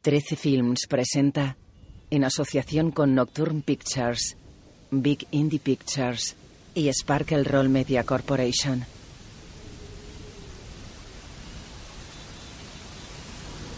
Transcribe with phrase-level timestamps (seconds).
[0.00, 1.56] 13 Films presenta,
[2.10, 4.36] en asociación con Nocturne Pictures,
[4.92, 6.36] Big Indie Pictures
[6.72, 8.86] y Sparkle Roll Media Corporation.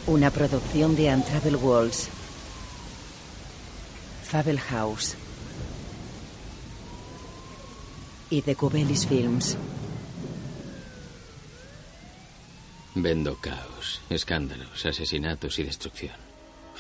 [0.07, 2.09] Una producción de Untravel Walls.
[4.25, 5.15] Fable House.
[8.29, 9.57] Y de Cubelis Films.
[12.95, 16.15] Vendo caos, escándalos, asesinatos y destrucción.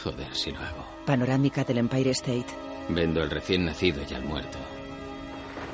[0.02, 0.84] Joder, si lo hago.
[1.06, 2.46] Panorámica del Empire State.
[2.88, 4.58] Vendo al recién nacido y al muerto.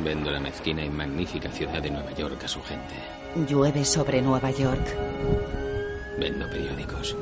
[0.05, 2.95] Vendo la mezquina y magnífica ciudad de Nueva York a su gente.
[3.49, 4.87] Llueve sobre Nueva York.
[6.19, 7.17] Vendo periódicos.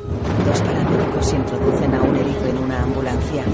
[0.44, 3.44] Dos paramédicos introducen a un herido en una ambulancia.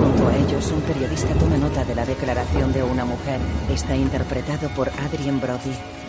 [0.00, 3.40] Junto a ellos, un periodista toma nota de la declaración de una mujer.
[3.70, 6.01] Está interpretado por Adrien Brody.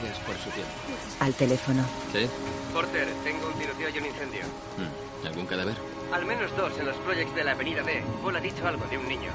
[0.00, 0.72] Gracias por su tiempo.
[1.20, 1.84] Al teléfono.
[2.12, 2.26] ¿Sí?
[2.72, 4.42] Porter, tengo un tiroteo y un incendio.
[4.78, 5.76] Mm, ¿Algún cadáver?
[6.12, 8.02] Al menos dos en los projects de la avenida B.
[8.22, 9.30] Paul ha dicho algo de un niño.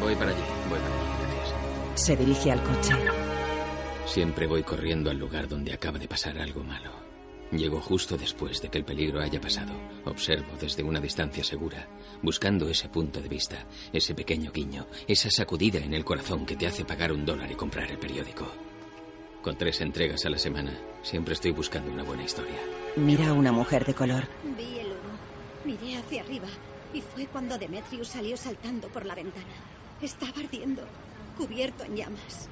[0.00, 2.00] Voy para allí, voy para allí, gracias.
[2.02, 2.94] Se dirige al coche.
[4.06, 6.90] Siempre voy corriendo al lugar donde acaba de pasar algo malo.
[7.50, 9.72] Llego justo después de que el peligro haya pasado.
[10.06, 11.86] Observo desde una distancia segura,
[12.22, 16.66] buscando ese punto de vista, ese pequeño guiño, esa sacudida en el corazón que te
[16.66, 18.71] hace pagar un dólar y comprar el periódico.
[19.42, 22.60] Con tres entregas a la semana, siempre estoy buscando una buena historia.
[22.94, 24.28] Mira a una mujer de color.
[24.56, 25.18] Vi el humo.
[25.64, 26.46] Miré hacia arriba
[26.94, 29.44] y fue cuando Demetrius salió saltando por la ventana.
[30.00, 30.82] Estaba ardiendo,
[31.36, 32.48] cubierto en llamas.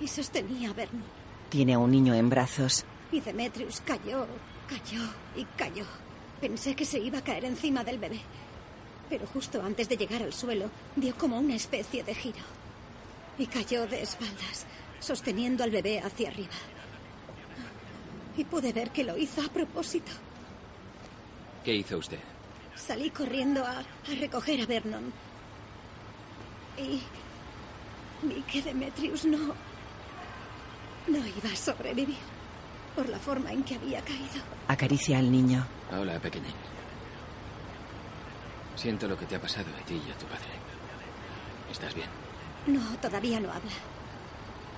[0.00, 1.04] Y sostenía a Vernon.
[1.50, 2.86] Tiene a un niño en brazos.
[3.10, 4.26] Y Demetrius cayó,
[4.66, 5.02] cayó
[5.36, 5.84] y cayó.
[6.40, 8.20] Pensé que se iba a caer encima del bebé.
[9.10, 12.40] Pero justo antes de llegar al suelo, dio como una especie de giro.
[13.36, 14.66] Y cayó de espaldas,
[15.02, 16.54] sosteniendo al bebé hacia arriba.
[18.36, 20.12] Y pude ver que lo hizo a propósito.
[21.64, 22.18] ¿Qué hizo usted?
[22.74, 25.12] Salí corriendo a, a recoger a Vernon.
[26.78, 27.02] Y
[28.26, 29.38] vi que Demetrius no...
[31.08, 32.16] no iba a sobrevivir
[32.96, 34.42] por la forma en que había caído.
[34.68, 35.66] Acaricia al niño.
[35.92, 36.54] Hola, pequeñín.
[38.76, 40.48] Siento lo que te ha pasado a ti y a tu padre.
[41.70, 42.08] ¿Estás bien?
[42.66, 43.72] No, todavía no habla.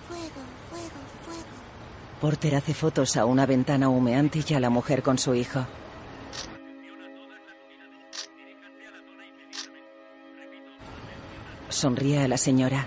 [0.08, 2.20] Fuego, fuego, fuego.
[2.20, 5.66] Porter hace fotos a una ventana humeante y a la mujer con su hijo.
[11.68, 12.86] Sonríe a la señora.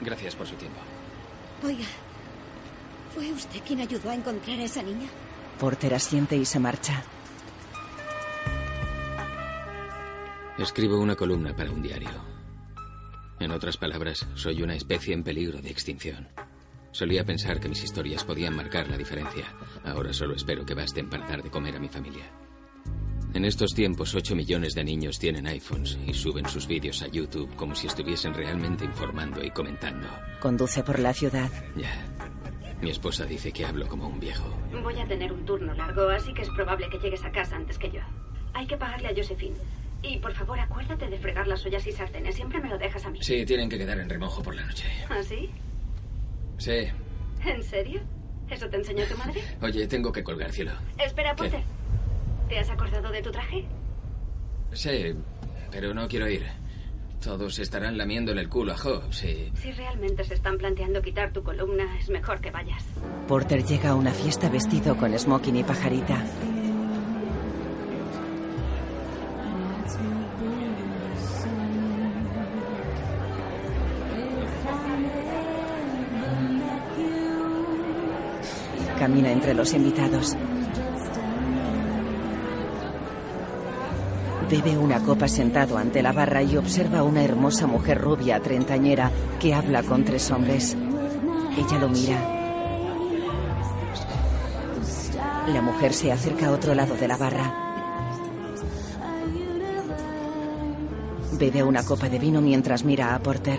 [0.00, 0.80] Gracias por su tiempo.
[1.62, 1.84] Oiga,
[3.14, 5.08] ¿fue usted quien ayudó a encontrar a esa niña?
[5.58, 7.02] Porter asiente y se marcha.
[10.58, 12.29] Escribo una columna para un diario.
[13.40, 16.28] En otras palabras, soy una especie en peligro de extinción.
[16.92, 19.44] Solía pensar que mis historias podían marcar la diferencia.
[19.82, 22.24] Ahora solo espero que basten para dar de comer a mi familia.
[23.32, 27.54] En estos tiempos, 8 millones de niños tienen iPhones y suben sus vídeos a YouTube
[27.56, 30.06] como si estuviesen realmente informando y comentando.
[30.40, 31.50] Conduce por la ciudad.
[31.76, 31.94] Ya.
[32.82, 34.52] Mi esposa dice que hablo como un viejo.
[34.82, 37.78] Voy a tener un turno largo, así que es probable que llegues a casa antes
[37.78, 38.00] que yo.
[38.52, 39.56] Hay que pagarle a Josephine.
[40.02, 42.34] Y por favor, acuérdate de fregar las ollas y sartenes.
[42.34, 43.18] Siempre me lo dejas a mí.
[43.22, 44.86] Sí, tienen que quedar en remojo por la noche.
[45.08, 45.50] ¿Ah, sí?
[46.58, 46.88] Sí.
[47.44, 48.00] ¿En serio?
[48.48, 49.42] ¿Eso te enseñó tu madre?
[49.62, 50.72] Oye, tengo que colgar, cielo.
[50.98, 51.44] Espera, ¿Qué?
[51.44, 51.62] Potter.
[52.48, 53.64] ¿Te has acordado de tu traje?
[54.72, 55.14] Sí,
[55.70, 56.46] pero no quiero ir.
[57.22, 59.52] Todos estarán lamiendo en el culo a Job, sí.
[59.54, 62.82] Si realmente se están planteando quitar tu columna, es mejor que vayas.
[63.28, 66.24] Porter llega a una fiesta vestido con smoking y pajarita.
[79.26, 80.34] Entre los invitados.
[84.50, 89.10] Bebe una copa sentado ante la barra y observa a una hermosa mujer rubia treintañera
[89.38, 90.76] que habla con tres hombres.
[91.56, 92.18] Ella lo mira.
[95.48, 97.54] La mujer se acerca a otro lado de la barra.
[101.38, 103.58] Bebe una copa de vino mientras mira a Porter.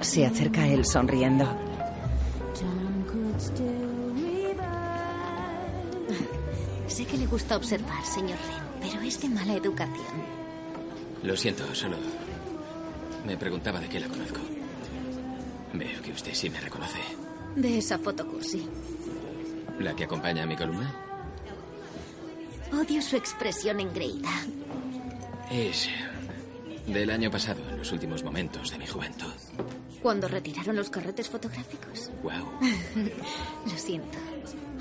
[0.00, 1.65] Se acerca a él sonriendo.
[7.16, 10.16] Que le gusta observar, señor Ren, pero es de mala educación.
[11.22, 11.96] Lo siento, solo
[13.26, 14.38] me preguntaba de qué la conozco.
[15.72, 16.98] Veo que usted sí me reconoce.
[17.56, 18.68] De esa foto cursi.
[19.78, 20.94] ¿La que acompaña a mi columna?
[22.72, 24.30] Odio su expresión engreída.
[25.50, 25.88] Es
[26.86, 29.32] del año pasado, en los últimos momentos de mi juventud.
[30.02, 32.10] Cuando retiraron los carretes fotográficos.
[32.22, 32.60] Wow.
[33.70, 34.18] Lo siento.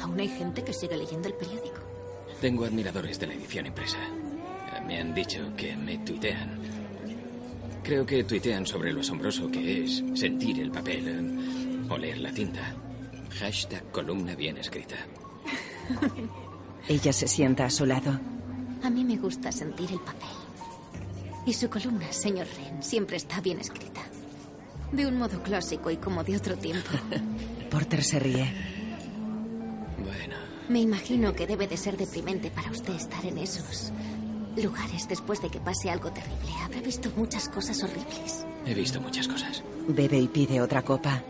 [0.02, 1.85] Aún hay gente que sigue leyendo el periódico.
[2.46, 3.98] Tengo admiradores de la edición impresa.
[4.86, 6.52] Me han dicho que me tuitean.
[7.84, 12.32] Creo que tuitean sobre lo asombroso que es sentir el papel eh, o leer la
[12.32, 12.76] tinta.
[13.40, 14.96] Hashtag columna bien escrita.
[16.88, 18.20] Ella se sienta a su lado.
[18.84, 20.30] A mí me gusta sentir el papel.
[21.48, 24.02] Y su columna, señor Ren, siempre está bien escrita.
[24.92, 26.92] De un modo clásico y como de otro tiempo.
[27.72, 28.54] Porter se ríe.
[29.98, 33.92] Bueno, Me imagino que debe de ser deprimente para usted estar en esos
[34.58, 36.52] lugares después de que pase algo terrible.
[36.64, 38.46] Habrá visto muchas cosas horribles.
[38.66, 39.64] he visto muchas cosas.
[39.88, 41.22] Bebe y pide otra copa.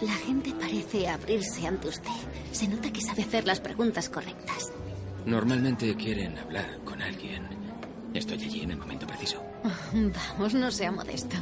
[0.00, 2.10] La gente parece abrirse ante usted.
[2.52, 4.70] Se nota que sabe hacer las preguntas correctas.
[5.26, 7.42] Normalmente quieren hablar con alguien.
[8.12, 9.42] Estoy allí en el momento preciso.
[9.92, 11.36] Vamos, no sea modesto.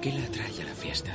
[0.00, 1.12] ¿Qué la atrae a la fiesta?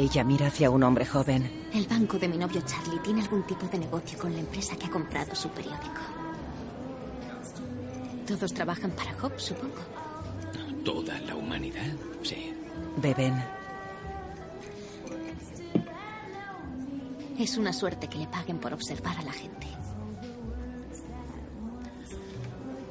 [0.00, 1.68] Ella mira hacia un hombre joven.
[1.74, 4.86] El banco de mi novio Charlie tiene algún tipo de negocio con la empresa que
[4.86, 6.00] ha comprado su periódico.
[8.26, 9.74] Todos trabajan para Hobbes, supongo.
[10.86, 11.92] ¿Toda la humanidad?
[12.22, 12.54] Sí.
[12.96, 13.34] Beben.
[17.38, 19.66] Es una suerte que le paguen por observar a la gente.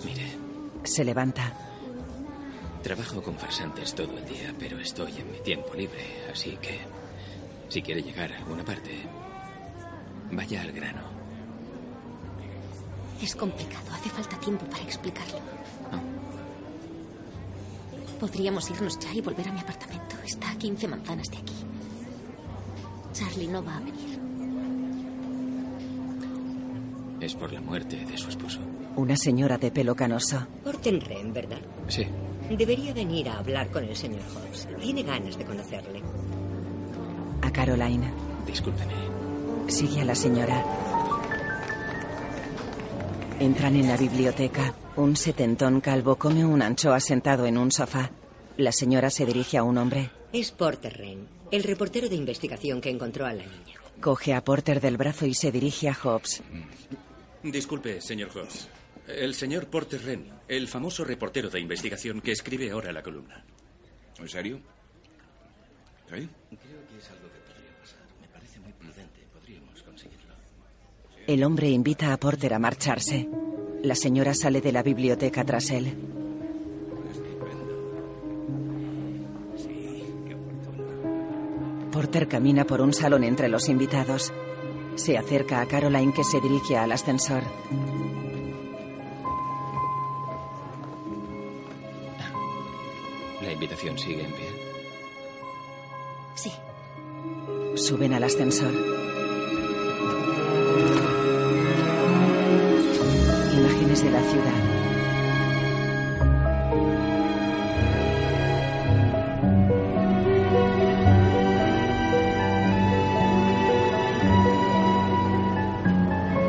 [0.06, 0.28] Mire,
[0.84, 1.52] Se levanta.
[2.84, 6.80] trabajo con farsantes todo el día, pero estoy en mi tiempo libre, así que
[7.70, 8.92] si quiere llegar a alguna parte,
[10.32, 11.02] vaya al grano.
[13.22, 15.40] Es complicado, hace falta tiempo para explicarlo.
[18.20, 20.18] Podríamos irnos ya y volver a mi apartamento.
[20.26, 21.54] Está a 15 manzanas de aquí.
[23.14, 24.20] Charlie no va a venir.
[27.22, 28.60] Es por la muerte de su esposo.
[28.96, 30.46] Una señora de pelo canoso.
[30.64, 31.60] Porten Ren, ¿verdad?
[31.88, 32.06] Sí.
[32.50, 34.68] Debería venir a hablar con el señor Hobbs.
[34.82, 36.02] Tiene ganas de conocerle.
[37.50, 38.14] A Caroline.
[38.46, 38.94] Discúlpeme.
[39.68, 40.64] Sigue a la señora.
[43.40, 44.76] Entran en la biblioteca.
[44.98, 48.12] Un setentón calvo come un anchoa sentado en un sofá.
[48.58, 50.12] La señora se dirige a un hombre.
[50.32, 53.80] Es Porter Ren, el reportero de investigación que encontró a la niña.
[54.00, 56.44] Coge a Porter del brazo y se dirige a Hobbs.
[57.42, 58.70] Disculpe, señor Hobbs.
[59.08, 63.44] El señor Porter Ren, el famoso reportero de investigación que escribe ahora la columna.
[64.20, 64.60] ¿En serio?
[66.14, 66.30] ¿Sí?
[71.30, 73.30] El hombre invita a Porter a marcharse.
[73.84, 75.94] La señora sale de la biblioteca tras él.
[81.92, 84.34] Porter camina por un salón entre los invitados.
[84.96, 87.44] Se acerca a Caroline que se dirige al ascensor.
[93.44, 94.48] ¿La invitación sigue en pie?
[96.34, 96.52] Sí.
[97.76, 99.09] Suben al ascensor.
[104.00, 104.54] Imágenes de la ciudad.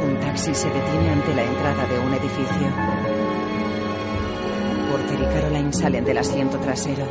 [0.05, 2.69] Un taxi se detiene ante la entrada de un edificio.
[4.91, 7.07] Porter y Caroline salen del asiento trasero.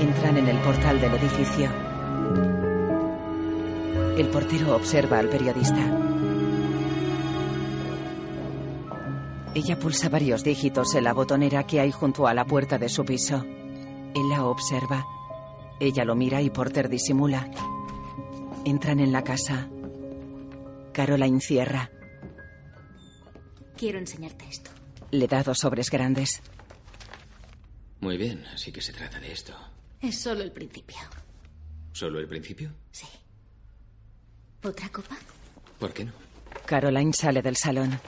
[0.00, 1.68] Entran en el portal del edificio.
[4.18, 6.03] El portero observa al periodista.
[9.54, 13.04] Ella pulsa varios dígitos en la botonera que hay junto a la puerta de su
[13.04, 13.44] piso.
[13.44, 15.06] Él la observa.
[15.78, 17.48] Ella lo mira y Porter disimula.
[18.64, 19.68] Entran en la casa.
[20.92, 21.90] Caroline cierra.
[23.76, 24.70] Quiero enseñarte esto.
[25.10, 26.42] Le da dos sobres grandes.
[28.00, 29.54] Muy bien, así que se trata de esto.
[30.00, 30.96] Es solo el principio.
[31.92, 32.72] ¿Solo el principio?
[32.90, 33.06] Sí.
[34.64, 35.16] ¿Otra copa?
[35.78, 36.12] ¿Por qué no?
[36.66, 38.00] Caroline sale del salón.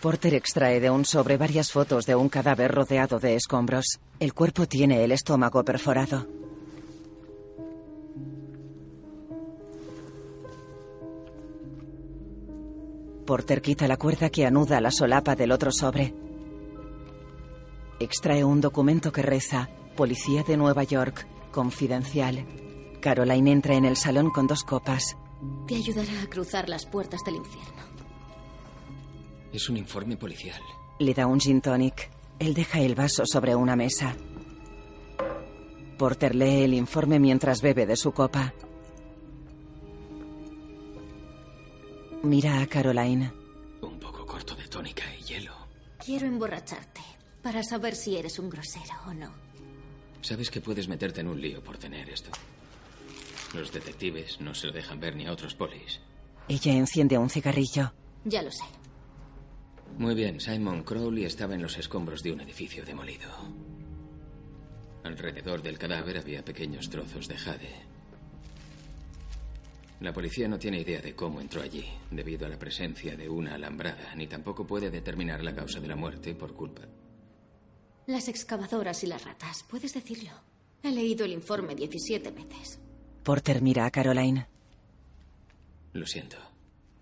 [0.00, 4.00] Porter extrae de un sobre varias fotos de un cadáver rodeado de escombros.
[4.18, 6.26] El cuerpo tiene el estómago perforado.
[13.26, 16.14] Porter quita la cuerda que anuda la solapa del otro sobre.
[18.00, 22.46] Extrae un documento que reza Policía de Nueva York, confidencial.
[23.00, 25.16] Caroline entra en el salón con dos copas.
[25.68, 27.89] Te ayudará a cruzar las puertas del infierno.
[29.52, 30.60] Es un informe policial.
[30.98, 32.10] Le da un gin tonic.
[32.38, 34.14] Él deja el vaso sobre una mesa.
[35.98, 38.54] Porter lee el informe mientras bebe de su copa.
[42.22, 43.32] Mira a Caroline.
[43.82, 45.54] Un poco corto de tónica y hielo.
[46.04, 47.00] Quiero emborracharte
[47.42, 49.32] para saber si eres un grosero o no.
[50.22, 52.30] Sabes que puedes meterte en un lío por tener esto.
[53.54, 56.00] Los detectives no se lo dejan ver ni a otros polis.
[56.48, 57.92] Ella enciende un cigarrillo.
[58.24, 58.64] Ya lo sé.
[59.98, 63.28] Muy bien, Simon Crowley estaba en los escombros de un edificio demolido.
[65.04, 67.90] Alrededor del cadáver había pequeños trozos de jade.
[70.00, 73.54] La policía no tiene idea de cómo entró allí, debido a la presencia de una
[73.54, 76.82] alambrada, ni tampoco puede determinar la causa de la muerte por culpa.
[78.06, 80.30] Las excavadoras y las ratas, puedes decirlo.
[80.82, 82.80] He leído el informe 17 veces.
[83.22, 84.46] Porter mira a Caroline.
[85.92, 86.49] Lo siento.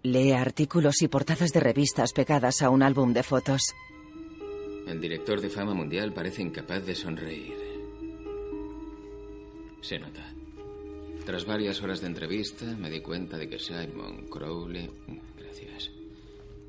[0.04, 3.74] Lee artículos y portadas de revistas pegadas a un álbum de fotos.
[4.86, 7.56] El director de fama mundial parece incapaz de sonreír.
[9.80, 10.24] Se nota.
[11.26, 14.88] Tras varias horas de entrevista, me di cuenta de que Simon Crowley.
[15.36, 15.90] Gracias.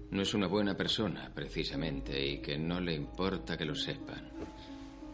[0.10, 4.32] No es una buena persona, precisamente, y que no le importa que lo sepan.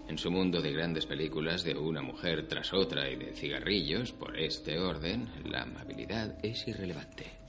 [0.08, 4.40] En su mundo de grandes películas de una mujer tras otra y de cigarrillos, por
[4.40, 7.45] este orden, la amabilidad es irrelevante.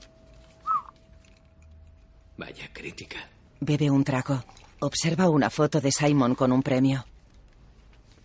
[2.37, 3.17] Vaya crítica.
[3.59, 4.43] Bebe un trago.
[4.79, 7.05] Observa una foto de Simon con un premio.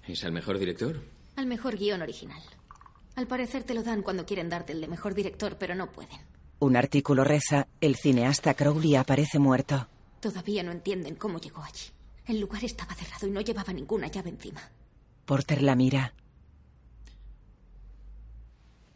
[0.07, 1.02] ¿Es el mejor director?
[1.37, 2.42] Al mejor guion original.
[3.14, 6.19] Al parecer te lo dan cuando quieren darte el de mejor director, pero no pueden.
[6.59, 9.88] Un artículo reza, el cineasta Crowley aparece muerto.
[10.21, 11.87] Todavía no entienden cómo llegó allí.
[12.26, 14.61] El lugar estaba cerrado y no llevaba ninguna llave encima.
[15.25, 16.14] Porter la mira.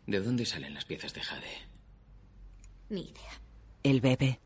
[0.07, 1.49] ¿De dónde salen las piezas de jade?
[2.91, 3.41] Ni idea.
[3.83, 4.41] Él bebe.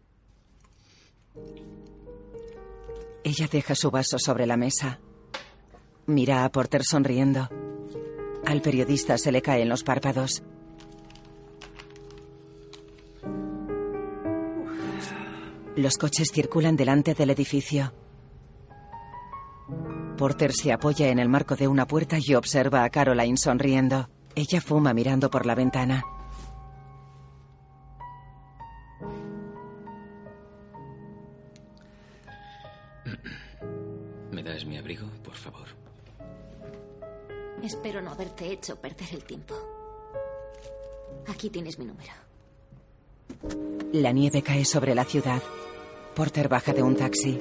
[3.23, 5.01] Ella deja su vaso sobre la mesa.
[6.07, 7.49] Mira a Porter sonriendo.
[8.47, 10.43] Al periodista se le caen los párpados.
[15.77, 17.93] Los coches circulan delante del edificio.
[20.17, 24.11] Porter se apoya en el marco de una puerta y observa a Caroline sonriendo.
[24.35, 26.05] Ella fuma mirando por la ventana.
[34.51, 35.69] ¿Me das mi abrigo, por favor?
[37.63, 39.55] Espero no haberte hecho perder el tiempo.
[41.29, 42.11] Aquí tienes mi número.
[43.93, 45.41] La nieve cae sobre la ciudad.
[46.17, 47.41] Porter baja de un taxi.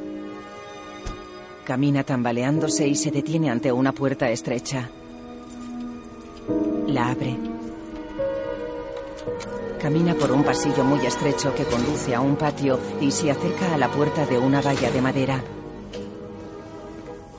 [1.65, 4.87] Camina tambaleándose y se detiene ante una puerta estrecha.
[6.85, 7.35] La abre.
[9.81, 13.79] Camina por un pasillo muy estrecho que conduce a un patio y se acerca a
[13.79, 15.43] la puerta de una valla de madera.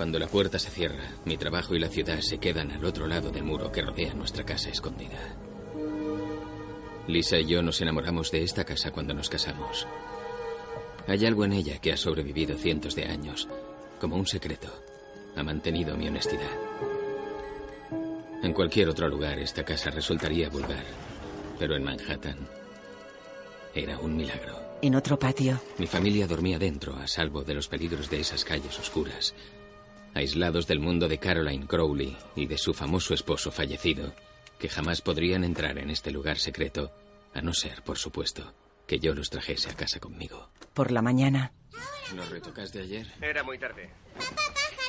[0.01, 3.31] Cuando la puerta se cierra, mi trabajo y la ciudad se quedan al otro lado
[3.31, 5.37] del muro que rodea nuestra casa escondida.
[7.07, 9.87] Lisa y yo nos enamoramos de esta casa cuando nos casamos.
[11.07, 13.47] Hay algo en ella que ha sobrevivido cientos de años,
[14.01, 14.73] como un secreto.
[15.37, 16.49] Ha mantenido mi honestidad.
[18.43, 20.87] En cualquier otro lugar esta casa resultaría vulgar,
[21.59, 22.49] pero en Manhattan
[23.75, 24.59] era un milagro.
[24.81, 28.79] En otro patio, Mi familia dormía dentro, a salvo de los peligros de esas calles
[28.79, 29.35] oscuras,
[30.15, 34.13] aislados del mundo de Caroline Crowley y de su famoso esposo fallecido,
[34.59, 36.93] que jamás podrían entrar en este lugar secreto,
[37.35, 38.53] a no ser, por supuesto,
[38.87, 40.51] que yo los trajese a casa conmigo.
[40.75, 41.53] por la mañana,
[42.15, 43.07] ¿Los retocaste ayer?
[43.23, 43.89] Era muy tarde.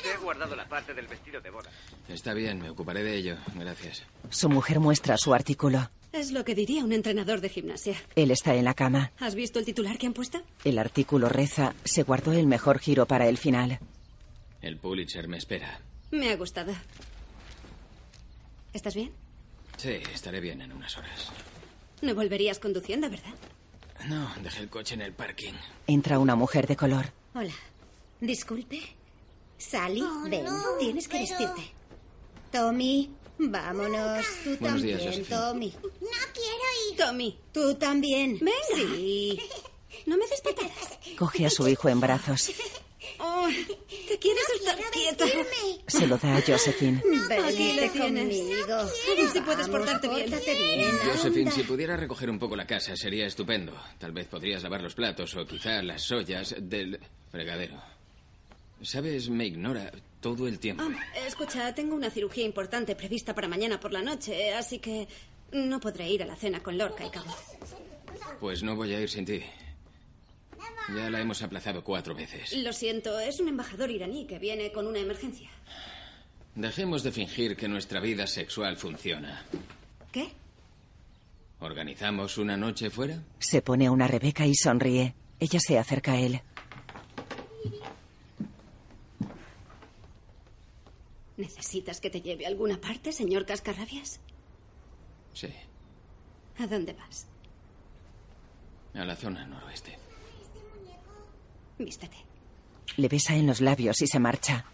[0.02, 1.70] Te he guardado la parte del vestido de boda.
[2.08, 3.36] Está bien, me ocuparé de ello.
[3.54, 4.02] Gracias.
[4.28, 5.88] su mujer muestra su artículo.
[6.12, 7.94] Es lo que diría un entrenador de gimnasia.
[8.16, 9.12] Él está en la cama.
[9.20, 10.42] ¿Has visto el titular que han puesto?
[10.64, 13.78] El artículo reza, se guardó el mejor giro para el final.
[14.62, 15.80] El Pulitzer me espera.
[16.10, 16.72] Me ha gustado.
[18.72, 19.12] ¿Estás bien?
[19.76, 21.30] Sí, estaré bien en unas horas.
[22.00, 23.34] No volverías conduciendo, ¿verdad?
[24.08, 25.52] No, dejé el coche en el parking.
[25.86, 27.12] Entra una mujer de color.
[27.34, 27.52] Hola.
[28.20, 28.80] Disculpe.
[29.58, 30.44] Sally, Oh, ven.
[30.44, 31.72] no, Tienes que pero- vestirte.
[32.50, 34.26] Tommy, vámonos.
[34.44, 35.36] Tú Buenos días, también, Josephine.
[35.36, 35.74] Tommy.
[35.82, 36.96] No quiero ir.
[36.98, 38.38] Tommy, Tú también.
[38.40, 38.52] Venga.
[38.74, 39.40] Sí.
[40.06, 40.98] no me des patadas.
[41.16, 42.50] Coge a su hijo en brazos.
[43.24, 43.48] Oh,
[44.08, 45.24] ¿Te quieres estar quieta?
[45.86, 46.98] Se lo da a Josephine.
[46.98, 48.36] Aquí lo Vente tienes.
[48.36, 48.74] conmigo.
[48.74, 48.84] A
[49.16, 50.30] ver si puedes Vamos, portarte bien.
[50.32, 51.50] Josephine, anda.
[51.52, 53.72] si pudiera recoger un poco la casa sería estupendo.
[53.98, 56.98] Tal vez podrías lavar los platos o quizá las ollas del
[57.30, 57.80] fregadero.
[58.82, 60.82] Sabes, me ignora todo el tiempo.
[60.84, 65.06] Ah, escucha, tengo una cirugía importante prevista para mañana por la noche, así que
[65.52, 67.32] no podré ir a la cena con Lorca y Cabo.
[68.40, 69.40] Pues no voy a ir sin ti.
[70.88, 72.52] Ya la hemos aplazado cuatro veces.
[72.56, 75.50] Lo siento, es un embajador iraní que viene con una emergencia.
[76.54, 79.44] Dejemos de fingir que nuestra vida sexual funciona.
[80.10, 80.32] ¿Qué?
[81.60, 83.22] ¿Organizamos una noche fuera?
[83.38, 85.14] Se pone una Rebeca y sonríe.
[85.38, 86.40] Ella se acerca a él.
[91.36, 94.20] ¿Necesitas que te lleve a alguna parte, señor Cascarrabias?
[95.32, 95.48] Sí.
[96.58, 97.26] ¿A dónde vas?
[98.94, 100.01] A la zona noroeste.
[101.84, 102.16] Vístete.
[102.96, 104.64] Le besa en los labios y se marcha.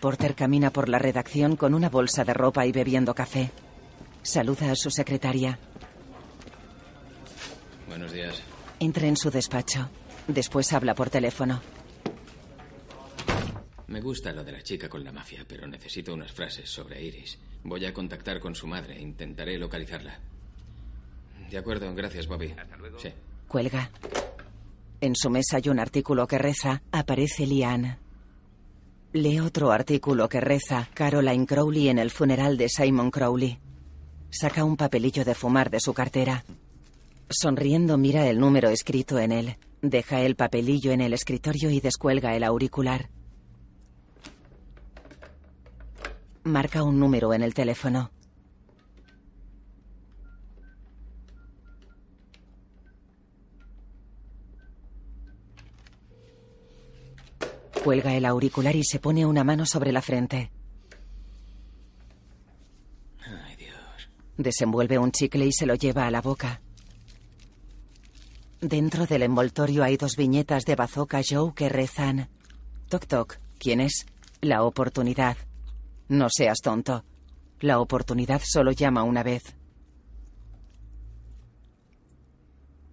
[0.00, 3.50] Porter camina por la redacción con una bolsa de ropa y bebiendo café.
[4.22, 5.58] Saluda a su secretaria.
[7.86, 8.42] Buenos días.
[8.80, 9.88] Entra en su despacho.
[10.26, 11.60] Después habla por teléfono.
[13.88, 17.38] Me gusta lo de la chica con la mafia, pero necesito unas frases sobre Iris.
[17.62, 18.98] Voy a contactar con su madre.
[19.00, 20.18] Intentaré localizarla.
[21.50, 22.54] De acuerdo, gracias, Bobby.
[22.98, 23.12] Sí.
[23.46, 23.90] Cuelga.
[25.02, 27.98] En su mesa hay un artículo que reza, aparece Liane.
[29.12, 33.58] Lee otro artículo que reza, Caroline Crowley en el funeral de Simon Crowley.
[34.30, 36.44] Saca un papelillo de fumar de su cartera.
[37.28, 39.56] Sonriendo mira el número escrito en él.
[39.82, 43.10] Deja el papelillo en el escritorio y descuelga el auricular.
[46.44, 48.12] Marca un número en el teléfono.
[57.82, 60.52] Cuelga el auricular y se pone una mano sobre la frente.
[63.26, 64.08] Ay, Dios.
[64.36, 66.60] Desenvuelve un chicle y se lo lleva a la boca.
[68.60, 72.28] Dentro del envoltorio hay dos viñetas de Bazooka Joe que rezan.
[72.88, 73.38] Toc toc.
[73.58, 74.06] ¿Quién es?
[74.40, 75.36] La oportunidad.
[76.08, 77.04] No seas tonto.
[77.58, 79.42] La oportunidad solo llama una vez.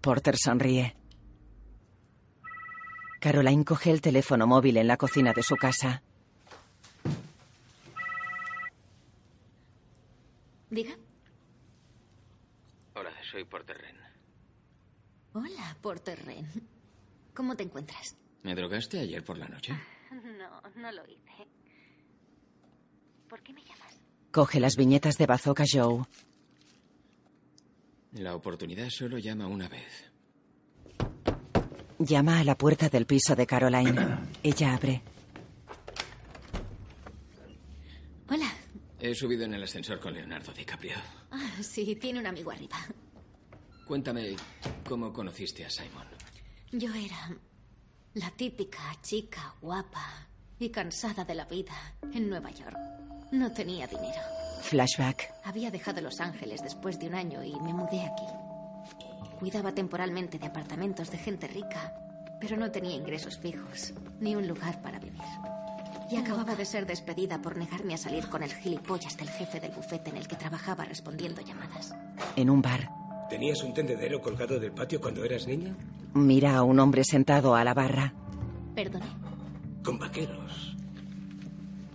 [0.01, 0.98] Porter sonríe.
[3.19, 6.01] Caroline coge el teléfono móvil en la cocina de su casa.
[10.69, 10.95] Diga.
[12.95, 13.97] Hola, soy Porter Ren.
[15.33, 16.47] Hola, Porter Ren.
[17.33, 18.15] ¿Cómo te encuentras?
[18.43, 19.73] ¿Me drogaste ayer por la noche?
[20.11, 21.47] No, no lo hice.
[23.27, 23.99] ¿Por qué me llamas?
[24.31, 26.03] Coge las viñetas de Bazooka Joe.
[28.13, 30.09] La oportunidad solo llama una vez.
[31.99, 34.17] Llama a la puerta del piso de Caroline.
[34.43, 35.01] Ella abre.
[38.29, 38.49] Hola.
[38.99, 40.95] He subido en el ascensor con Leonardo DiCaprio.
[41.31, 42.77] Ah, sí, tiene un amigo arriba.
[43.85, 44.35] Cuéntame
[44.87, 46.07] cómo conociste a Simon.
[46.71, 47.35] Yo era
[48.13, 50.27] la típica chica guapa
[50.59, 51.73] y cansada de la vida
[52.13, 52.77] en Nueva York.
[53.31, 54.21] No tenía dinero.
[54.61, 55.33] Flashback.
[55.43, 58.23] Había dejado Los Ángeles después de un año y me mudé aquí.
[59.39, 61.93] Cuidaba temporalmente de apartamentos de gente rica,
[62.41, 65.21] pero no tenía ingresos fijos, ni un lugar para vivir.
[66.11, 69.71] Y acababa de ser despedida por negarme a salir con el gilipollas del jefe del
[69.71, 71.93] bufete en el que trabajaba respondiendo llamadas.
[72.35, 72.89] En un bar.
[73.29, 75.73] ¿Tenías un tendedero colgado del patio cuando eras niña?
[76.13, 78.13] Mira a un hombre sentado a la barra.
[78.75, 79.05] Perdone.
[79.83, 80.75] Con vaqueros.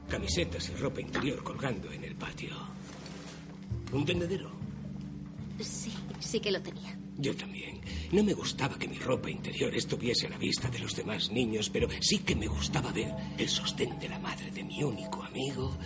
[0.08, 2.54] Camisetas y ropa interior colgando en el patio.
[3.92, 4.50] ¿Un tendedero?
[5.60, 6.96] Sí, sí que lo tenía.
[7.16, 7.80] Yo también.
[8.12, 11.70] No me gustaba que mi ropa interior estuviese a la vista de los demás niños,
[11.70, 15.76] pero sí que me gustaba ver el sostén de la madre de mi único amigo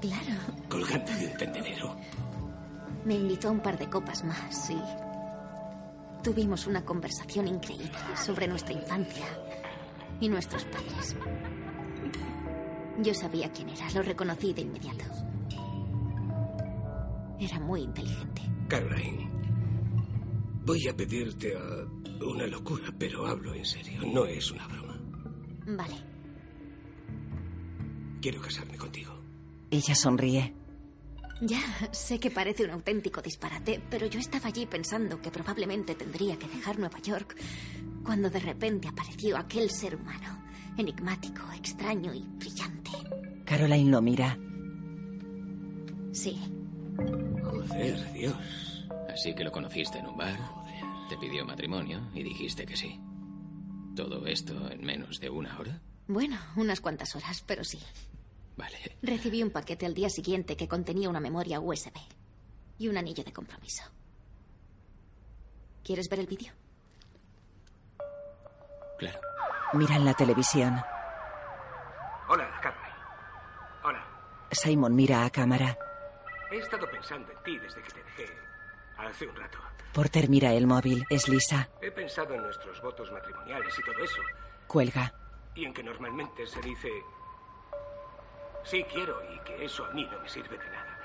[0.00, 0.40] Claro.
[0.68, 1.96] colgando de un tendedero.
[3.04, 4.78] Me invitó a un par de copas más y
[6.22, 9.26] tuvimos una conversación increíble sobre nuestra infancia
[10.20, 11.16] y nuestros padres.
[13.02, 15.04] Yo sabía quién era, lo reconocí de inmediato.
[17.38, 18.42] Era muy inteligente.
[18.68, 19.30] Caroline,
[20.68, 21.86] voy a pedirte ah,
[22.26, 24.02] una locura, pero hablo en serio.
[24.04, 25.00] No es una broma.
[25.66, 25.94] Vale.
[28.20, 29.18] Quiero casarme contigo.
[29.70, 30.54] Ella sonríe.
[31.40, 31.60] Ya,
[31.92, 36.48] sé que parece un auténtico disparate, pero yo estaba allí pensando que probablemente tendría que
[36.48, 37.36] dejar Nueva York
[38.04, 40.44] cuando de repente apareció aquel ser humano,
[40.76, 42.90] enigmático, extraño y brillante.
[43.46, 44.36] Caroline lo mira.
[46.12, 46.38] Sí,
[47.42, 48.86] Joder, Dios.
[49.08, 50.38] Así que lo conociste en un bar,
[51.08, 53.00] te pidió matrimonio y dijiste que sí.
[53.96, 55.80] ¿Todo esto en menos de una hora?
[56.06, 57.78] bueno, unas cuantas horas, pero sí.
[58.56, 58.96] Vale.
[59.02, 61.92] Recibí un paquete al día siguiente que contenía una memoria USB
[62.78, 63.82] y un anillo de compromiso.
[65.84, 66.52] ¿Quieres ver el vídeo?
[68.98, 69.20] Claro.
[69.74, 70.80] Miran la televisión.
[72.28, 72.94] Hola, Caroline.
[73.84, 74.04] Hola.
[74.50, 75.76] Simon mira a cámara.
[76.50, 78.26] He estado pensando en ti desde que te dejé
[78.96, 79.58] hace un rato.
[79.98, 81.04] Porter mira el móvil.
[81.10, 81.68] Es Lisa.
[81.82, 84.22] He pensado en nuestros votos matrimoniales y todo eso.
[84.68, 85.12] Cuelga.
[85.56, 86.88] Y en que normalmente se dice
[88.62, 91.00] sí quiero y que eso a mí no me sirve de nada.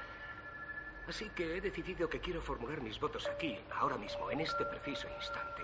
[1.07, 5.07] Así que he decidido que quiero formular mis votos aquí, ahora mismo, en este preciso
[5.17, 5.63] instante.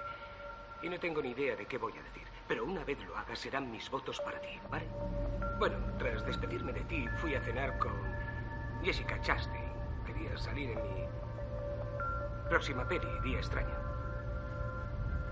[0.81, 3.35] Y no tengo ni idea de qué voy a decir, pero una vez lo haga
[3.35, 4.87] serán mis votos para ti, ¿vale?
[5.59, 7.93] Bueno, tras despedirme de ti, fui a cenar con
[8.83, 9.71] Jessica Chastain.
[10.07, 11.05] Quería salir en mi
[12.49, 13.75] Próxima peli, Día Extraño.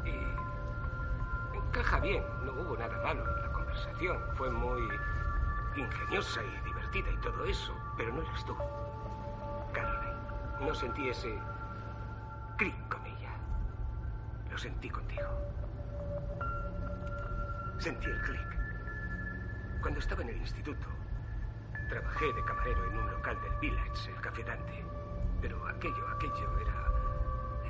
[0.06, 4.22] Y encaja bien, no hubo nada malo en la conversación.
[4.36, 4.88] Fue muy
[5.76, 8.56] ingeniosa y divertida y todo eso, pero no eres tú.
[9.74, 10.14] Caroline,
[10.62, 11.40] no sentí ese
[12.56, 13.32] clic con ella.
[14.52, 15.28] Lo sentí contigo.
[17.80, 18.60] Sentí el clic.
[19.82, 20.88] Cuando estaba en el instituto,
[21.90, 24.46] trabajé de camarero en un local del Village, el Café.
[25.42, 26.87] Pero aquello, aquello era.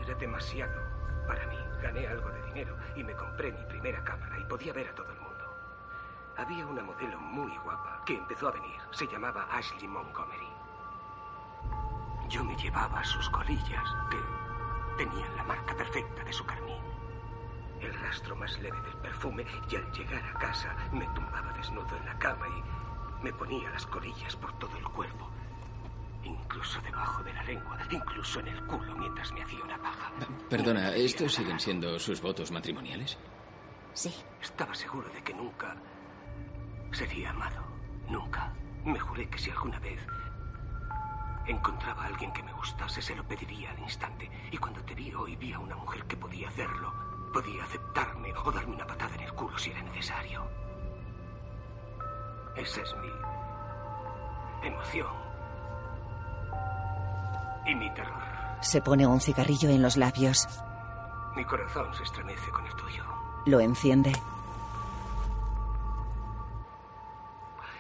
[0.07, 0.81] Era demasiado
[1.27, 1.57] para mí.
[1.81, 5.11] Gané algo de dinero y me compré mi primera cámara y podía ver a todo
[5.11, 5.53] el mundo.
[6.37, 8.79] Había una modelo muy guapa que empezó a venir.
[8.91, 10.47] Se llamaba Ashley Montgomery.
[12.29, 16.81] Yo me llevaba sus colillas, que tenían la marca perfecta de su carmín.
[17.81, 22.05] El rastro más leve del perfume y al llegar a casa me tumbaba desnudo en
[22.05, 25.29] la cama y me ponía las colillas por todo el cuerpo.
[26.23, 30.11] Incluso debajo de la lengua, incluso en el culo mientras me hacía una paja.
[30.49, 33.17] Perdona, ¿estos siguen siendo sus votos matrimoniales?
[33.93, 34.13] Sí.
[34.41, 35.75] Estaba seguro de que nunca
[36.91, 37.63] sería amado.
[38.09, 38.53] Nunca.
[38.85, 39.99] Me juré que si alguna vez
[41.47, 44.29] encontraba a alguien que me gustase, se lo pediría al instante.
[44.51, 46.93] Y cuando te vi hoy, vi a una mujer que podía hacerlo.
[47.33, 50.47] Podía aceptarme o darme una patada en el culo si era necesario.
[52.55, 55.26] Esa es mi emoción.
[57.67, 58.23] Y mi terror.
[58.61, 60.47] Se pone un cigarrillo en los labios.
[61.35, 63.03] Mi corazón se estremece con el tuyo.
[63.45, 64.11] Lo enciende.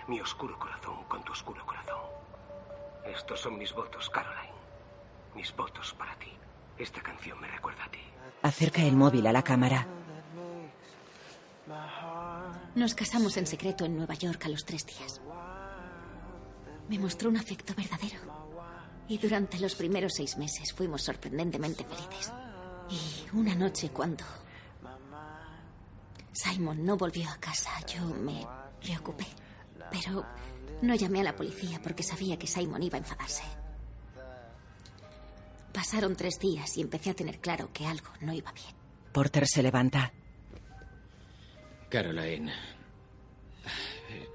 [0.07, 1.97] Mi oscuro corazón con tu oscuro corazón.
[3.05, 4.53] Estos son mis votos, Caroline.
[5.35, 6.31] Mis votos para ti.
[6.77, 7.99] Esta canción me recuerda a ti.
[8.43, 9.87] Acerca el móvil a la cámara.
[12.75, 15.19] Nos casamos en secreto en Nueva York a los tres días.
[16.87, 18.36] Me mostró un afecto verdadero.
[19.09, 22.31] Y durante los primeros seis meses fuimos sorprendentemente felices.
[22.89, 24.23] Y una noche cuando
[26.33, 28.45] Simon no volvió a casa, yo me
[28.81, 29.25] preocupé.
[29.89, 30.25] Pero
[30.81, 33.43] no llamé a la policía porque sabía que Simon iba a enfadarse.
[35.73, 38.75] Pasaron tres días y empecé a tener claro que algo no iba bien.
[39.11, 40.11] Porter se levanta.
[41.89, 42.51] Caroline,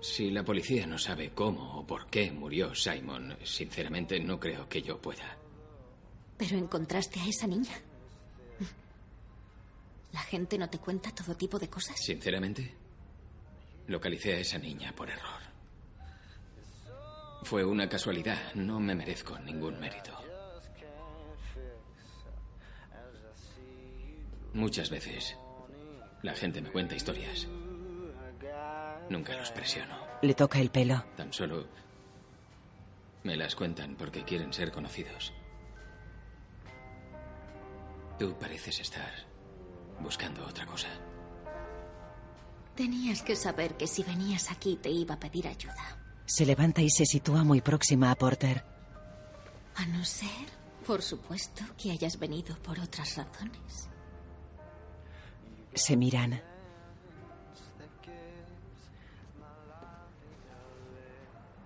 [0.03, 4.83] si la policía no sabe cómo o por qué murió Simon, sinceramente no creo que
[4.83, 5.37] yo pueda.
[6.37, 7.81] Pero encontraste a esa niña.
[10.13, 11.97] ¿La gente no te cuenta todo tipo de cosas?
[11.99, 12.75] Sinceramente,
[13.87, 15.41] localicé a esa niña por error.
[17.45, 20.19] Fue una casualidad, no me merezco ningún mérito.
[24.53, 25.37] Muchas veces
[26.23, 27.47] la gente me cuenta historias.
[29.13, 29.95] Nunca los presiono.
[30.23, 31.05] Le toca el pelo.
[31.19, 31.67] Tan solo
[33.25, 35.35] me las cuentan porque quieren ser conocidos.
[38.19, 39.13] Tú pareces estar
[40.01, 40.89] buscando otra cosa.
[42.75, 45.99] Tenías que saber que si venías aquí te iba a pedir ayuda.
[46.25, 48.65] Se levanta y se sitúa muy próxima a Porter.
[49.75, 50.49] A no ser,
[50.87, 53.91] por supuesto, que hayas venido por otras razones.
[55.75, 56.52] Se miran.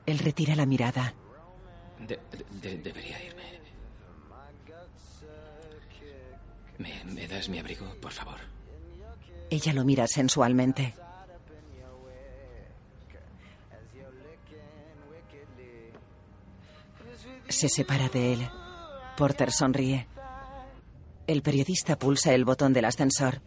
[0.06, 1.14] Él retira la mirada.
[1.98, 2.18] De-
[2.62, 3.42] de- debería irme.
[6.78, 8.38] ¿Me, ¿Me das mi abrigo, por favor?
[9.50, 10.94] Ella lo mira sensualmente.
[17.48, 18.48] Se separa de él.
[19.16, 20.06] Porter sonríe.
[21.26, 23.40] El periodista pulsa el botón del ascensor.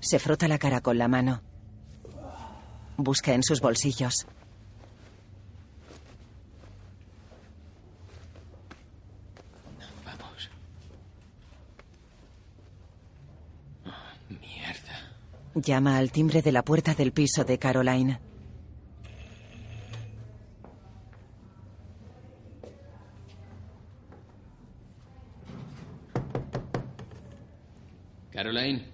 [0.00, 1.42] Se frota la cara con la mano.
[2.96, 4.26] Busca en sus bolsillos.
[10.04, 10.50] Vamos.
[13.86, 14.96] Ah, mierda.
[15.60, 18.20] Llama al timbre de la puerta del piso de Caroline.
[28.30, 28.84] Caroline.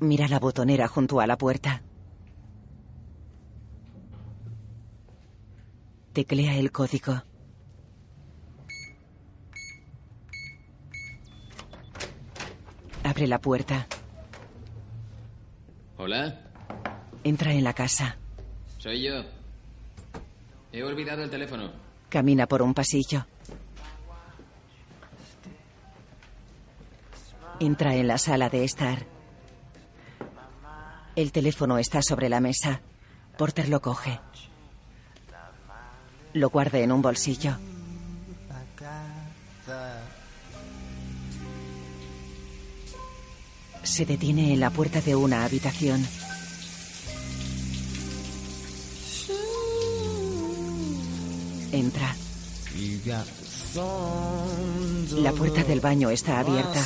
[0.00, 1.82] Mira la botonera junto a la puerta.
[6.12, 7.22] Teclea el código.
[13.14, 13.86] Abre la puerta.
[15.98, 16.40] Hola,
[17.22, 18.16] Entra en la casa.
[18.78, 19.22] soy yo.
[20.72, 21.70] He olvidado el teléfono.
[22.08, 23.24] Camina por un pasillo.
[27.60, 29.06] Entra en la sala de estar.
[31.14, 32.80] El teléfono está sobre la mesa.
[33.38, 34.18] Porter lo coge.
[36.32, 37.56] Lo guarda en un bolsillo.
[43.84, 46.04] Se detiene en la puerta de una habitación.
[51.70, 52.16] Entra.
[55.16, 56.82] La puerta del baño está abierta.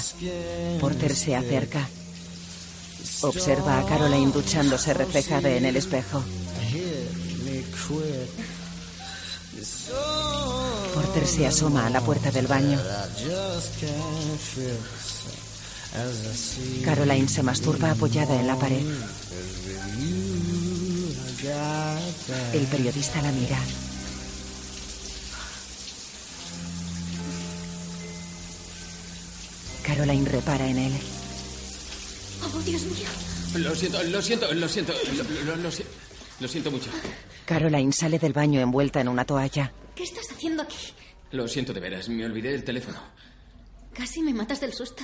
[0.80, 1.88] Porter se acerca.
[3.22, 6.22] Observa a Caroline duchándose reflejada en el espejo.
[10.94, 12.80] Porter se asoma a la puerta del baño.
[16.85, 18.85] Caroline se masturba apoyada en la pared.
[22.53, 23.59] El periodista la mira.
[29.85, 30.92] Caroline repara en él.
[32.42, 33.09] Oh, Dios mío.
[33.57, 34.92] Lo siento, lo siento, lo siento.
[35.16, 35.85] Lo, lo- lo si-
[36.40, 36.90] lo siento mucho.
[37.46, 39.72] Caroline sale del baño envuelta en una toalla.
[39.94, 40.77] ¿Qué estás haciendo aquí?
[41.33, 42.98] Lo siento de veras, me olvidé el teléfono.
[43.94, 45.03] Casi me matas del susto.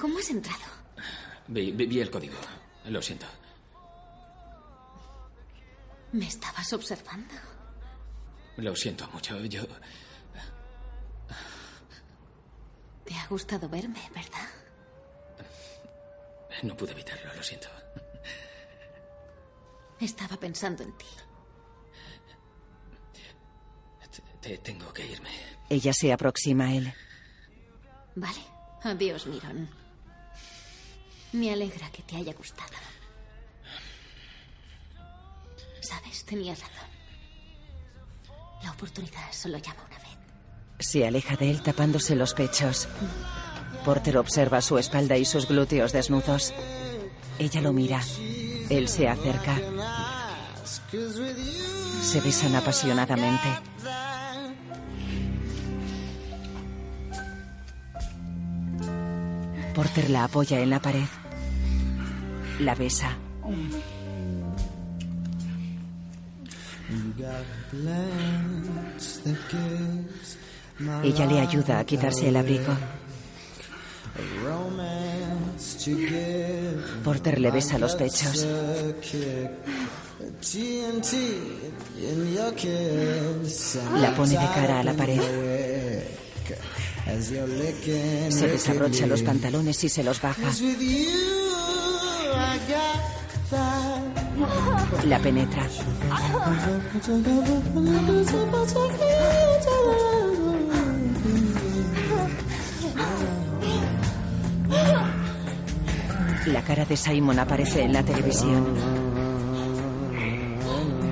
[0.00, 0.64] ¿Cómo has entrado?
[1.48, 2.36] Vi, vi- vi el código.
[2.86, 3.26] Lo siento.
[6.12, 7.34] ¿Me estabas observando?
[8.56, 9.38] Lo siento mucho.
[9.44, 9.64] Yo.
[13.04, 14.48] Te ha gustado verme, ¿verdad?
[16.62, 17.68] No pude evitarlo, lo siento.
[20.00, 21.06] Estaba pensando en ti.
[24.40, 25.28] Te- tengo que irme.
[25.68, 26.92] Ella se aproxima a él.
[28.14, 28.40] Vale.
[28.82, 29.68] Adiós, Miron.
[31.32, 32.72] Me alegra que te haya gustado.
[35.80, 36.88] Sabes, tenías razón.
[38.62, 40.18] La oportunidad solo llama una vez.
[40.80, 42.88] Se aleja de él tapándose los pechos.
[43.84, 46.52] Porter observa su espalda y sus glúteos desnudos.
[47.38, 48.00] Ella lo mira.
[48.68, 49.56] Él se acerca.
[52.02, 53.48] Se besan apasionadamente.
[59.74, 61.06] Porter la apoya en la pared.
[62.60, 63.16] La besa.
[71.02, 72.74] Ella le ayuda a quitarse el abrigo.
[77.04, 78.46] Porter le besa los pechos.
[84.00, 85.20] La pone de cara a la pared.
[88.28, 90.50] Se desabrocha los pantalones y se los baja.
[95.06, 95.66] La penetra.
[106.46, 108.66] La cara de Simon aparece en la televisión.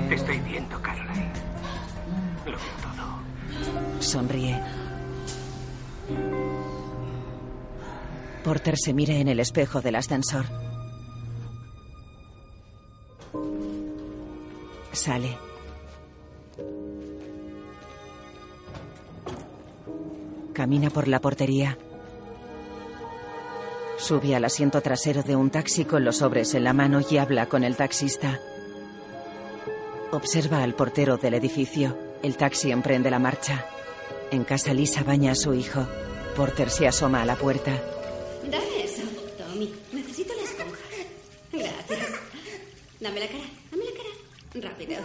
[0.07, 1.31] Te estoy viendo, Caroline.
[2.45, 4.01] Lo veo todo.
[4.01, 4.61] Sonríe.
[8.43, 10.45] Porter se mira en el espejo del ascensor.
[14.99, 15.37] Sale.
[20.53, 21.77] Camina por la portería.
[23.97, 27.47] Sube al asiento trasero de un taxi con los sobres en la mano y habla
[27.47, 28.41] con el taxista.
[30.11, 31.97] Observa al portero del edificio.
[32.21, 33.65] El taxi emprende la marcha.
[34.31, 35.87] En casa Lisa baña a su hijo.
[36.35, 37.71] Porter se asoma a la puerta.
[38.51, 39.03] Dame eso,
[39.37, 39.73] Tommy.
[39.93, 40.79] Necesito la esponja.
[41.53, 42.19] Gracias.
[42.99, 43.58] Dame la cara.
[44.61, 45.01] Rápido.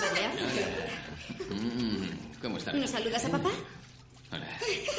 [0.00, 0.44] Vale, ahora.
[1.50, 2.74] Mm, ¿Cómo estás?
[2.74, 3.50] ¿Nos saludas a papá?
[4.32, 4.46] Hola.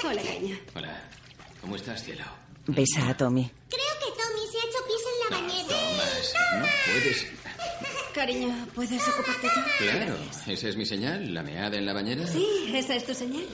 [0.03, 0.57] Hola, cariño.
[0.75, 1.01] Hola.
[1.61, 2.23] ¿Cómo estás, cielo?
[2.67, 3.49] Besa a Tommy.
[3.69, 5.67] Creo que Tommy se ha hecho pis en la bañera.
[5.67, 7.27] Tomás, no puedes.
[8.13, 9.59] Cariño, ¿puedes ocuparte tú?
[9.79, 10.15] Claro,
[10.47, 12.25] esa es mi señal, la meada en la bañera.
[12.27, 13.45] Sí, esa es tu señal.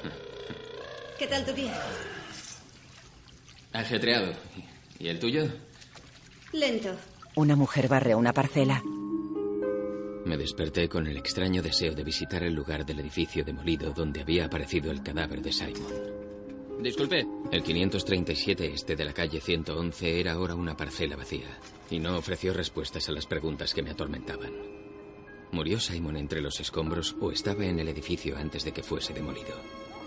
[1.18, 1.74] ¿Qué tal tu día?
[3.74, 4.34] Ajetreado.
[5.00, 5.48] ¿Y el tuyo?
[6.52, 6.96] Lento.
[7.36, 8.84] Una mujer barre una parcela.
[10.26, 14.46] Me desperté con el extraño deseo de visitar el lugar del edificio demolido donde había
[14.46, 16.20] aparecido el cadáver de Simon.
[16.82, 17.26] Disculpe.
[17.52, 22.54] El 537 este de la calle 111 era ahora una parcela vacía y no ofreció
[22.54, 24.54] respuestas a las preguntas que me atormentaban.
[25.52, 29.56] ¿Murió Simon entre los escombros o estaba en el edificio antes de que fuese demolido?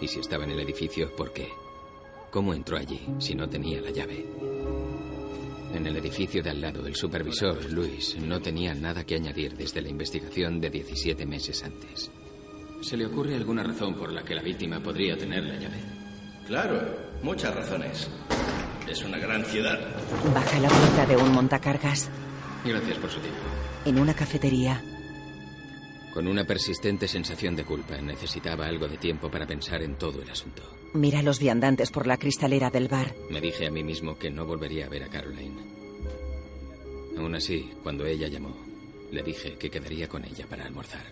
[0.01, 1.49] Y si estaba en el edificio, ¿por qué?
[2.31, 4.82] ¿Cómo entró allí si no tenía la llave?
[5.73, 9.81] En el edificio de al lado, el supervisor, Luis, no tenía nada que añadir desde
[9.81, 12.11] la investigación de 17 meses antes.
[12.83, 15.79] ¿Se le ocurre alguna razón por la que la víctima podría tener la llave?
[16.47, 16.81] Claro,
[17.23, 18.11] muchas razones.
[18.89, 19.79] Es una gran ciudad.
[20.35, 22.11] Baja la puerta de un montacargas.
[22.65, 23.41] Gracias por su tiempo.
[23.85, 24.83] En una cafetería,
[26.13, 30.29] Con una persistente sensación de culpa, necesitaba algo de tiempo para pensar en todo el
[30.29, 30.63] asunto.
[30.95, 33.15] Mira a los viandantes por la cristalera del bar.
[33.31, 35.61] Me dije a mí mismo que no volvería a ver a Caroline.
[37.19, 38.57] Aún así, cuando ella llamó,
[39.11, 41.05] le dije que quedaría con ella para almorzar.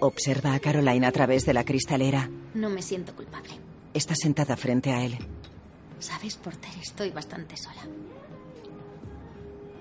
[0.00, 2.28] Observa a Caroline a través de la cristalera.
[2.54, 3.52] No me siento culpable.
[3.94, 5.16] Está sentada frente a él.
[6.00, 6.72] ¿Sabes, Porter?
[6.82, 7.86] Estoy bastante sola.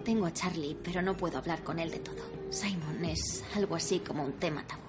[0.05, 2.21] Tengo a Charlie, pero no puedo hablar con él de todo.
[2.51, 4.81] Simon es algo así como un tema tabú.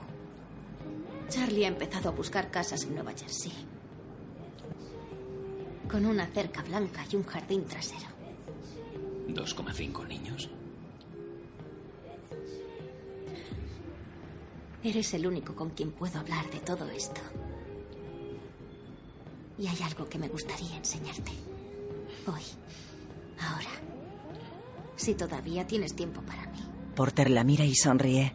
[1.31, 3.53] Charlie ha empezado a buscar casas en Nueva Jersey.
[5.95, 8.09] Con una cerca blanca y un jardín trasero.
[9.29, 10.51] 2,5 niños.
[14.83, 17.21] Eres el único con quien puedo hablar de todo esto.
[19.57, 21.31] Y hay algo que me gustaría enseñarte.
[22.27, 22.43] Hoy.
[23.39, 23.71] Ahora.
[24.97, 26.59] Si todavía tienes tiempo para mí.
[26.97, 28.35] Porter la mira y sonríe.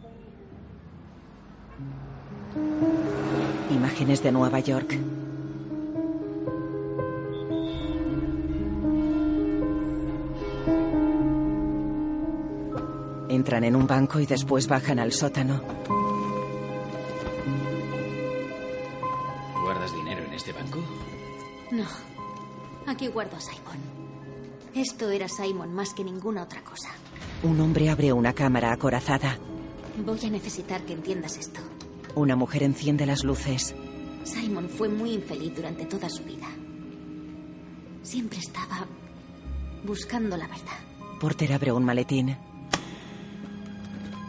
[3.70, 4.98] Imágenes de Nueva York.
[13.40, 15.62] Entran en un banco y después bajan al sótano.
[19.62, 20.78] ¿Guardas dinero en este banco?
[21.70, 21.86] No.
[22.86, 23.78] Aquí guardo a Simon.
[24.74, 26.90] Esto era Simon más que ninguna otra cosa.
[27.42, 29.38] Un hombre abre una cámara acorazada.
[30.04, 31.60] Voy a necesitar que entiendas esto.
[32.16, 33.74] Una mujer enciende las luces.
[34.22, 36.48] Simon fue muy infeliz durante toda su vida.
[38.02, 38.86] Siempre estaba
[39.86, 40.78] buscando la verdad.
[41.18, 42.36] Porter abre un maletín.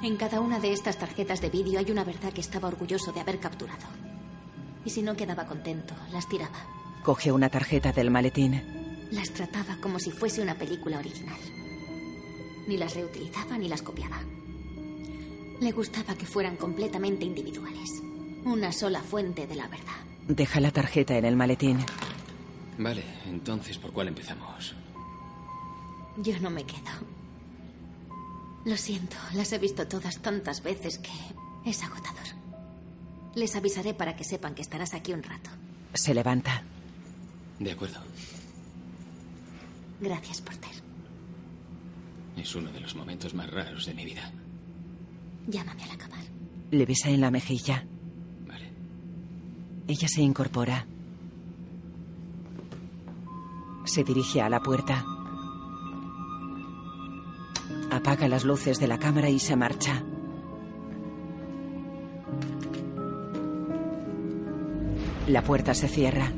[0.03, 3.19] En cada una de estas tarjetas de vídeo hay una verdad que estaba orgulloso de
[3.19, 3.85] haber capturado.
[4.83, 6.57] Y si no quedaba contento, las tiraba.
[7.03, 8.61] Coge una tarjeta del maletín.
[9.11, 11.37] Las trataba como si fuese una película original.
[12.67, 14.19] Ni las reutilizaba ni las copiaba.
[15.59, 18.01] Le gustaba que fueran completamente individuales.
[18.43, 20.01] Una sola fuente de la verdad.
[20.27, 21.77] Deja la tarjeta en el maletín.
[22.79, 24.73] Vale, entonces, ¿por cuál empezamos?
[26.17, 26.89] Yo no me quedo.
[28.65, 31.09] Lo siento, las he visto todas tantas veces que
[31.65, 32.27] es agotador.
[33.35, 35.49] Les avisaré para que sepan que estarás aquí un rato.
[35.93, 36.63] Se levanta.
[37.59, 37.99] De acuerdo.
[39.99, 40.71] Gracias, Porter.
[42.37, 44.31] Es uno de los momentos más raros de mi vida.
[45.47, 46.23] Llámame al acabar.
[46.71, 47.85] Le besa en la mejilla.
[48.47, 48.71] Vale.
[49.87, 50.85] Ella se incorpora.
[53.85, 55.05] Se dirige a la puerta.
[57.91, 60.01] Apaga las luces de la cámara y se marcha.
[65.27, 66.31] La puerta se cierra.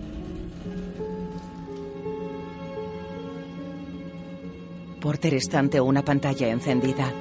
[5.00, 7.14] Porter está ante una pantalla encendida.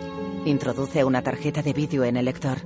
[0.46, 2.58] Introduce una tarjeta de vídeo en el lector.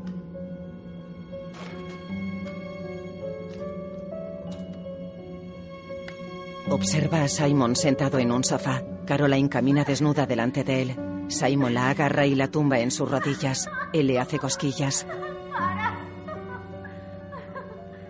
[6.70, 8.84] Observa a Simon sentado en un sofá.
[9.04, 11.15] Caroline camina desnuda delante de él.
[11.28, 13.68] Simon la agarra y la tumba en sus rodillas.
[13.92, 15.06] Él le hace cosquillas.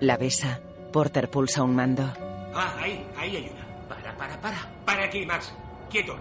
[0.01, 0.61] La besa.
[0.93, 2.05] Porter pulsa un mando.
[2.55, 3.89] Ah, ahí, ahí hay una.
[3.89, 4.57] Para, para, para.
[4.85, 5.53] Para aquí, Max.
[5.91, 6.17] Quieto.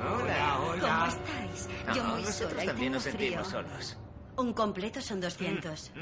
[0.00, 0.80] Hola, hola.
[0.80, 1.68] ¿Cómo estáis?
[1.94, 3.62] Yo No, muy nosotros sola y también tengo nos sentimos frío.
[3.62, 3.98] solos.
[4.36, 5.92] Un completo son 200.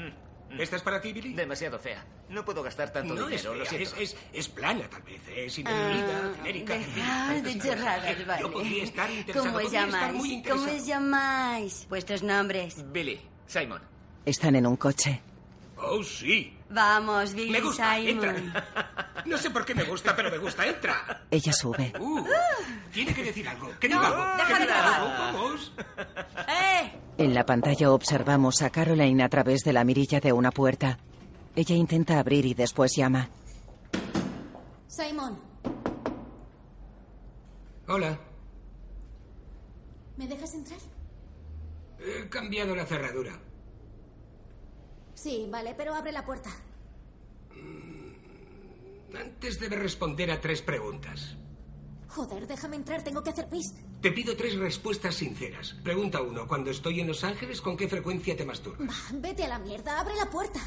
[0.59, 1.33] ¿Esta es para ti, Billy?
[1.33, 2.03] Demasiado fea.
[2.29, 3.95] No puedo gastar tanto no dinero, es, lo fea, siento.
[3.97, 5.21] es, es, es plana, tal vez.
[5.35, 6.73] Es indefinida, Ah, genérica.
[6.77, 8.41] dejad de chorradas, vale.
[8.41, 9.09] Yo podría estar.
[9.33, 10.13] ¿Cómo os llamáis?
[10.13, 11.85] muy ¿Cómo os llamáis?
[11.89, 12.83] Vuestros nombres.
[12.91, 13.81] Billy, Simon.
[14.25, 15.21] Están en un coche.
[15.77, 16.55] Oh, sí.
[16.69, 18.25] Vamos, Billy Me gusta, Simon.
[18.25, 18.67] entra.
[19.25, 20.65] No sé por qué me gusta, pero me gusta.
[20.65, 21.25] Entra.
[21.31, 21.93] Ella sube.
[21.99, 22.23] Uh,
[22.91, 23.69] tiene que decir algo.
[23.79, 24.37] Que No, diga algo.
[24.37, 25.01] deja que de diga grabar.
[25.01, 25.09] algo.
[25.39, 25.73] Vamos.
[26.47, 26.91] ¡Eh!
[27.17, 30.97] En la pantalla observamos a Caroline a través de la mirilla de una puerta.
[31.55, 33.29] Ella intenta abrir y después llama.
[34.87, 35.39] Simon,
[37.87, 38.17] Hola.
[40.17, 40.79] ¿me dejas entrar?
[41.99, 43.33] He cambiado la cerradura.
[45.13, 46.49] Sí, vale, pero abre la puerta.
[49.19, 51.35] Antes debe responder a tres preguntas.
[52.07, 53.73] Joder, déjame entrar, tengo que hacer pis.
[54.01, 55.75] Te pido tres respuestas sinceras.
[55.83, 56.47] Pregunta uno.
[56.47, 58.87] Cuando estoy en Los Ángeles, ¿con qué frecuencia te masturbas?
[58.87, 60.59] Bah, vete a la mierda, abre la puerta.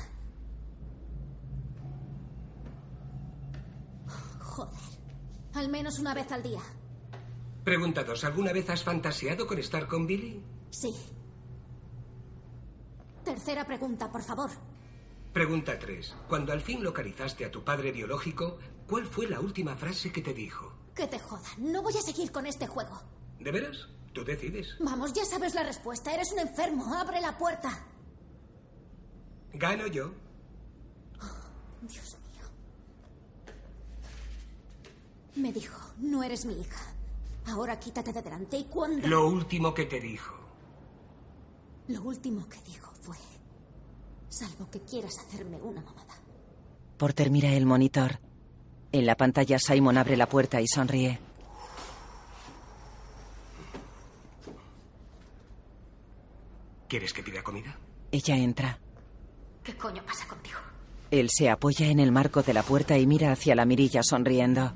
[4.41, 4.81] Joder.
[5.55, 6.61] Al menos una vez al día.
[7.63, 8.25] Pregunta dos.
[8.25, 10.43] ¿Alguna vez has fantaseado con estar con Billy?
[10.71, 10.95] Sí.
[13.25, 14.51] Tercera pregunta, por favor.
[15.35, 16.15] Pregunta tres.
[16.29, 18.57] Cuando al fin localizaste a tu padre biológico,
[18.87, 20.73] ¿cuál fue la última frase que te dijo?
[20.95, 21.53] Que te jodan.
[21.59, 23.03] No voy a seguir con este juego.
[23.41, 23.89] ¿De veras?
[24.13, 24.77] Tú decides.
[24.79, 26.15] Vamos, ya sabes la respuesta.
[26.15, 26.95] Eres un enfermo.
[26.95, 27.85] Abre la puerta.
[29.55, 30.13] Gano yo.
[31.83, 32.47] Dios mío.
[35.35, 36.95] Me dijo, no eres mi hija.
[37.47, 38.57] Ahora quítate de delante.
[38.57, 39.05] ¿Y cuándo?
[39.09, 40.33] Lo último que te dijo.
[41.89, 43.17] Lo último que dijo fue,
[44.35, 46.15] salvo que quieras hacerme una mamada.
[46.97, 48.19] Porter mira el monitor.
[48.93, 51.19] En la pantalla Simon abre la puerta y sonríe.
[56.89, 57.77] ¿Quieres que pida comida?
[58.13, 58.79] Ella entra.
[59.63, 60.59] ¿Qué coño pasa contigo?
[61.11, 64.73] Él se apoya en el marco de la puerta y mira hacia la mirilla sonriendo.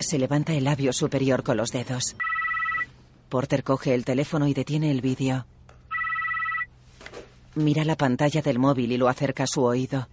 [0.00, 2.16] Se levanta el labio superior con los dedos.
[3.28, 5.46] Porter coge el teléfono y detiene el vídeo.
[7.54, 10.08] Mira la pantalla del móvil y lo acerca a su oído.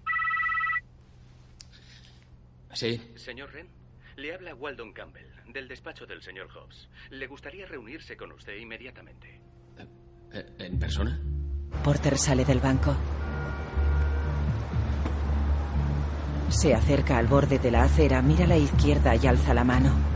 [2.73, 3.01] Sí.
[3.15, 3.67] Señor Ren,
[4.17, 6.89] le habla Waldon Campbell, del despacho del señor Hobbs.
[7.09, 9.39] Le gustaría reunirse con usted inmediatamente.
[10.33, 11.19] Eh, ¿En persona?
[11.83, 12.95] Porter sale del banco.
[16.49, 20.14] Se acerca al borde de la acera, mira a la izquierda y alza la mano.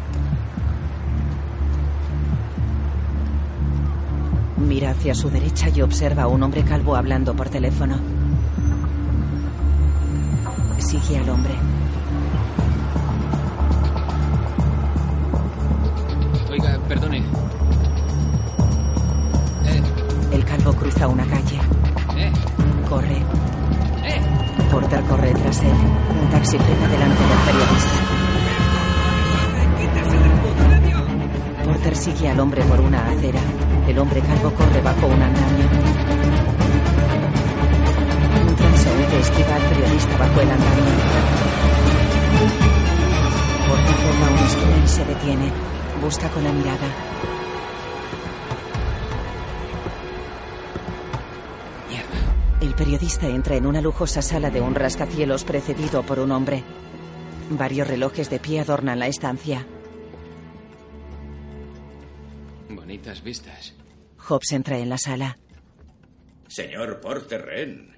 [4.59, 7.97] Mira hacia su derecha y observa a un hombre calvo hablando por teléfono.
[10.77, 11.53] Sigue al hombre.
[16.51, 17.23] Oiga, perdone.
[20.31, 21.59] El calvo cruza una calle.
[22.17, 22.31] ¿Eh?
[22.87, 23.17] Corre.
[23.17, 24.21] ¿Eh?
[24.71, 25.73] Porter corre tras él.
[26.21, 27.99] Un taxi frena delante del periodista.
[31.65, 33.39] Porter sigue al hombre por una acera.
[33.89, 35.65] El hombre calvo corre bajo un andamio.
[38.47, 40.93] Un transeúnte esquiva al periodista bajo el andamio.
[43.67, 45.51] Porter forma una esquina y se detiene.
[46.03, 46.87] Busca con la mirada.
[52.61, 56.63] El periodista entra en una lujosa sala de un rascacielos precedido por un hombre.
[57.49, 59.65] Varios relojes de pie adornan la estancia.
[62.89, 63.75] Bonitas vistas.
[64.17, 65.37] Hobbs entra en la sala.
[66.47, 67.91] Señor Porter Wren.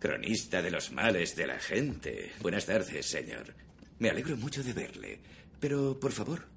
[0.00, 2.32] Cronista de los males de la gente.
[2.40, 3.54] Buenas tardes, señor.
[4.00, 5.20] Me alegro mucho de verle.
[5.60, 6.48] Pero, por favor,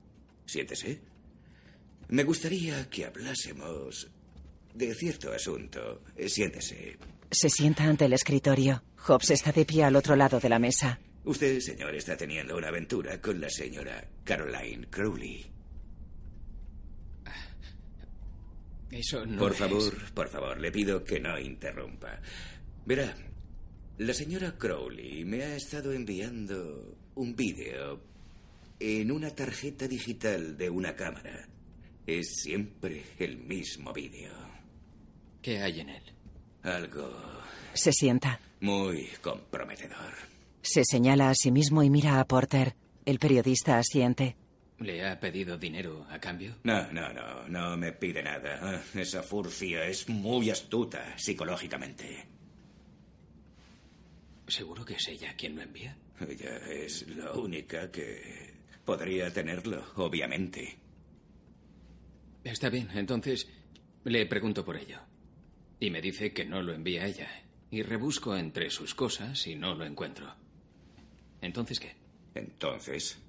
[0.47, 0.99] siéntese.
[2.07, 4.09] Me gustaría que hablásemos
[4.73, 6.01] de cierto asunto.
[6.15, 6.97] Eh, Siéntese.
[7.29, 8.81] Se sienta ante el escritorio.
[9.07, 10.99] Hobbs está de pie al otro lado de la mesa.
[11.25, 15.56] Usted, señor, está teniendo una aventura con la señora Caroline Crowley.
[18.91, 22.19] Eso no por es- favor, por favor, le pido que no interrumpa.
[22.85, 23.13] Verá,
[23.97, 27.99] la señora Crowley me ha estado enviando un vídeo
[28.79, 31.47] en una tarjeta digital de una cámara.
[32.05, 34.31] Es siempre el mismo vídeo.
[35.41, 36.03] ¿Qué hay en él?
[36.63, 37.11] Algo
[37.73, 38.39] Se sienta.
[38.61, 40.13] muy comprometedor.
[40.61, 42.75] Se señala a sí mismo y mira a Porter.
[43.05, 44.35] El periodista asiente.
[44.79, 46.55] ¿Le ha pedido dinero a cambio?
[46.63, 48.83] No, no, no, no me pide nada.
[48.93, 52.27] Esa furcia es muy astuta psicológicamente.
[54.47, 55.97] ¿Seguro que es ella quien lo envía?
[56.19, 58.53] Ella es la única que
[58.85, 60.77] podría tenerlo, obviamente.
[62.43, 63.49] Está bien, entonces
[64.03, 64.99] le pregunto por ello.
[65.79, 67.27] Y me dice que no lo envía ella.
[67.69, 70.33] Y rebusco entre sus cosas y no lo encuentro.
[71.41, 71.95] ¿Entonces qué?
[72.33, 73.19] Entonces,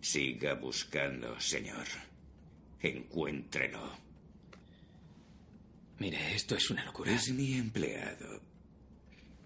[0.00, 1.86] siga buscando, señor.
[2.80, 3.98] Encuéntrelo.
[5.98, 7.12] Mire, esto es una locura.
[7.12, 8.40] Es mi empleado.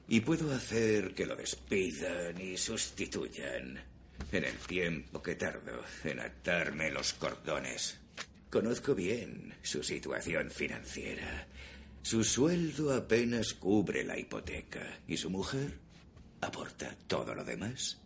[0.08, 3.82] Y puedo hacer que lo despidan y sustituyan
[4.30, 7.98] en el tiempo que tardo en atarme los cordones.
[8.50, 11.46] Conozco bien su situación financiera.
[12.02, 15.78] Su sueldo apenas cubre la hipoteca y su mujer
[16.42, 18.01] aporta todo lo demás.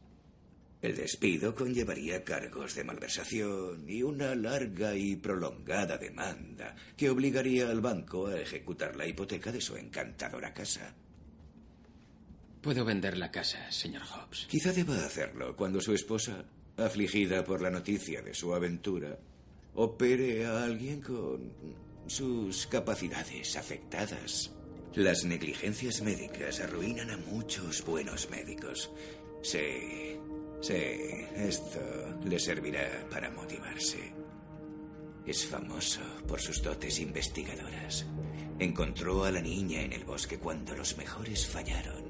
[0.87, 7.81] El despido conllevaría cargos de malversación y una larga y prolongada demanda que obligaría al
[7.81, 10.95] banco a ejecutar la hipoteca de su encantadora casa.
[12.61, 14.47] Puedo vender la casa, señor Hobbs.
[14.49, 16.45] Quizá deba hacerlo cuando su esposa,
[16.77, 19.19] afligida por la noticia de su aventura,
[19.75, 21.53] opere a alguien con
[22.07, 24.53] sus capacidades afectadas.
[24.95, 28.89] Las negligencias médicas arruinan a muchos buenos médicos.
[29.43, 30.17] Sí,
[30.67, 31.81] sí, esto
[32.25, 34.13] le servirá para motivarse.
[35.27, 38.07] Es famoso por sus dotes investigadoras.
[38.59, 42.05] Encontró a la niña en el bosque cuando los mejores fallaron.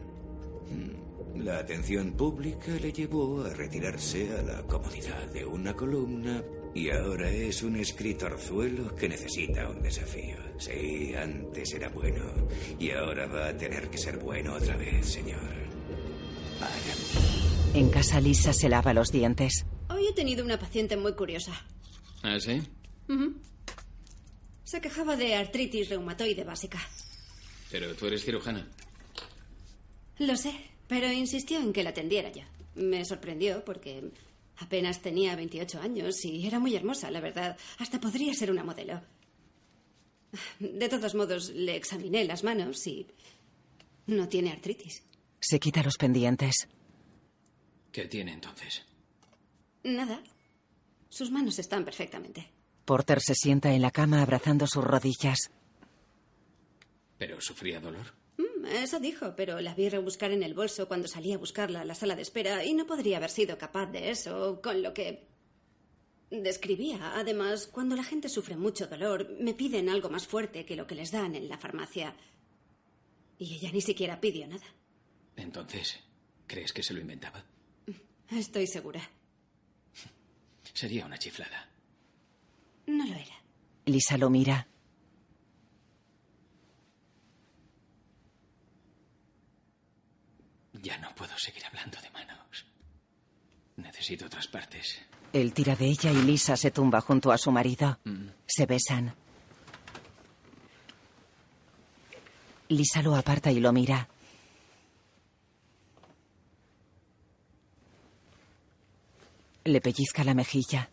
[0.70, 6.42] Mm, La atención pública le llevó a retirarse a la comodidad de una columna
[6.74, 10.36] Y ahora es un escritorzuelo que necesita un desafío.
[10.58, 12.22] Sí, antes era bueno.
[12.78, 15.56] Y ahora va a tener que ser bueno otra vez, señor.
[17.76, 19.66] En casa Lisa se lava los dientes.
[19.90, 21.52] Hoy he tenido una paciente muy curiosa.
[22.22, 22.62] ¿Ah, sí?
[24.64, 26.78] Se quejaba de artritis reumatoide básica.
[27.70, 28.66] Pero tú eres cirujana.
[30.20, 30.54] Lo sé,
[30.88, 32.44] pero insistió en que la atendiera yo.
[32.76, 34.10] Me sorprendió porque
[34.56, 37.58] apenas tenía 28 años y era muy hermosa, la verdad.
[37.76, 39.02] Hasta podría ser una modelo.
[40.60, 43.06] De todos modos, le examiné las manos y
[44.06, 45.02] no tiene artritis.
[45.40, 46.68] Se quita los pendientes.
[47.96, 48.82] ¿Qué tiene entonces?
[49.82, 50.22] Nada.
[51.08, 52.46] Sus manos están perfectamente.
[52.84, 55.50] Porter se sienta en la cama abrazando sus rodillas.
[57.16, 58.12] ¿Pero sufría dolor?
[58.36, 61.84] Mm, Eso dijo, pero la vi rebuscar en el bolso cuando salí a buscarla a
[61.86, 65.26] la sala de espera y no podría haber sido capaz de eso con lo que
[66.30, 67.16] describía.
[67.16, 70.96] Además, cuando la gente sufre mucho dolor, me piden algo más fuerte que lo que
[70.96, 72.14] les dan en la farmacia.
[73.38, 74.66] Y ella ni siquiera pidió nada.
[75.34, 75.98] Entonces,
[76.46, 77.42] ¿crees que se lo inventaba?
[78.30, 79.00] Estoy segura.
[80.72, 81.68] Sería una chiflada.
[82.86, 83.34] No lo era.
[83.86, 84.66] Lisa lo mira.
[90.72, 92.66] Ya no puedo seguir hablando de manos.
[93.76, 94.98] Necesito otras partes.
[95.32, 97.98] Él tira de ella y Lisa se tumba junto a su marido.
[98.46, 99.14] Se besan.
[102.68, 104.08] Lisa lo aparta y lo mira.
[109.66, 110.88] Le pellizca la mejilla.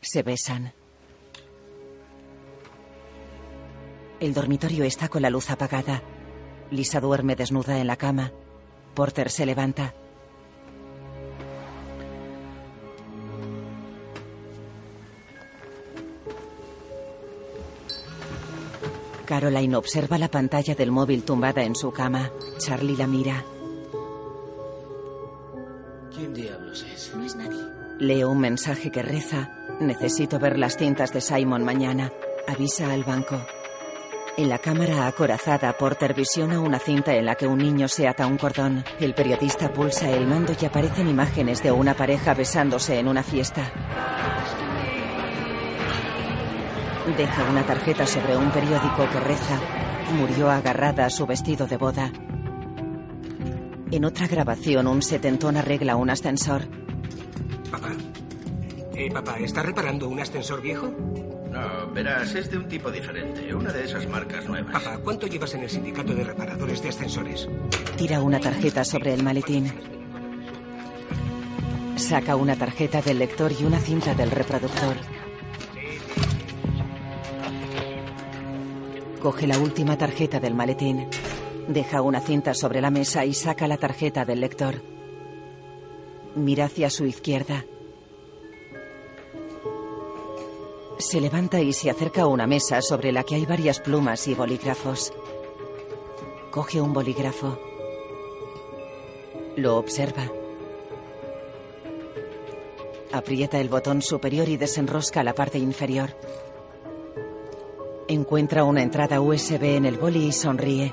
[0.00, 0.72] Se besan.
[4.20, 6.00] El dormitorio está con la luz apagada.
[6.70, 8.30] Lisa duerme desnuda en la cama.
[8.94, 9.94] Porter se levanta.
[19.26, 22.30] Caroline observa la pantalla del móvil tumbada en su cama.
[22.58, 23.44] Charlie la mira.
[28.00, 29.50] Lee un mensaje que reza.
[29.80, 32.12] Necesito ver las cintas de Simon mañana.
[32.46, 33.44] Avisa al banco.
[34.36, 38.28] En la cámara acorazada, Porter visiona una cinta en la que un niño se ata
[38.28, 38.84] un cordón.
[39.00, 43.72] El periodista pulsa el mando y aparecen imágenes de una pareja besándose en una fiesta.
[47.16, 49.58] Deja una tarjeta sobre un periódico que reza.
[50.16, 52.12] Murió agarrada a su vestido de boda.
[53.90, 56.77] En otra grabación, un setentón arregla un ascensor.
[58.98, 59.04] Papá.
[59.04, 60.92] Eh, papá, ¿está reparando un ascensor viejo?
[61.50, 63.54] No, verás, es de un tipo diferente.
[63.54, 64.72] Una de esas marcas nuevas.
[64.72, 67.48] Papá, ¿cuánto llevas en el sindicato de reparadores de ascensores?
[67.96, 69.72] Tira una tarjeta sobre el maletín.
[71.96, 74.96] Saca una tarjeta del lector y una cinta del reproductor.
[79.22, 81.08] Coge la última tarjeta del maletín.
[81.68, 84.82] Deja una cinta sobre la mesa y saca la tarjeta del lector.
[86.34, 87.64] Mira hacia su izquierda.
[90.98, 94.34] Se levanta y se acerca a una mesa sobre la que hay varias plumas y
[94.34, 95.12] bolígrafos.
[96.50, 97.56] Coge un bolígrafo.
[99.54, 100.28] Lo observa.
[103.12, 106.16] Aprieta el botón superior y desenrosca la parte inferior.
[108.08, 110.92] Encuentra una entrada USB en el boli y sonríe.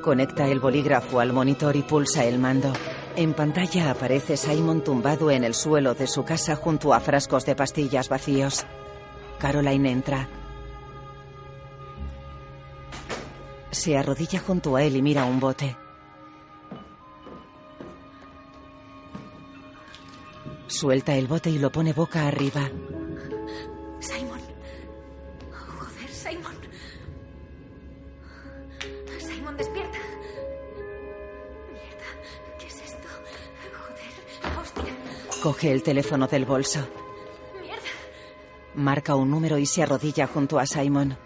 [0.00, 2.72] Conecta el bolígrafo al monitor y pulsa el mando.
[3.16, 7.56] En pantalla aparece Simon tumbado en el suelo de su casa junto a frascos de
[7.56, 8.64] pastillas vacíos.
[9.38, 10.28] Caroline entra.
[13.70, 15.76] Se arrodilla junto a él y mira un bote.
[20.66, 22.68] Suelta el bote y lo pone boca arriba.
[24.00, 24.40] Simon.
[25.50, 26.54] Joder, Simon.
[29.18, 29.98] Simon, despierta.
[31.72, 33.08] Mierda, ¿qué es esto?
[33.72, 35.42] Joder, hostia.
[35.42, 36.86] Coge el teléfono del bolso.
[38.78, 41.18] Marca un número y se arrodilla junto a Simon.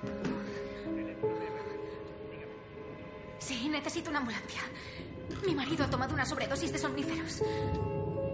[3.39, 4.63] Sí, necesito una ambulancia.
[5.47, 7.43] Mi marido ha tomado una sobredosis de somníferos.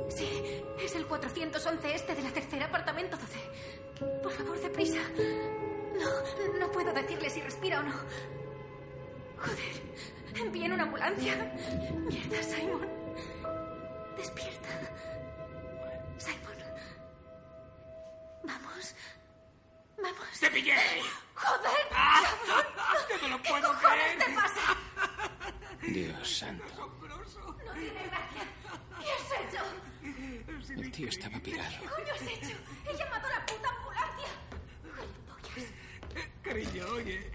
[0.08, 4.22] Sí, es el 411 este de la tercera apartamento 12.
[4.22, 5.00] Por favor, deprisa.
[5.98, 7.94] No, no puedo decirle si respira o no.
[9.38, 11.56] Joder, envíen una ambulancia.
[12.06, 12.86] Mierda, Simon.
[14.16, 14.68] Despierta.
[20.40, 20.74] ¡Te pillé!
[21.34, 21.88] ¡Joder!
[23.42, 24.76] ¿Qué te pasa?
[25.82, 26.64] Dios santo.
[26.76, 28.42] No tiene gracia.
[29.00, 29.62] ¿Qué has hecho?
[30.80, 31.70] El tío estaba pirado.
[31.80, 32.56] ¿Qué coño has hecho?
[32.88, 34.28] He llamado a la puta ambulancia.
[36.42, 37.30] Cariño, oye.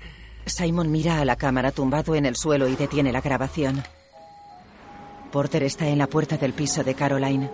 [0.45, 3.83] Simon mira a la cámara tumbado en el suelo y detiene la grabación.
[5.31, 7.49] Porter está en la puerta del piso de Caroline.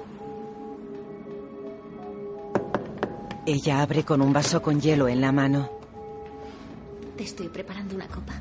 [3.46, 5.70] Ella abre con un vaso con hielo en la mano.
[7.18, 8.34] Te estoy preparando una copa.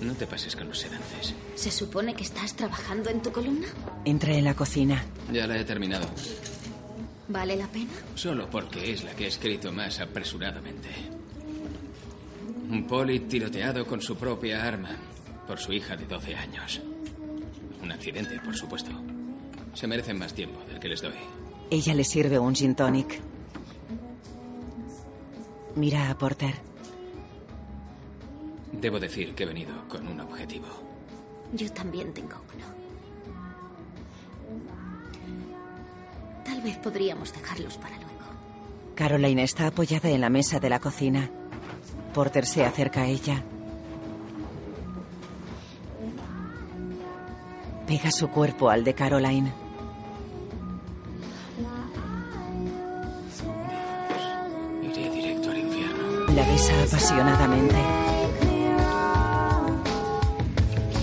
[0.00, 1.34] No te pases con los sedantes.
[1.54, 3.68] ¿Se supone que estás trabajando en tu columna?
[4.04, 5.04] Entra en la cocina.
[5.32, 6.06] Ya la he terminado.
[7.28, 7.92] ¿Vale la pena?
[8.14, 10.88] Solo porque es la que he escrito más apresuradamente.
[12.68, 14.90] Un poli tiroteado con su propia arma
[15.46, 16.80] por su hija de 12 años.
[17.82, 18.90] Un accidente, por supuesto.
[19.74, 21.14] Se merecen más tiempo del que les doy.
[21.70, 23.20] Ella le sirve un gin tonic.
[25.74, 26.54] Mira a Porter.
[28.72, 30.66] Debo decir que he venido con un objetivo.
[31.52, 32.66] Yo también tengo uno.
[36.44, 38.12] Tal vez podríamos dejarlos para luego.
[38.94, 41.30] Caroline está apoyada en la mesa de la cocina.
[42.12, 43.42] Porter se acerca a ella.
[47.86, 49.61] Pega su cuerpo al de Caroline.
[56.34, 57.76] La besa apasionadamente.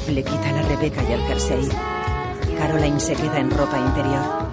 [0.09, 1.69] Le quita la Rebeca y el jersey.
[2.57, 4.49] Caroline se queda en ropa interior.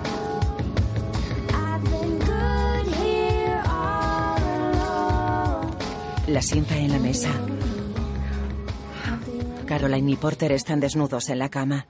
[6.28, 7.30] La sienta en la mesa.
[9.64, 11.86] Caroline y Porter están desnudos en la cama.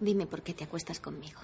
[0.00, 1.40] Dime por qué te acuestas conmigo.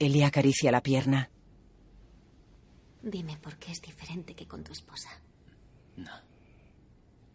[0.00, 1.30] Ellie acaricia la pierna.
[3.04, 5.10] Dime por qué es diferente que con tu esposa.
[5.96, 6.10] No.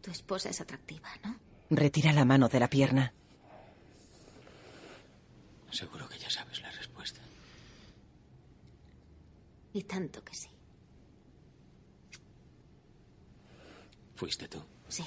[0.01, 1.39] Tu esposa es atractiva, ¿no?
[1.69, 3.13] Retira la mano de la pierna.
[5.69, 7.21] Seguro que ya sabes la respuesta.
[9.73, 10.49] Y tanto que sí.
[14.15, 14.63] ¿Fuiste tú?
[14.87, 15.05] Sí.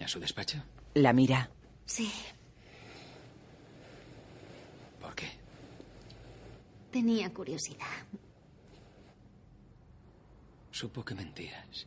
[0.00, 0.62] ¿A su despacho?
[0.92, 1.50] La mira.
[1.86, 2.12] Sí.
[5.00, 5.30] ¿Por qué?
[6.92, 8.04] Tenía curiosidad.
[10.74, 11.86] Supo que mentías.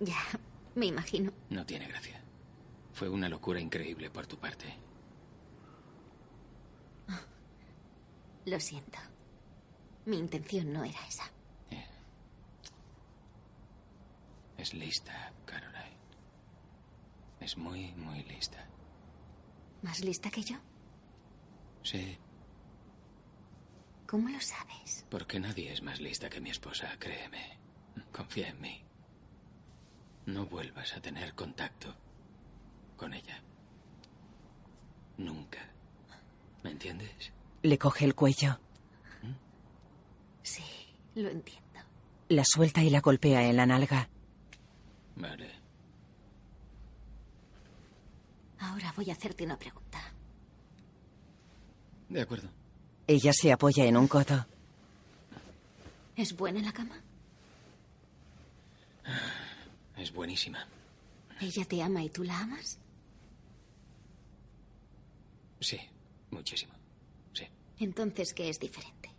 [0.00, 0.18] Ya,
[0.74, 1.32] me imagino.
[1.50, 2.20] No tiene gracia.
[2.92, 4.66] Fue una locura increíble por tu parte.
[8.44, 8.98] Lo siento.
[10.06, 11.30] Mi intención no era esa.
[14.56, 15.96] Es lista, Caroline.
[17.38, 18.66] Es muy, muy lista.
[19.82, 20.56] ¿Más lista que yo?
[21.84, 22.18] Sí,
[24.08, 25.04] ¿Cómo lo sabes?
[25.10, 27.58] porque nadie es más lista que mi esposa, créeme.
[28.12, 28.82] Confía en mí.
[30.26, 31.94] No vuelvas a tener contacto
[32.96, 33.42] con ella.
[35.18, 35.58] Nunca.
[36.62, 37.32] ¿Me entiendes?
[37.62, 38.58] Le coge el cuello.
[40.42, 40.64] Sí,
[41.14, 41.80] lo entiendo.
[42.28, 44.08] La suelta y la golpea en la nalga.
[45.16, 45.50] Vale.
[48.58, 49.98] Ahora voy a hacerte una pregunta.
[52.08, 52.48] De acuerdo.
[53.08, 54.46] Ella se apoya en un codo.
[56.14, 57.02] ¿Es buena en la cama?
[59.96, 60.66] Es buenísima.
[61.40, 62.78] ¿Ella te ama y tú la amas?
[65.58, 65.80] Sí,
[66.30, 66.74] muchísimo.
[67.32, 67.46] Sí.
[67.78, 69.10] Entonces, ¿qué es diferente?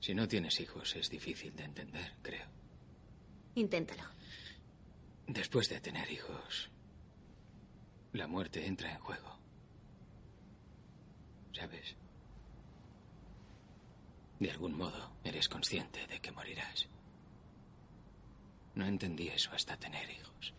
[0.00, 2.48] Si no tienes hijos es difícil de entender, creo.
[3.54, 4.02] Inténtalo.
[5.28, 6.68] Después de tener hijos,
[8.12, 9.38] la muerte entra en juego.
[11.52, 11.94] ¿Sabes?
[14.40, 16.88] De algún modo eres consciente de que morirás.
[18.74, 20.54] No entendí eso hasta tener hijos.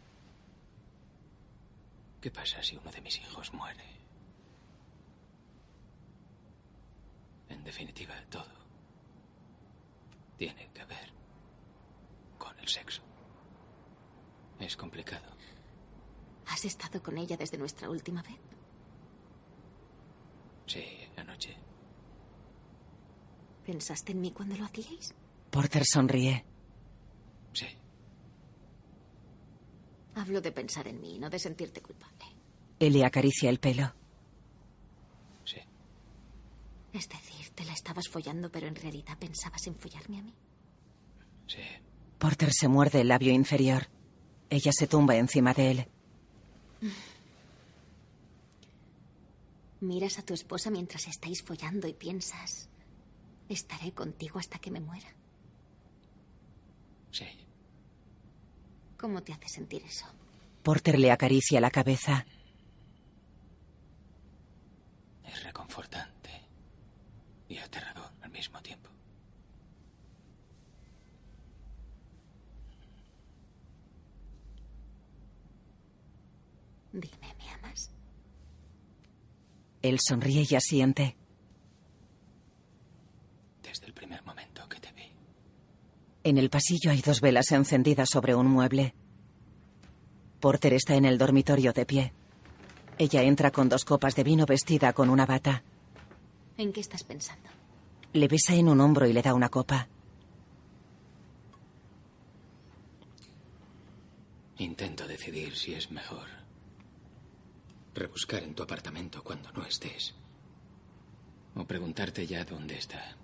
[2.22, 3.84] ¿Qué pasa si uno de mis hijos muere?
[7.50, 8.62] En definitiva, todo
[10.38, 11.12] tiene que ver
[12.38, 13.02] con el sexo.
[14.60, 15.26] Es complicado.
[16.48, 18.40] ¿Has estado con ella desde nuestra última vez?
[20.68, 20.86] Sí,
[21.18, 21.71] anoche.
[23.66, 25.14] ¿Pensaste en mí cuando lo hacíais?
[25.50, 26.46] Porter sonríe.
[27.54, 27.68] Sí.
[30.16, 32.26] Hablo de pensar en mí, no de sentirte culpable.
[32.80, 33.94] Él le acaricia el pelo.
[36.94, 40.34] Es decir, te la estabas follando, pero en realidad pensabas en follarme a mí.
[41.48, 41.62] Sí.
[42.18, 43.88] Porter se muerde el labio inferior.
[44.50, 45.88] Ella se tumba encima de él.
[49.80, 52.70] Miras a tu esposa mientras estáis follando y piensas,
[53.52, 55.10] Estaré contigo hasta que me muera.
[57.12, 57.26] Sí.
[58.98, 60.06] ¿Cómo te hace sentir eso?
[60.64, 62.26] Porter le acaricia la cabeza.
[65.26, 66.30] Es reconfortante
[67.50, 68.90] y aterrador al mismo tiempo.
[76.94, 77.92] Dime, ¿me amas?
[79.82, 81.18] Él sonríe y asiente.
[84.12, 85.10] Desde el primer momento que te vi.
[86.24, 88.94] En el pasillo hay dos velas encendidas sobre un mueble.
[90.42, 92.14] Porter está en el dormitorio de pie.
[92.98, 95.64] Ella entra con dos copas de vino vestida con una bata.
[96.58, 97.50] ¿En qué estás pensando?
[98.12, 99.88] Le besa en un hombro y le da una copa.
[104.58, 106.28] Intento decidir si es mejor
[107.96, 110.14] rebuscar en tu apartamento cuando no estés.
[111.56, 113.21] O preguntarte ya dónde está.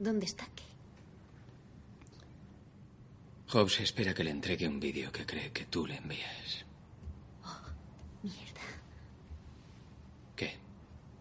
[0.00, 0.64] ¿Dónde está qué?
[3.52, 6.64] Hobbs espera que le entregue un vídeo que cree que tú le envías.
[8.22, 8.60] Mierda.
[10.34, 10.56] ¿Qué?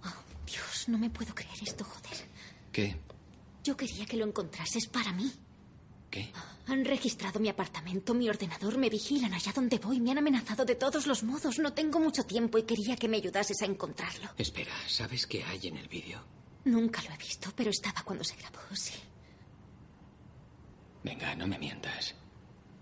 [0.06, 2.26] Oh, Dios, no me puedo creer esto, joder.
[2.72, 2.96] ¿Qué?
[3.66, 5.30] Yo quería que lo encontrases para mí.
[6.10, 6.32] ¿Qué?
[6.68, 10.76] Han registrado mi apartamento, mi ordenador, me vigilan allá donde voy, me han amenazado de
[10.76, 11.60] todos los modos.
[11.60, 14.30] No tengo mucho tiempo y quería que me ayudases a encontrarlo.
[14.38, 16.39] Espera, ¿sabes qué hay en el vídeo?
[16.70, 18.94] Nunca lo he visto, pero estaba cuando se grabó, sí.
[21.04, 22.14] Venga, no me mientas.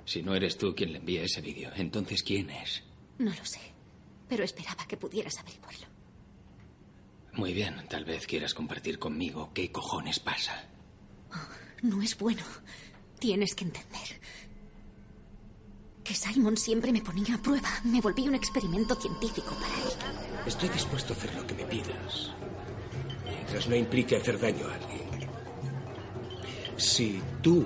[0.03, 2.83] Si no eres tú quien le envía ese vídeo, entonces ¿quién es?
[3.17, 3.61] No lo sé,
[4.27, 5.87] pero esperaba que pudieras averiguarlo.
[7.33, 10.65] Muy bien, tal vez quieras compartir conmigo qué cojones pasa.
[11.81, 12.43] No es bueno.
[13.19, 14.19] Tienes que entender.
[16.03, 17.69] Que Simon siempre me ponía a prueba.
[17.83, 20.47] Me volví un experimento científico para él.
[20.47, 22.33] Estoy dispuesto a hacer lo que me pidas.
[23.47, 25.29] Mientras no implique hacer daño a alguien.
[26.75, 27.65] Si tú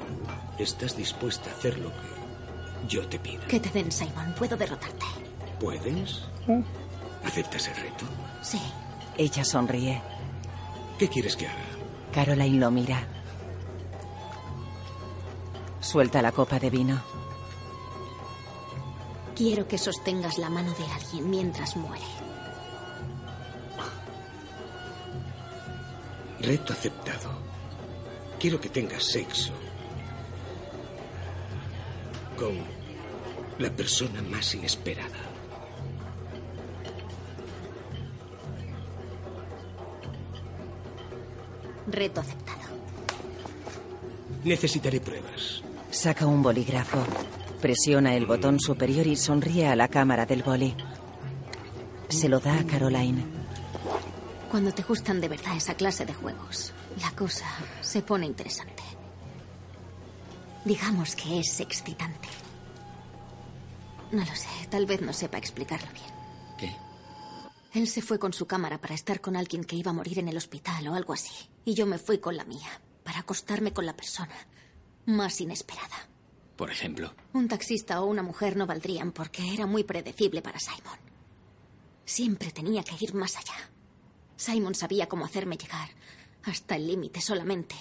[0.59, 4.35] estás dispuesta a hacer lo que yo te pido, Que te den, Simon.
[4.37, 5.05] Puedo derrotarte.
[5.59, 6.21] ¿puedes?
[7.23, 8.05] ¿Aceptas el reto?
[8.43, 8.61] Sí.
[9.17, 9.99] Ella sonríe.
[10.99, 11.65] ¿Qué quieres que haga?
[12.13, 13.03] Caroline lo mira.
[15.79, 17.01] Suelta la copa de vino.
[19.35, 22.05] Quiero que sostengas la mano de alguien mientras muere.
[26.41, 27.29] Reto aceptado.
[28.39, 29.53] Quiero que tengas sexo
[32.35, 32.57] con
[33.59, 35.19] la persona más inesperada.
[41.85, 42.59] Reto aceptado.
[44.43, 45.61] Necesitaré pruebas.
[45.91, 47.05] Saca un bolígrafo.
[47.61, 50.75] Presiona el botón superior y sonríe a la cámara del boli.
[52.09, 53.30] Se lo da a Caroline.
[54.51, 57.47] Cuando te gustan de verdad esa clase de juegos, la cosa
[57.79, 58.83] se pone interesante.
[60.65, 62.27] Digamos que es excitante.
[64.11, 66.13] No lo sé, tal vez no sepa explicarlo bien.
[66.57, 66.75] ¿Qué?
[67.79, 70.27] Él se fue con su cámara para estar con alguien que iba a morir en
[70.27, 71.49] el hospital o algo así.
[71.63, 74.35] Y yo me fui con la mía, para acostarme con la persona
[75.05, 76.09] más inesperada.
[76.57, 80.99] Por ejemplo, Un taxista o una mujer no valdrían porque era muy predecible para Simon.
[82.03, 83.70] Siempre tenía que ir más allá.
[84.41, 85.89] Simon sabía cómo hacerme llegar
[86.45, 87.75] hasta el límite solamente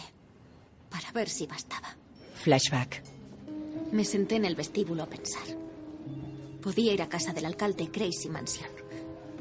[0.90, 1.96] para ver si bastaba.
[2.34, 3.02] Flashback.
[3.92, 5.56] Me senté en el vestíbulo a pensar.
[6.60, 8.68] Podía ir a casa del alcalde Crazy Mansion.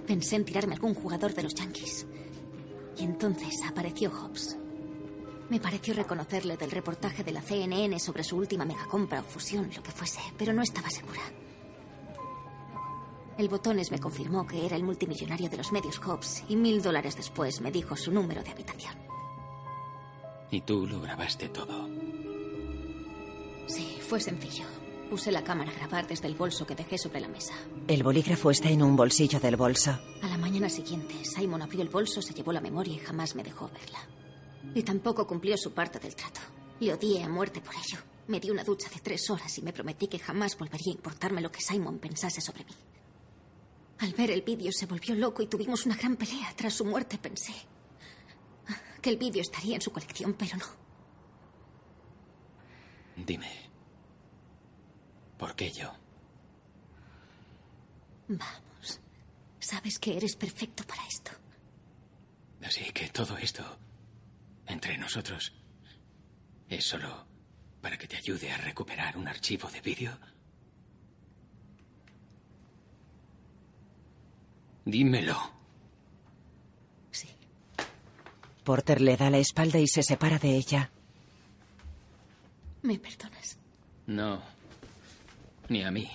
[0.08, 2.08] Pensé en tirarme algún jugador de los Yankees.
[2.98, 4.56] Y entonces apareció Hobbs.
[5.50, 9.84] Me pareció reconocerle del reportaje de la CNN sobre su última megacompra o fusión, lo
[9.84, 11.22] que fuese, pero no estaba segura.
[13.40, 17.16] El botones me confirmó que era el multimillonario de los medios Hobbs y mil dólares
[17.16, 18.94] después me dijo su número de habitación.
[20.52, 21.88] y tú lo grabaste todo.
[23.68, 24.66] Sí, fue sencillo.
[25.10, 27.54] Puse la cámara a grabar desde el bolso que dejé sobre la mesa.
[27.88, 29.92] El bolígrafo está en un bolsillo del bolso.
[30.22, 33.44] A la mañana siguiente, Simon abrió el bolso, se llevó la memoria y jamás me
[33.44, 34.00] dejó verla.
[34.76, 36.42] Y tampoco cumplió su parte del trato.
[36.80, 38.00] Le odié a muerte por ello.
[38.28, 41.42] Me di una ducha de tres horas y me prometí que jamás volvería a importarme
[41.42, 42.72] lo que Simon pensase sobre mí.
[44.00, 46.54] Al ver el vídeo se volvió loco y tuvimos una gran pelea.
[46.56, 47.54] Tras su muerte pensé
[49.02, 50.66] que el vídeo estaría en su colección, pero no.
[53.26, 53.70] Dime.
[55.38, 55.94] ¿Por qué yo?
[58.28, 59.00] Vamos.
[59.60, 61.32] Sabes que eres perfecto para esto.
[62.64, 63.64] Así que todo esto,
[64.68, 65.54] entre nosotros,
[66.68, 67.26] es solo
[67.82, 70.18] para que te ayude a recuperar un archivo de vídeo.
[74.86, 75.60] Dímelo.
[78.64, 80.92] Porter le da la espalda y se separa de ella.
[82.84, 83.58] ¿Me perdonas?
[84.06, 84.44] No.
[85.70, 86.08] Ni a mí.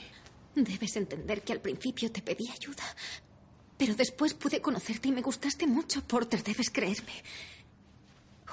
[0.54, 2.84] Debes entender que al principio te pedí ayuda,
[3.76, 7.24] pero después pude conocerte y me gustaste mucho, Porter, debes creerme.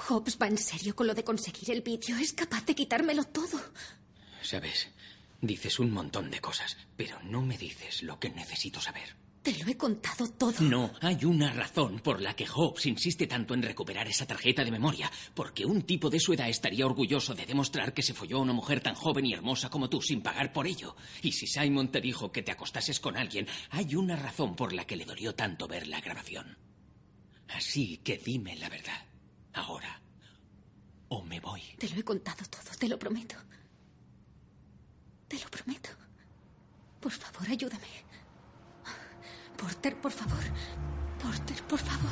[0.08, 2.16] Hobbs va en serio con lo de conseguir el vídeo.
[2.16, 3.60] Es capaz de quitármelo todo.
[4.42, 4.88] Sabes,
[5.42, 9.16] Dices un montón de cosas, pero no me dices lo que necesito saber.
[9.42, 10.54] Te lo he contado todo.
[10.60, 14.70] No, hay una razón por la que Hobbes insiste tanto en recuperar esa tarjeta de
[14.70, 15.10] memoria.
[15.34, 18.52] Porque un tipo de su edad estaría orgulloso de demostrar que se folló a una
[18.52, 20.94] mujer tan joven y hermosa como tú sin pagar por ello.
[21.22, 24.84] Y si Simon te dijo que te acostases con alguien, hay una razón por la
[24.84, 26.56] que le dolió tanto ver la grabación.
[27.48, 29.06] Así que dime la verdad.
[29.54, 30.00] Ahora.
[31.08, 31.62] O me voy.
[31.78, 33.34] Te lo he contado todo, te lo prometo.
[35.26, 35.90] Te lo prometo.
[37.00, 38.11] Por favor, ayúdame.
[39.62, 40.42] Porter, por favor.
[41.22, 42.10] Porter, por favor.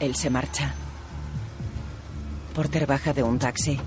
[0.00, 0.72] Él se marcha.
[2.54, 3.78] Porter baja de un taxi.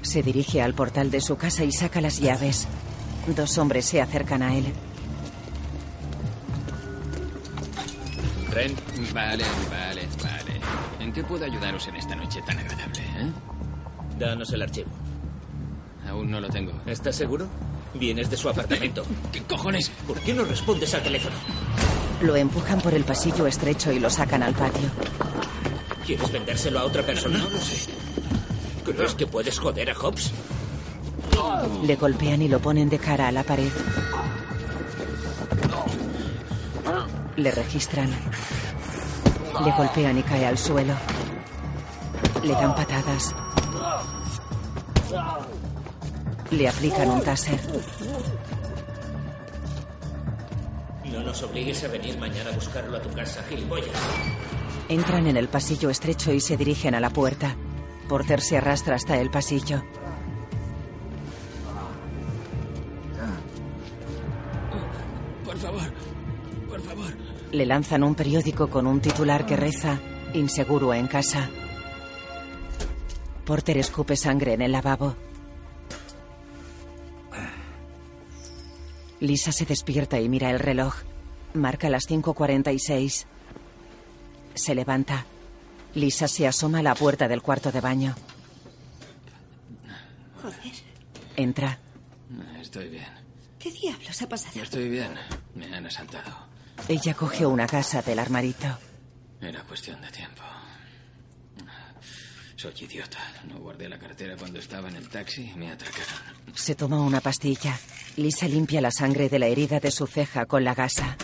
[0.00, 2.66] Se dirige al portal de su casa y saca las llaves.
[3.36, 4.72] Dos hombres se acercan a él.
[8.52, 8.74] Ren,
[9.12, 10.60] vale, vale, vale.
[11.00, 13.32] ¿En qué puedo ayudaros en esta noche tan agradable, eh?
[14.18, 14.90] Danos el archivo.
[16.08, 16.72] Aún no lo tengo.
[16.86, 17.48] ¿Estás seguro?
[17.94, 19.04] Vienes de su apartamento.
[19.32, 19.90] ¿Qué cojones?
[20.06, 21.36] ¿Por qué no respondes al teléfono?
[22.22, 24.88] Lo empujan por el pasillo estrecho y lo sacan al patio.
[26.06, 27.38] ¿Quieres vendérselo a otra persona?
[27.38, 27.90] No lo sé.
[28.84, 30.32] ¿Crees que puedes joder a Hobbs?
[31.82, 33.70] Le golpean y lo ponen de cara a la pared.
[37.36, 38.10] Le registran.
[39.64, 40.94] Le golpean y cae al suelo.
[42.42, 43.34] Le dan patadas.
[46.50, 47.60] Le aplican un taser.
[51.10, 53.88] No nos obligues a venir mañana a buscarlo a tu casa, gilipollas.
[54.88, 57.56] Entran en el pasillo estrecho y se dirigen a la puerta.
[58.08, 59.82] Porter se arrastra hasta el pasillo.
[65.44, 65.92] Por favor,
[66.68, 67.12] por favor.
[67.52, 70.00] Le lanzan un periódico con un titular que reza
[70.34, 71.48] Inseguro en casa.
[73.44, 75.14] Porter escupe sangre en el lavabo.
[79.20, 80.94] Lisa se despierta y mira el reloj.
[81.54, 83.26] Marca las 5.46.
[84.54, 85.24] Se levanta.
[85.94, 88.14] Lisa se asoma a la puerta del cuarto de baño.
[90.42, 90.58] Joder,
[91.36, 91.78] Entra.
[92.60, 93.24] Estoy bien.
[93.58, 94.62] ¿qué diablos ha pasado?
[94.62, 95.14] Estoy bien.
[95.54, 96.36] Me han asaltado.
[96.88, 98.66] Ella coge una casa del armarito.
[99.40, 100.42] Era cuestión de tiempo.
[102.64, 103.18] Soy idiota.
[103.46, 106.14] No guardé la cartera cuando estaba en el taxi y me atracaron.
[106.54, 107.78] Se toma una pastilla.
[108.16, 111.14] Lisa limpia la sangre de la herida de su ceja con la gasa.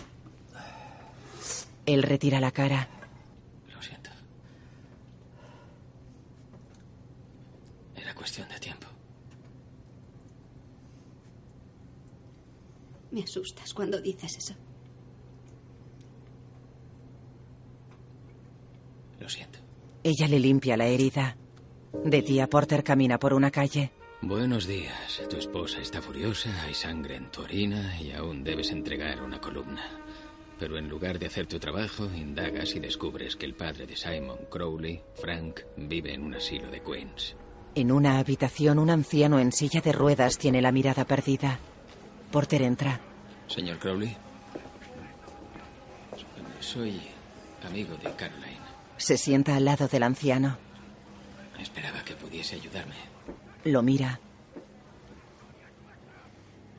[1.87, 2.87] Él retira la cara.
[3.75, 4.11] Lo siento.
[7.97, 8.87] Era cuestión de tiempo.
[13.13, 14.55] Me asustas cuando dices eso.
[19.19, 19.59] Lo siento.
[20.03, 21.37] Ella le limpia la herida.
[22.05, 23.93] De día, Porter camina por una calle.
[24.23, 25.23] Buenos días.
[25.29, 29.83] Tu esposa está furiosa, hay sangre en tu orina y aún debes entregar una columna.
[30.59, 34.39] Pero en lugar de hacer tu trabajo, indagas y descubres que el padre de Simon
[34.51, 37.37] Crowley, Frank, vive en un asilo de Queens.
[37.75, 41.59] En una habitación, un anciano en silla de ruedas tiene la mirada perdida.
[42.31, 43.01] Porter entra.
[43.49, 44.17] Señor Crowley.
[46.61, 47.01] Soy
[47.67, 48.50] amigo de Caroline.
[49.01, 50.59] Se sienta al lado del anciano.
[51.59, 52.97] Esperaba que pudiese ayudarme.
[53.65, 54.21] Lo mira.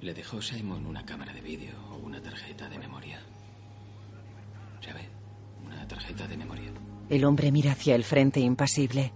[0.01, 3.19] ¿Le dejó Simon una cámara de vídeo o una tarjeta de memoria?
[4.86, 5.09] ¿Sabe?
[5.65, 6.72] Una tarjeta de memoria.
[7.09, 9.11] El hombre mira hacia el frente impasible.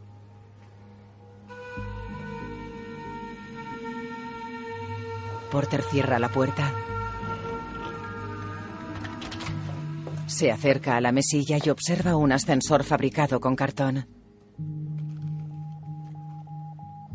[5.51, 6.74] Porter cierra la puerta.
[10.38, 14.06] Se acerca a la mesilla y observa un ascensor fabricado con cartón.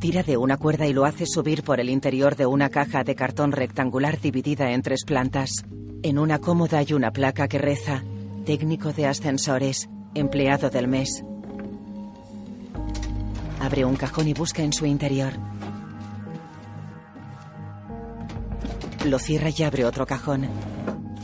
[0.01, 3.14] Tira de una cuerda y lo hace subir por el interior de una caja de
[3.14, 5.66] cartón rectangular dividida en tres plantas.
[6.03, 8.03] En una cómoda hay una placa que reza,
[8.47, 11.23] técnico de ascensores, empleado del mes.
[13.61, 15.35] Abre un cajón y busca en su interior.
[19.05, 20.49] Lo cierra y abre otro cajón.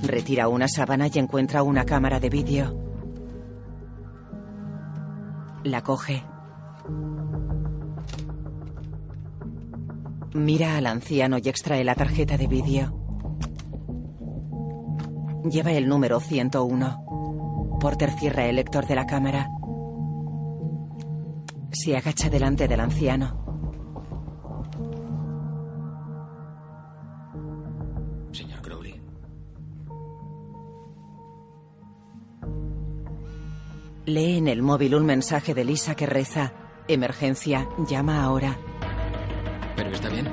[0.07, 2.81] Retira una sábana y encuentra una cámara de vídeo.
[5.65, 6.23] La coge.
[10.33, 12.97] Mira al anciano y extrae la tarjeta de vídeo.
[15.51, 17.79] Lleva el número 101.
[17.81, 19.49] Porter cierra el lector de la cámara.
[21.73, 23.46] Se agacha delante del anciano.
[34.07, 36.53] Lee en el móvil un mensaje de Lisa que reza,
[36.87, 38.57] Emergencia, llama ahora.
[39.75, 40.29] Pero está bien.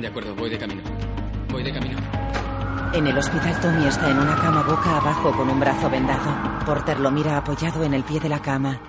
[0.00, 0.82] De acuerdo, voy de camino.
[1.52, 1.96] Voy de camino.
[2.92, 6.64] En el hospital, Tommy está en una cama boca abajo con un brazo vendado.
[6.66, 8.80] Porter lo mira apoyado en el pie de la cama.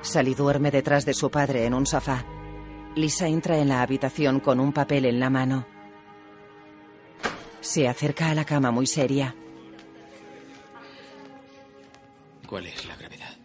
[0.00, 2.24] Sally duerme detrás de su padre en un sofá.
[2.94, 5.66] Lisa entra en la habitación con un papel en la mano.
[7.60, 9.34] Se acerca a la cama muy seria.
[12.48, 13.36] ¿Cuál es la gravedad?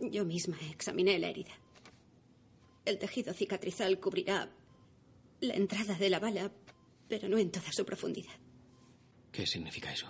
[0.00, 1.52] Yo misma examiné la herida.
[2.84, 4.50] El tejido cicatrizal cubrirá
[5.40, 6.52] la entrada de la bala,
[7.08, 8.34] pero no en toda su profundidad.
[9.32, 10.06] ¿Qué significa eso?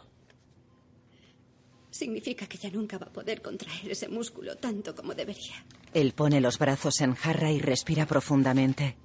[1.93, 5.65] Significa que ya nunca va a poder contraer ese músculo tanto como debería.
[5.93, 8.97] Él pone los brazos en jarra y respira profundamente.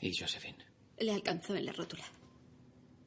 [0.00, 0.64] ¿Y Josephine?
[0.98, 2.04] Le alcanzó en la rótula.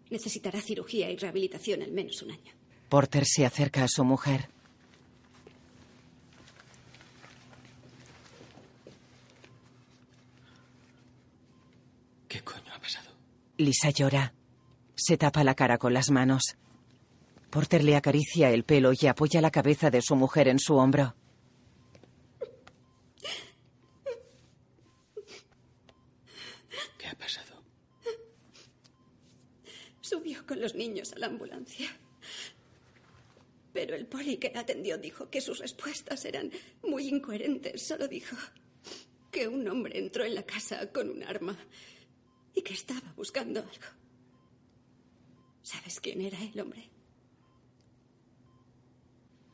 [0.09, 2.53] Necesitará cirugía y rehabilitación al menos un año.
[2.89, 4.49] Porter se acerca a su mujer.
[12.27, 13.09] ¿Qué coño ha pasado?
[13.57, 14.33] Lisa llora.
[14.95, 16.55] Se tapa la cara con las manos.
[17.49, 21.15] Porter le acaricia el pelo y apoya la cabeza de su mujer en su hombro.
[26.97, 27.46] ¿Qué ha pasado?
[30.07, 31.89] Subió con los niños a la ambulancia.
[33.73, 36.49] Pero el poli que la atendió dijo que sus respuestas eran
[36.81, 37.85] muy incoherentes.
[37.85, 38.37] Solo dijo
[39.29, 41.57] que un hombre entró en la casa con un arma
[42.55, 43.87] y que estaba buscando algo.
[45.61, 46.89] ¿Sabes quién era el hombre?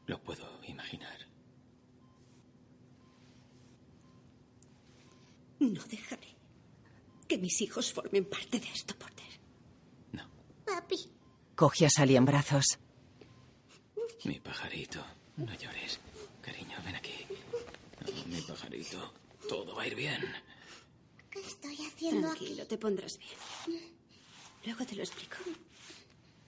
[0.06, 1.18] Lo puedo imaginar.
[5.58, 6.28] No dejaré
[7.28, 9.33] que mis hijos formen parte de esto, Porter.
[10.74, 10.98] Papi.
[11.56, 12.80] Coge a Sally en brazos.
[14.26, 15.06] Mi pajarito,
[15.38, 16.00] no llores.
[16.42, 17.14] Cariño, ven aquí.
[18.08, 19.14] Oh, mi pajarito,
[19.48, 20.22] todo va a ir bien.
[21.30, 22.46] ¿Qué estoy haciendo aquí?
[22.46, 23.94] Tranquilo, te pondrás bien.
[24.66, 25.38] Luego te lo explico.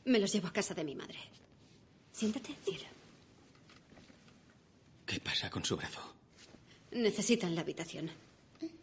[0.06, 1.20] Me los llevo a casa de mi madre.
[2.12, 2.88] Siéntate, cielo.
[5.06, 6.02] ¿Qué pasa con su brazo?
[6.92, 8.10] Necesitan la habitación.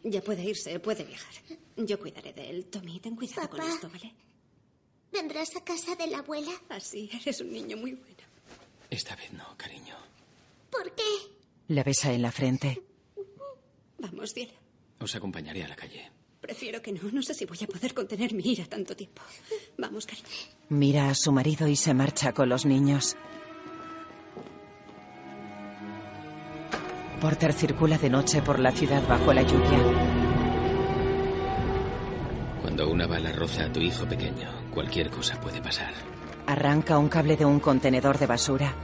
[0.03, 1.33] Ya puede irse, puede viajar.
[1.75, 2.65] Yo cuidaré de él.
[2.67, 4.13] Tommy, ten cuidado con esto, ¿vale?
[5.13, 6.51] ¿Vendrás a casa de la abuela?
[6.69, 8.23] Así, eres un niño muy bueno.
[8.89, 9.95] Esta vez no, cariño.
[10.71, 11.03] ¿Por qué?
[11.67, 12.81] La besa en la frente.
[13.99, 14.53] Vamos, cielo.
[14.99, 16.11] Os acompañaré a la calle.
[16.41, 17.01] Prefiero que no.
[17.11, 19.21] No sé si voy a poder contener mi ira tanto tiempo.
[19.77, 20.27] Vamos, cariño.
[20.69, 23.15] Mira a su marido y se marcha con los niños.
[27.21, 30.12] Porter circula de noche por la ciudad bajo la lluvia.
[32.83, 35.93] Cuando una bala roza a tu hijo pequeño, cualquier cosa puede pasar.
[36.47, 38.75] Arranca un cable de un contenedor de basura.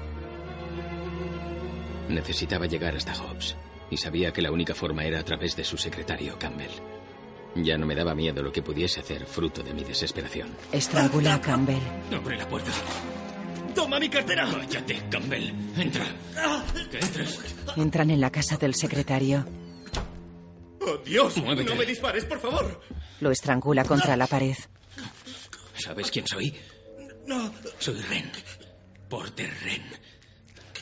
[2.07, 3.57] Necesitaba llegar hasta Hobbs
[3.91, 6.71] y sabía que la única forma era a través de su secretario, Campbell.
[7.55, 10.47] Ya no me daba miedo lo que pudiese hacer fruto de mi desesperación.
[10.71, 11.81] Estrangula a Campbell.
[12.15, 12.71] Abre la puerta.
[13.75, 14.47] ¡Toma mi cartera!
[14.49, 15.49] Cállate, Campbell.
[15.77, 16.05] Entra.
[16.89, 17.39] Que entres.
[17.75, 19.45] Entran en la casa del secretario.
[20.81, 21.37] ¡Oh, Dios!
[21.37, 21.69] Muévete.
[21.69, 22.81] ¡No me dispares, por favor!
[23.19, 24.55] Lo estrangula contra la pared.
[25.77, 26.55] ¿Sabes quién soy?
[27.27, 27.53] No.
[27.79, 28.31] Soy Ren.
[29.09, 29.83] Porter Ren.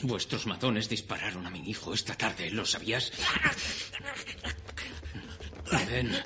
[0.02, 3.12] Vuestros matones dispararon a mi hijo esta tarde, ¿lo sabías?
[5.88, 6.16] Ren.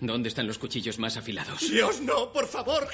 [0.00, 1.60] ¿Dónde están los cuchillos más afilados?
[1.70, 2.32] ¡Dios, no!
[2.32, 2.88] ¡Por favor!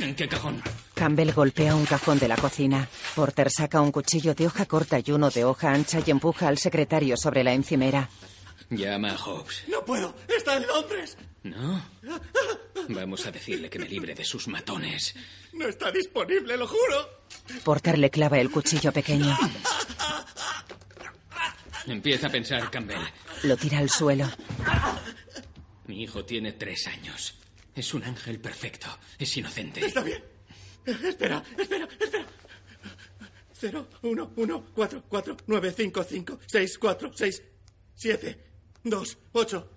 [0.00, 0.62] ¿En qué cajón?
[0.94, 2.88] Campbell golpea un cajón de la cocina.
[3.14, 6.58] Porter saca un cuchillo de hoja corta y uno de hoja ancha y empuja al
[6.58, 8.08] secretario sobre la encimera.
[8.70, 9.64] Llama a Hobbs.
[9.68, 10.14] ¡No puedo!
[10.28, 11.16] ¡Está en Londres!
[11.42, 11.82] ¿No?
[12.88, 15.14] Vamos a decirle que me libre de sus matones.
[15.52, 17.24] ¡No está disponible, lo juro!
[17.64, 19.36] Porter le clava el cuchillo pequeño.
[21.86, 23.00] Empieza a pensar, Campbell.
[23.42, 24.30] Lo tira al suelo.
[25.86, 27.39] Mi hijo tiene tres años.
[27.74, 28.86] Es un ángel perfecto.
[29.18, 29.84] Es inocente.
[29.84, 30.22] Está bien.
[30.84, 32.26] Espera, espera, espera.
[33.52, 37.42] Cero, uno, uno, cuatro, cuatro, nueve, cinco, cinco, seis, cuatro, seis,
[37.94, 38.42] siete,
[38.82, 39.70] dos, ocho,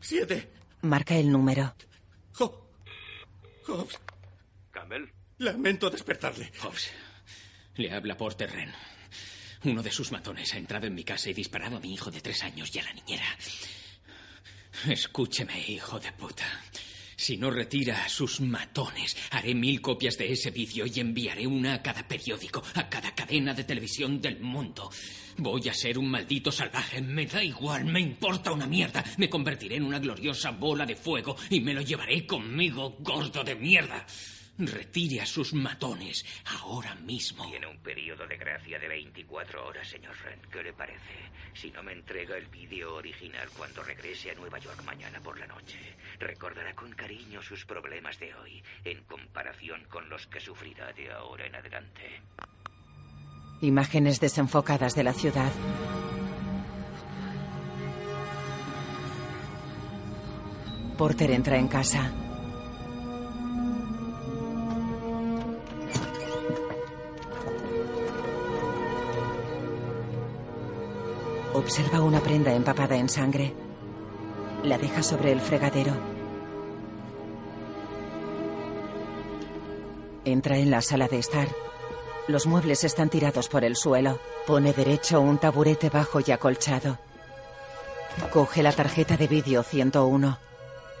[0.00, 0.50] siete.
[0.82, 1.74] Marca el número.
[2.32, 2.70] Jo-
[3.66, 3.98] Hobbs,
[4.70, 5.12] Campbell.
[5.36, 6.50] lamento despertarle.
[6.62, 6.90] Hobbs,
[7.74, 8.72] le habla Porter Ren.
[9.64, 12.22] Uno de sus matones ha entrado en mi casa y disparado a mi hijo de
[12.22, 13.26] tres años y a la niñera.
[14.88, 16.44] Escúcheme, hijo de puta.
[17.18, 21.82] Si no retira sus matones, haré mil copias de ese vídeo y enviaré una a
[21.82, 24.88] cada periódico, a cada cadena de televisión del mundo.
[25.36, 29.02] Voy a ser un maldito salvaje, me da igual, me importa una mierda.
[29.16, 33.56] Me convertiré en una gloriosa bola de fuego y me lo llevaré conmigo, gordo de
[33.56, 34.06] mierda.
[34.58, 36.26] Retire a sus matones
[36.60, 37.48] ahora mismo.
[37.48, 40.40] Tiene un periodo de gracia de 24 horas, señor Ren.
[40.50, 41.14] ¿Qué le parece?
[41.54, 45.46] Si no me entrega el vídeo original cuando regrese a Nueva York mañana por la
[45.46, 45.78] noche,
[46.18, 51.46] recordará con cariño sus problemas de hoy en comparación con los que sufrirá de ahora
[51.46, 52.20] en adelante.
[53.60, 55.52] Imágenes desenfocadas de la ciudad.
[60.96, 62.27] Porter entra en casa.
[71.58, 73.52] Observa una prenda empapada en sangre.
[74.62, 75.92] La deja sobre el fregadero.
[80.24, 81.48] Entra en la sala de estar.
[82.28, 84.20] Los muebles están tirados por el suelo.
[84.46, 86.96] Pone derecho un taburete bajo y acolchado.
[88.32, 90.38] Coge la tarjeta de vídeo 101.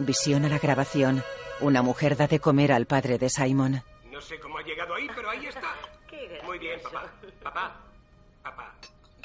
[0.00, 1.22] Visiona la grabación.
[1.60, 3.80] Una mujer da de comer al padre de Simon.
[4.10, 5.76] No sé cómo ha llegado ahí, pero ahí está.
[6.44, 7.12] Muy bien, papá.
[7.44, 7.76] Papá.
[8.42, 8.74] Papá.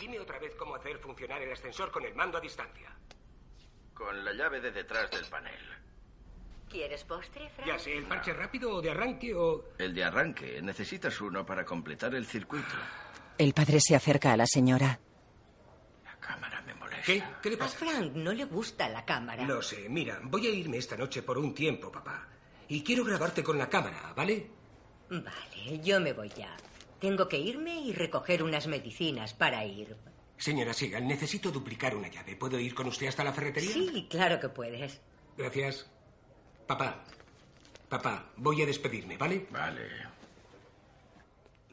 [0.03, 2.93] Dime otra vez cómo hacer funcionar el ascensor con el mando a distancia.
[3.93, 5.61] Con la llave de detrás del panel.
[6.69, 7.65] ¿Quieres postre, Frank?
[7.69, 9.69] Ya sé, el parche rápido o de arranque o...
[9.77, 10.61] El de arranque.
[10.61, 12.75] Necesitas uno para completar el circuito.
[13.37, 14.99] El padre se acerca a la señora.
[17.05, 17.23] ¿Qué?
[17.41, 17.77] ¿Qué le A pasa?
[17.77, 19.45] Frank no le gusta la cámara.
[19.45, 22.27] Lo sé, mira, voy a irme esta noche por un tiempo, papá.
[22.67, 24.49] Y quiero grabarte con la cámara, ¿vale?
[25.09, 26.53] Vale, yo me voy ya.
[27.03, 29.97] Tengo que irme y recoger unas medicinas para ir.
[30.37, 32.37] Señora Sigan, necesito duplicar una llave.
[32.37, 33.73] ¿Puedo ir con usted hasta la ferretería?
[33.73, 35.01] Sí, claro que puedes.
[35.37, 35.85] Gracias.
[36.65, 37.03] Papá.
[37.89, 39.45] Papá, voy a despedirme, ¿vale?
[39.51, 39.81] Vale.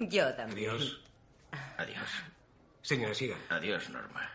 [0.00, 0.70] Yo también.
[0.70, 1.00] Adiós.
[1.78, 2.10] Adiós.
[2.82, 3.38] Señora Sigan.
[3.50, 4.28] Adiós, Norma.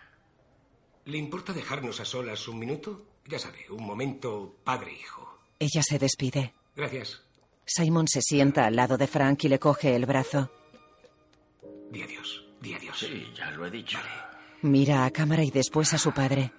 [1.03, 3.05] ¿Le importa dejarnos a solas un minuto?
[3.25, 5.41] Ya sabe, un momento padre-hijo.
[5.59, 6.53] Ella se despide.
[6.73, 7.21] Gracias.
[7.65, 10.49] Simon se sienta al lado de Frank y le coge el brazo.
[11.95, 12.43] Di adiós.
[12.59, 12.99] Di adiós.
[12.99, 13.97] Sí, ya lo he dicho.
[14.63, 16.51] Mira a cámara y después a su padre.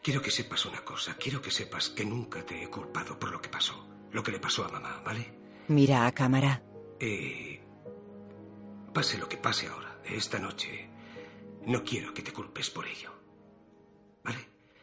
[0.00, 1.16] Quiero que sepas una cosa.
[1.16, 3.74] Quiero que sepas que nunca te he culpado por lo que pasó.
[4.12, 5.34] Lo que le pasó a mamá, ¿vale?
[5.66, 6.62] Mira a cámara.
[7.00, 7.60] Eh,
[8.94, 10.88] pase lo que pase ahora, esta noche,
[11.66, 13.10] no quiero que te culpes por ello.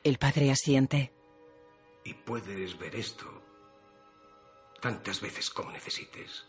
[0.03, 1.13] El padre asiente.
[2.03, 3.26] Y puedes ver esto
[4.82, 6.46] tantas veces como necesites.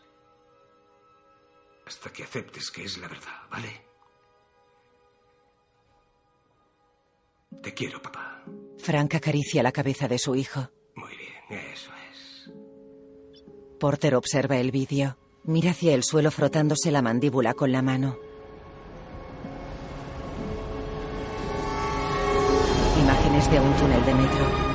[1.89, 3.81] Hasta que aceptes que es la verdad, ¿vale?
[7.63, 8.43] Te quiero, papá.
[8.77, 10.69] Frank acaricia la cabeza de su hijo.
[10.93, 12.51] Muy bien, eso es.
[13.79, 15.17] Porter observa el vídeo.
[15.45, 18.19] Mira hacia el suelo frotándose la mandíbula con la mano.
[23.01, 24.68] Imágenes de un túnel de metro.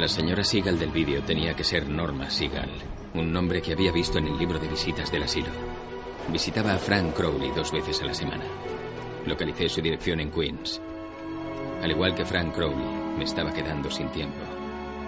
[0.00, 2.70] La señora Seagal del vídeo tenía que ser Norma Seagal,
[3.12, 5.50] un nombre que había visto en el libro de visitas del asilo.
[6.32, 8.44] Visitaba a Frank Crowley dos veces a la semana.
[9.26, 10.80] Localicé su dirección en Queens.
[11.82, 12.88] Al igual que Frank Crowley,
[13.18, 14.38] me estaba quedando sin tiempo.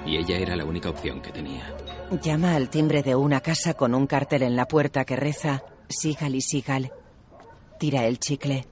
[0.04, 1.74] Y ella era la única opción que tenía.
[2.20, 6.34] Llama al timbre de una casa con un cartel en la puerta que reza Sigal
[6.34, 6.92] y Sigal.
[7.78, 8.66] Tira el chicle.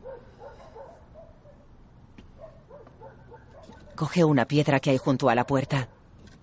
[3.96, 5.88] Coge una piedra que hay junto a la puerta.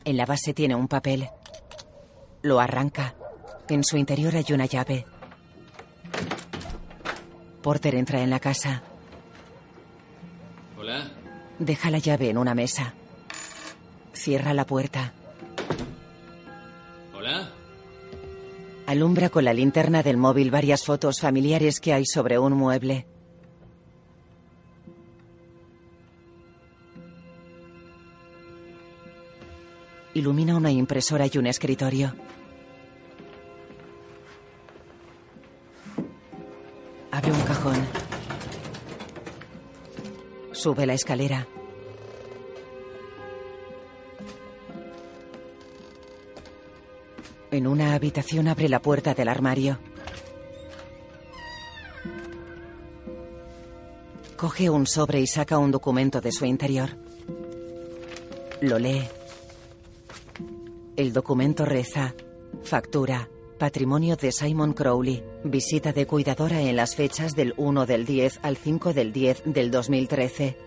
[0.08, 1.28] En la base tiene un papel.
[2.42, 3.14] Lo arranca.
[3.68, 5.06] En su interior hay una llave.
[7.62, 8.84] Porter entra en la casa.
[10.78, 11.12] Hola.
[11.60, 12.94] Deja la llave en una mesa.
[14.14, 15.12] Cierra la puerta.
[17.14, 17.50] Hola.
[18.86, 23.08] Alumbra con la linterna del móvil varias fotos familiares que hay sobre un mueble.
[30.18, 32.12] Ilumina una impresora y un escritorio.
[37.12, 37.76] Abre un cajón.
[40.54, 41.46] Sube la escalera.
[47.52, 49.78] En una habitación abre la puerta del armario.
[54.36, 56.90] Coge un sobre y saca un documento de su interior.
[58.62, 59.17] Lo lee.
[60.98, 62.16] El documento reza,
[62.64, 63.30] factura,
[63.60, 68.58] patrimonio de Simon Crowley, visita de cuidadora en las fechas del 1 del 10 al
[68.58, 70.58] 5 del 10 del 2013.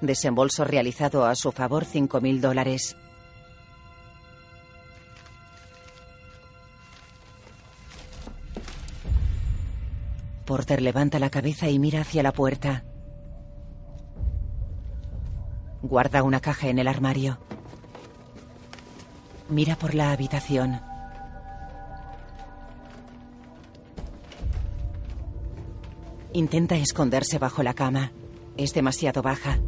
[0.00, 2.96] Desembolso realizado a su favor 5.000 dólares.
[10.46, 12.82] Porter levanta la cabeza y mira hacia la puerta.
[15.82, 17.40] Guarda una caja en el armario.
[19.48, 20.80] Mira por la habitación.
[26.32, 28.12] Intenta esconderse bajo la cama.
[28.56, 29.58] Es demasiado baja.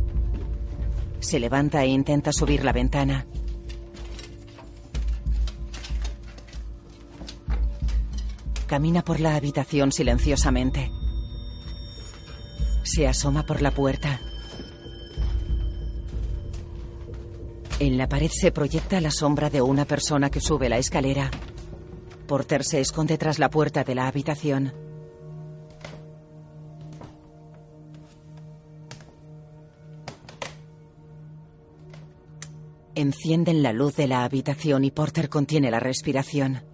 [1.21, 3.27] Se levanta e intenta subir la ventana.
[8.67, 10.91] Camina por la habitación silenciosamente.
[12.83, 14.21] Se asoma por la puerta.
[17.81, 21.31] En la pared se proyecta la sombra de una persona que sube la escalera.
[22.27, 24.73] Porter se esconde tras la puerta de la habitación.
[32.97, 36.65] Encienden la luz de la habitación y Porter contiene la respiración.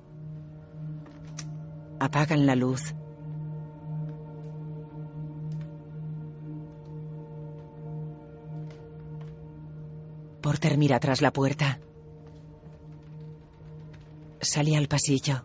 [2.01, 2.95] Apagan la luz.
[10.45, 11.81] Porter mira tras la puerta.
[14.43, 15.43] Sale al pasillo.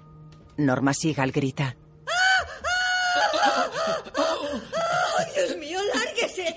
[0.58, 1.78] Norma Sigal grita.
[4.18, 6.54] ¡Ay, Dios mío, lárguese!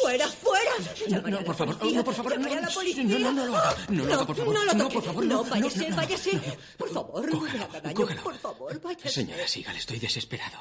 [0.00, 0.70] ¡Fuera, fuera!
[1.10, 3.02] No, no, por favor, no, por favor, no, a la policía.
[3.02, 5.24] no, no, no lo haga, no lo haga, por favor, No, lo no, por favor,
[5.24, 6.40] no, no, váyase, no, váyase.
[6.78, 7.94] Por favor, no me haga daño.
[7.96, 8.22] cógelo.
[8.22, 9.08] Por favor, váyase.
[9.08, 10.58] Señora Sigal, estoy desesperado.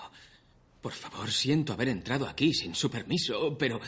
[0.81, 3.79] Por favor, siento haber entrado aquí sin su permiso, pero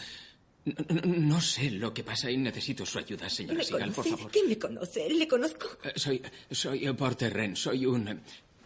[0.66, 4.32] no, sé lo que pasa y necesito su ayuda, señora ¿Me Sigal, por favor.
[4.32, 5.10] ¿Quién me conoce?
[5.10, 5.68] ¿Le conozco?
[5.84, 6.22] Eh, Soy,
[6.52, 8.08] soy eh, Porter Wren, soy un...
[8.08, 8.18] eh,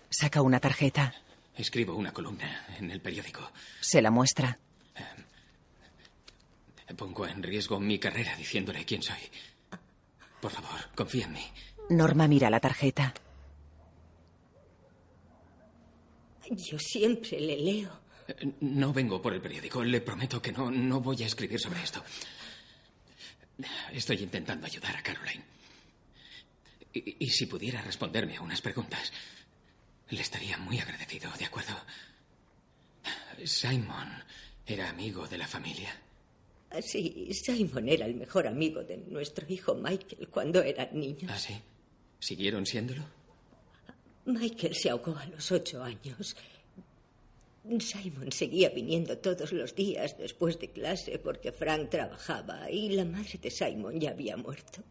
[0.10, 1.14] Saca una tarjeta.
[1.56, 3.52] Escribo una columna en el periódico.
[3.82, 4.60] Se la muestra.
[6.96, 9.18] Pongo en riesgo mi carrera diciéndole quién soy.
[10.40, 11.46] Por favor, confía en mí.
[11.90, 13.14] Norma mira la tarjeta.
[16.50, 17.90] Yo siempre le leo.
[18.62, 19.84] No vengo por el periódico.
[19.84, 22.04] Le prometo que no, no voy a escribir sobre esto.
[23.92, 25.44] Estoy intentando ayudar a Caroline.
[26.94, 29.12] Y, y si pudiera responderme a unas preguntas,
[30.10, 31.76] le estaría muy agradecido, ¿de acuerdo?
[33.46, 34.10] Simon
[34.66, 35.96] era amigo de la familia.
[36.82, 41.32] Sí, Simon era el mejor amigo de nuestro hijo Michael cuando eran niños.
[41.34, 41.56] ¿Ah, sí?
[42.20, 43.04] ¿Siguieron siéndolo?
[44.26, 46.36] Michael se ahogó a los ocho años.
[47.80, 53.40] Simon seguía viniendo todos los días después de clase porque Frank trabajaba y la madre
[53.42, 54.84] de Simon ya había muerto.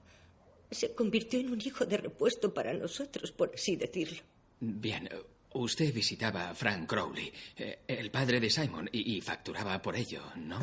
[0.71, 4.19] Se convirtió en un hijo de repuesto para nosotros, por así decirlo.
[4.61, 5.09] Bien,
[5.55, 10.23] usted visitaba a Frank Crowley, eh, el padre de Simon, y, y facturaba por ello,
[10.37, 10.61] ¿no?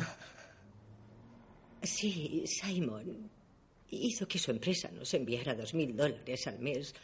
[1.82, 3.30] Sí, Simon
[3.90, 6.94] hizo que su empresa nos enviara dos mil dólares al mes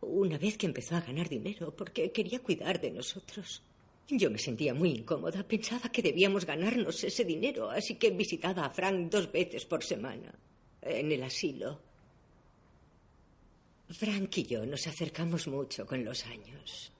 [0.00, 3.62] una vez que empezó a ganar dinero porque quería cuidar de nosotros.
[4.08, 5.42] Yo me sentía muy incómoda.
[5.42, 10.32] Pensaba que debíamos ganarnos ese dinero, así que visitaba a Frank dos veces por semana
[10.82, 11.80] en el asilo.
[13.88, 16.92] Frank y yo nos acercamos mucho con los años.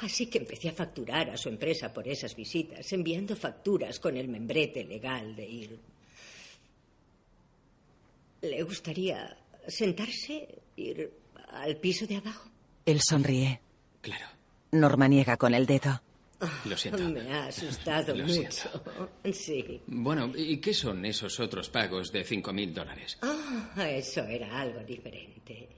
[0.00, 4.28] Así que empecé a facturar a su empresa por esas visitas, enviando facturas con el
[4.28, 5.80] membrete legal de ir.
[8.42, 9.36] ¿Le gustaría
[9.66, 11.10] sentarse, ir
[11.48, 12.50] al piso de abajo?
[12.84, 13.60] Él sonríe.
[14.00, 14.26] Claro.
[14.74, 16.02] Norma niega con el dedo.
[16.66, 17.02] Lo siento.
[17.08, 18.34] Me ha asustado Lo mucho.
[18.50, 19.10] siento.
[19.32, 19.80] Sí.
[19.86, 23.16] Bueno, ¿y qué son esos otros pagos de cinco mil dólares?
[23.22, 25.68] Ah, eso era algo diferente.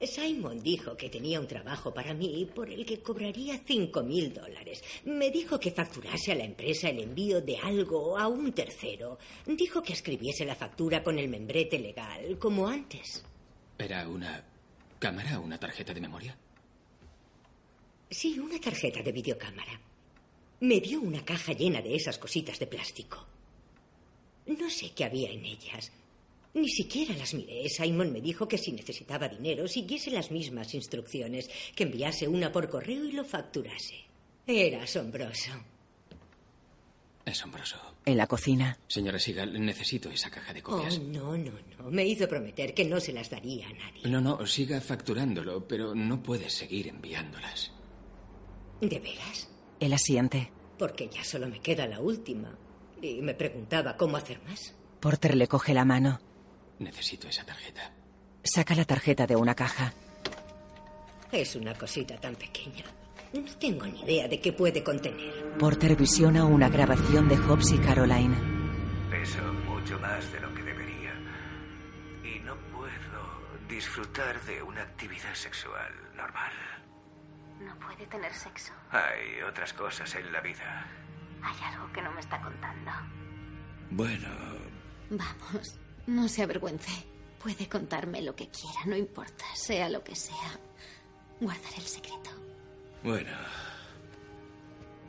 [0.00, 4.82] Simon dijo que tenía un trabajo para mí por el que cobraría cinco mil dólares.
[5.04, 9.18] Me dijo que facturase a la empresa el envío de algo a un tercero.
[9.46, 13.24] Dijo que escribiese la factura con el membrete legal, como antes.
[13.78, 14.42] ¿Era una
[14.98, 16.36] cámara o una tarjeta de memoria?
[18.12, 19.80] Sí, una tarjeta de videocámara.
[20.60, 23.26] Me dio una caja llena de esas cositas de plástico.
[24.46, 25.90] No sé qué había en ellas.
[26.54, 27.68] Ni siquiera las miré.
[27.70, 32.68] Simon me dijo que si necesitaba dinero, siguiese las mismas instrucciones, que enviase una por
[32.68, 33.96] correo y lo facturase.
[34.46, 35.50] Era asombroso.
[37.24, 37.76] Asombroso.
[38.04, 38.76] En la cocina.
[38.88, 40.98] Señora Sigal, necesito esa caja de Oh, copias.
[41.00, 41.90] no, no, no.
[41.90, 44.02] Me hizo prometer que no se las daría a nadie.
[44.08, 47.70] No, no, siga facturándolo, pero no puede seguir enviándolas.
[48.82, 49.48] ¿De veras?
[49.78, 50.50] Él asiente.
[50.76, 52.52] Porque ya solo me queda la última.
[53.00, 54.74] Y me preguntaba cómo hacer más.
[54.98, 56.20] Porter le coge la mano.
[56.80, 57.92] Necesito esa tarjeta.
[58.42, 59.92] Saca la tarjeta de una caja.
[61.30, 62.84] Es una cosita tan pequeña.
[63.32, 65.56] No tengo ni idea de qué puede contener.
[65.60, 68.36] Porter visiona una grabación de Hobbs y Caroline.
[69.08, 71.14] Peso mucho más de lo que debería.
[72.24, 76.50] Y no puedo disfrutar de una actividad sexual normal.
[77.64, 78.72] No puede tener sexo.
[78.90, 80.86] Hay otras cosas en la vida.
[81.42, 82.90] Hay algo que no me está contando.
[83.90, 84.28] Bueno,
[85.12, 86.90] Vamos, no se avergüence.
[87.38, 90.58] Puede contarme lo que quiera, no importa, sea lo que sea.
[91.40, 92.30] Guardaré el secreto.
[93.02, 93.36] Bueno,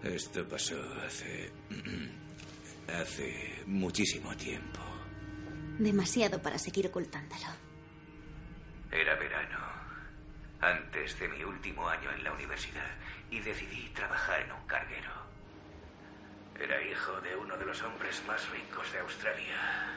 [0.03, 0.75] esto pasó
[1.05, 1.51] hace...
[2.89, 4.79] hace muchísimo tiempo.
[5.79, 7.45] Demasiado para seguir ocultándolo.
[8.91, 9.57] Era verano,
[10.63, 12.91] antes de mi último año en la universidad,
[13.29, 15.11] y decidí trabajar en un carguero.
[16.59, 19.93] Era hijo de uno de los hombres más ricos de Australia.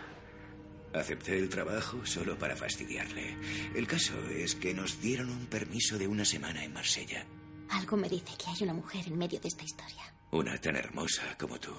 [0.94, 3.36] Acepté el trabajo solo para fastidiarle.
[3.74, 7.26] El caso es que nos dieron un permiso de una semana en Marsella.
[7.70, 10.14] Algo me dice que hay una mujer en medio de esta historia.
[10.30, 11.74] Una tan hermosa como tú.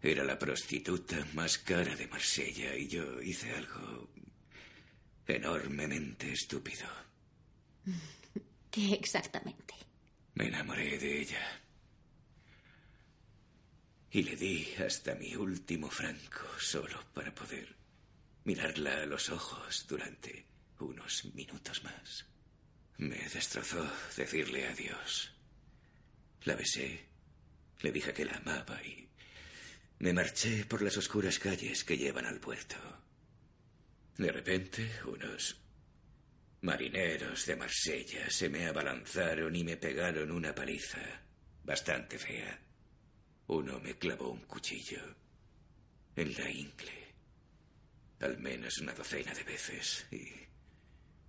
[0.00, 4.08] Era la prostituta más cara de Marsella y yo hice algo
[5.26, 7.05] enormemente estúpido.
[8.70, 9.74] ¿Qué exactamente?
[10.34, 11.62] Me enamoré de ella.
[14.10, 17.74] Y le di hasta mi último franco solo para poder
[18.44, 20.46] mirarla a los ojos durante
[20.78, 22.26] unos minutos más.
[22.98, 23.84] Me destrozó
[24.16, 25.32] decirle adiós.
[26.44, 27.06] La besé,
[27.80, 29.08] le dije que la amaba y
[29.98, 32.76] me marché por las oscuras calles que llevan al puerto.
[34.16, 35.56] De repente, unos
[36.66, 41.00] marineros de Marsella se me abalanzaron y me pegaron una paliza
[41.62, 42.58] bastante fea.
[43.46, 45.00] Uno me clavó un cuchillo
[46.16, 47.14] en la ingle,
[48.18, 50.26] al menos una docena de veces, y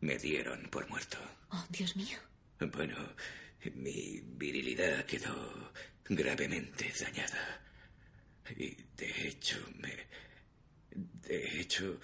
[0.02, 1.20] me dieron por muerto.
[1.52, 2.18] Oh, Dios mío.
[2.60, 2.98] Bueno,
[3.76, 5.72] mi virilidad quedó
[6.10, 7.62] gravemente dañada.
[8.56, 10.08] Y de hecho me...
[10.90, 12.00] De hecho...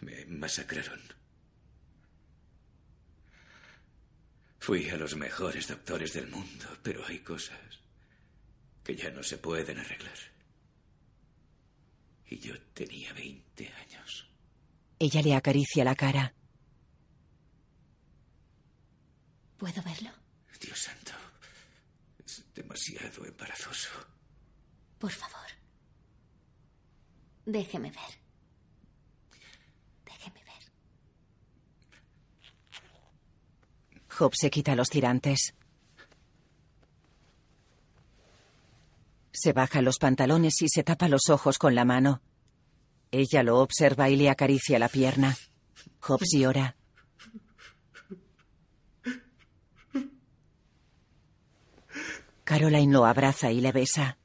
[0.00, 1.17] Me masacraron.
[4.68, 7.80] Fui a los mejores doctores del mundo, pero hay cosas
[8.84, 10.18] que ya no se pueden arreglar.
[12.26, 14.28] Y yo tenía 20 años.
[14.98, 16.34] Ella le acaricia la cara.
[19.56, 20.10] ¿Puedo verlo?
[20.60, 21.12] Dios santo.
[22.26, 23.88] Es demasiado embarazoso.
[24.98, 25.48] Por favor.
[27.46, 28.18] Déjeme ver.
[30.04, 30.48] Déjeme ver.
[34.18, 35.54] Job se quita los tirantes.
[39.30, 42.20] Se baja los pantalones y se tapa los ojos con la mano.
[43.12, 45.36] Ella lo observa y le acaricia la pierna.
[46.00, 46.76] Hobbs llora.
[52.42, 54.18] Caroline lo abraza y le besa.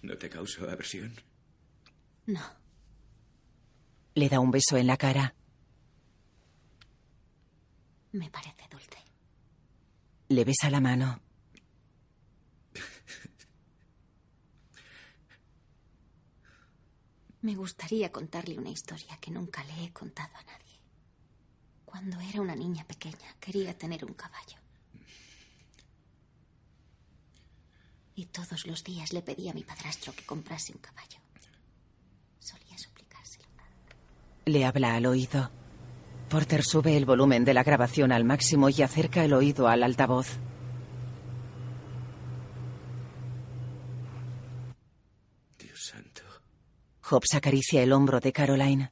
[0.00, 1.14] ¿No te causó aversión?
[2.24, 2.40] No.
[4.14, 5.34] Le da un beso en la cara.
[8.12, 8.98] Me parece dulce.
[10.28, 11.20] Le besa la mano.
[17.42, 20.78] Me gustaría contarle una historia que nunca le he contado a nadie.
[21.84, 24.58] Cuando era una niña pequeña quería tener un caballo.
[28.14, 31.18] Y todos los días le pedía a mi padrastro que comprase un caballo.
[32.40, 33.46] Solía suplicárselo.
[34.44, 35.59] Le habla al oído.
[36.30, 40.38] Porter sube el volumen de la grabación al máximo y acerca el oído al altavoz.
[45.58, 46.22] Dios santo.
[47.02, 48.90] Hobbs acaricia el hombro de Caroline.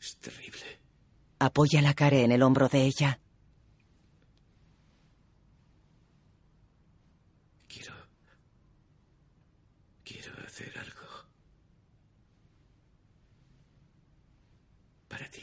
[0.00, 0.80] Es terrible.
[1.38, 3.20] Apoya la cara en el hombro de ella.
[7.68, 7.94] Quiero...
[10.04, 11.02] Quiero hacer algo.
[15.08, 15.42] Para ti.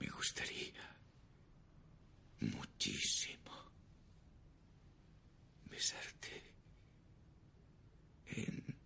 [0.00, 0.84] Me gustaría...
[2.40, 3.52] Muchísimo.
[5.70, 6.42] Besarte.
[8.26, 8.76] En...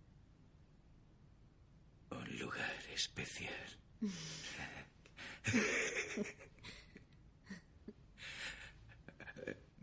[2.11, 3.79] Un lugar especial.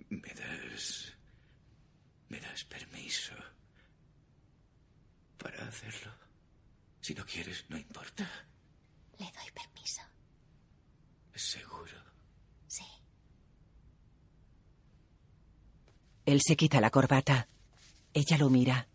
[0.09, 1.13] ¿Me das...
[2.29, 3.35] ¿Me das permiso
[5.39, 6.13] para hacerlo?
[7.01, 8.29] Si no quieres, no importa.
[9.19, 10.03] Le doy permiso.
[11.35, 11.97] Seguro.
[12.67, 12.85] Sí.
[16.25, 17.49] Él se quita la corbata.
[18.13, 18.89] Ella lo mira.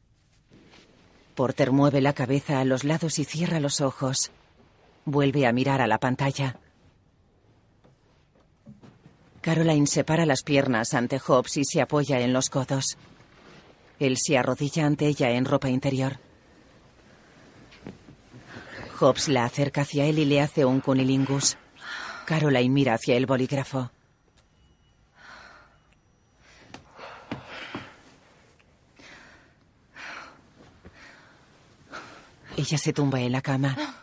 [1.35, 4.31] Porter mueve la cabeza a los lados y cierra los ojos.
[5.05, 6.57] Vuelve a mirar a la pantalla.
[9.41, 12.97] Caroline separa las piernas ante Hobbs y se apoya en los codos.
[13.99, 16.19] Él se arrodilla ante ella en ropa interior.
[18.99, 21.57] Hobbs la acerca hacia él y le hace un cunilingus.
[22.25, 23.89] Caroline mira hacia el bolígrafo.
[32.57, 34.00] Ella se tumba en la cama.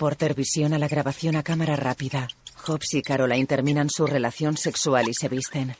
[0.00, 2.26] Porter visiona la grabación a cámara rápida.
[2.66, 5.76] Hobbs y Caroline terminan su relación sexual y se visten.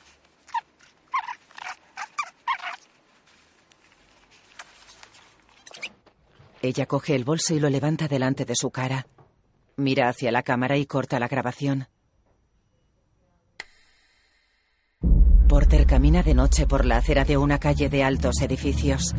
[6.60, 9.06] Ella coge el bolso y lo levanta delante de su cara.
[9.76, 11.88] Mira hacia la cámara y corta la grabación.
[15.48, 19.14] Porter camina de noche por la acera de una calle de altos edificios.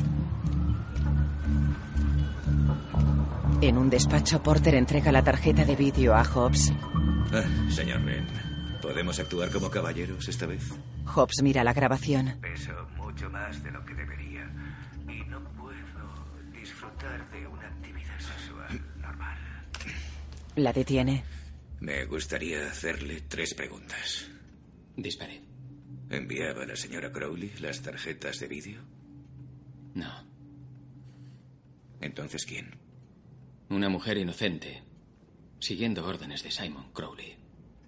[3.62, 6.74] En un despacho, Porter entrega la tarjeta de vídeo a Hobbs.
[7.32, 8.26] Ah, señor Ben,
[8.82, 10.64] ¿podemos actuar como caballeros esta vez?
[11.06, 12.40] Hobbs mira la grabación.
[12.42, 14.50] Peso mucho más de lo que debería
[15.08, 15.78] y no puedo
[16.52, 19.38] disfrutar de una actividad sexual normal.
[20.56, 21.24] La detiene.
[21.82, 24.28] Me gustaría hacerle tres preguntas.
[24.96, 25.40] Dispare.
[26.10, 28.82] ¿Enviaba la señora Crowley las tarjetas de vídeo?
[29.94, 30.12] No.
[32.02, 32.81] Entonces, ¿quién?
[33.72, 34.84] Una mujer inocente,
[35.60, 37.38] siguiendo órdenes de Simon Crowley.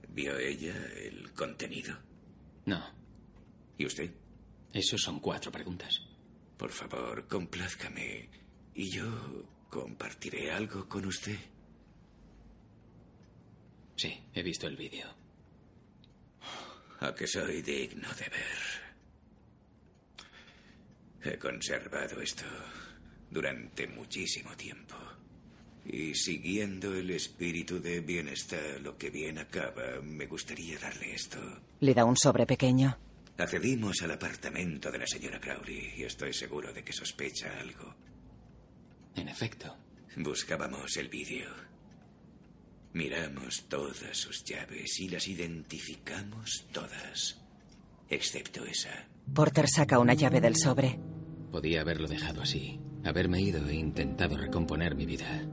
[0.07, 1.97] ¿Vio ella el contenido?
[2.65, 2.81] No.
[3.77, 4.09] ¿Y usted?
[4.71, 5.99] Esos son cuatro preguntas.
[6.55, 8.29] Por favor, complázcame.
[8.73, 9.03] Y yo
[9.69, 11.37] compartiré algo con usted.
[13.97, 15.07] Sí, he visto el vídeo.
[17.01, 18.63] A que soy digno de ver.
[21.33, 22.45] He conservado esto
[23.29, 25.12] durante muchísimo tiempo.
[25.85, 31.39] Y siguiendo el espíritu de bienestar, lo que bien acaba, me gustaría darle esto.
[31.81, 32.97] Le da un sobre pequeño.
[33.37, 37.95] Accedimos al apartamento de la señora Crowley y estoy seguro de que sospecha algo.
[39.15, 39.75] En efecto.
[40.15, 41.49] Buscábamos el vídeo.
[42.93, 47.41] Miramos todas sus llaves y las identificamos todas,
[48.07, 49.07] excepto esa.
[49.33, 50.99] Porter saca una llave del sobre.
[51.51, 55.43] Podía haberlo dejado así, haberme ido e intentado recomponer mi vida.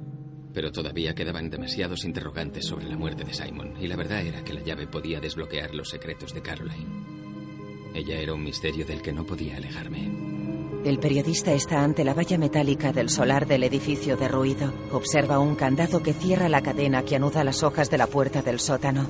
[0.53, 4.53] Pero todavía quedaban demasiados interrogantes sobre la muerte de Simon, y la verdad era que
[4.53, 7.21] la llave podía desbloquear los secretos de Caroline.
[7.95, 10.11] Ella era un misterio del que no podía alejarme.
[10.85, 14.73] El periodista está ante la valla metálica del solar del edificio derruido.
[14.93, 18.61] Observa un candado que cierra la cadena que anuda las hojas de la puerta del
[18.61, 19.07] sótano.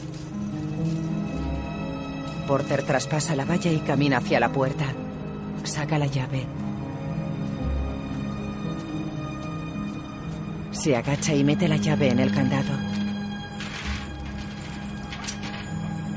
[2.48, 4.86] Porter traspasa la valla y camina hacia la puerta.
[5.62, 6.59] Saca la llave.
[10.72, 12.72] Se agacha y mete la llave en el candado.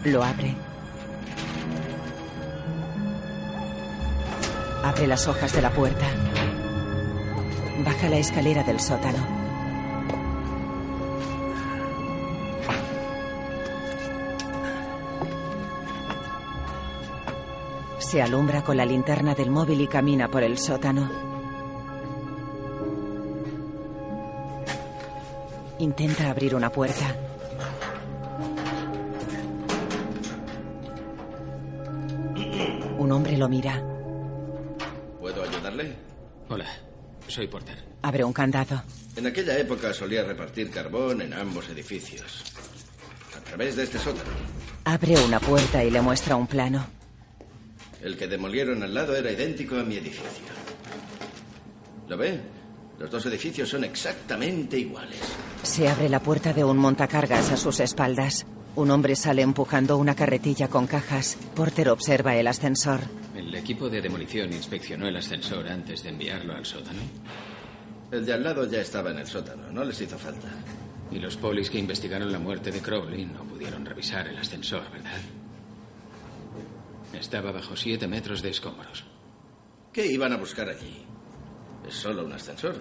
[0.05, 0.55] Lo abre.
[4.83, 6.05] Abre las hojas de la puerta.
[7.83, 9.43] Baja la escalera del sótano.
[17.97, 21.32] Se alumbra con la linterna del móvil y camina por el sótano.
[25.83, 27.13] Intenta abrir una puerta.
[32.97, 33.83] Un hombre lo mira.
[35.19, 35.93] ¿Puedo ayudarle?
[36.47, 36.67] Hola,
[37.27, 37.83] soy Porter.
[38.01, 38.81] Abre un candado.
[39.17, 42.45] En aquella época solía repartir carbón en ambos edificios.
[43.37, 44.31] A través de este sótano.
[44.85, 46.85] Abre una puerta y le muestra un plano.
[48.01, 50.47] El que demolieron al lado era idéntico a mi edificio.
[52.07, 52.39] ¿Lo ve?
[52.99, 55.19] Los dos edificios son exactamente iguales.
[55.63, 58.45] Se abre la puerta de un montacargas a sus espaldas.
[58.75, 61.37] Un hombre sale empujando una carretilla con cajas.
[61.55, 63.01] Porter observa el ascensor.
[63.35, 66.99] ¿El equipo de demolición inspeccionó el ascensor antes de enviarlo al sótano?
[68.11, 70.49] El de al lado ya estaba en el sótano, no les hizo falta.
[71.11, 75.19] Y los polis que investigaron la muerte de Crowley no pudieron revisar el ascensor, ¿verdad?
[77.13, 79.03] Estaba bajo siete metros de escombros.
[79.91, 81.05] ¿Qué iban a buscar allí?
[81.87, 82.75] Es solo un ascensor.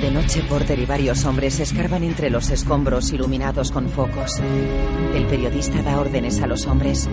[0.00, 4.40] De noche, Porter y varios hombres escarban entre los escombros iluminados con focos.
[5.14, 7.08] El periodista da órdenes a los hombres.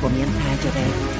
[0.00, 1.16] Comienza a llover.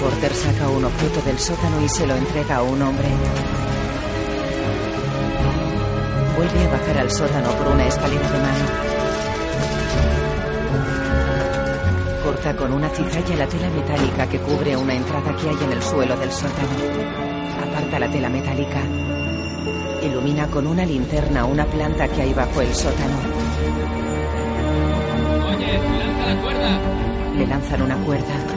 [0.00, 3.08] Porter saca un objeto del sótano y se lo entrega a un hombre.
[6.36, 8.64] Vuelve a bajar al sótano por una escalera de mano.
[12.24, 15.82] Corta con una cizalla la tela metálica que cubre una entrada que hay en el
[15.82, 16.74] suelo del sótano.
[17.62, 18.80] Aparta la tela metálica.
[20.02, 23.16] Ilumina con una linterna una planta que hay bajo el sótano.
[25.48, 26.80] Oye, lanza la cuerda.
[27.36, 28.53] Le lanzan una cuerda.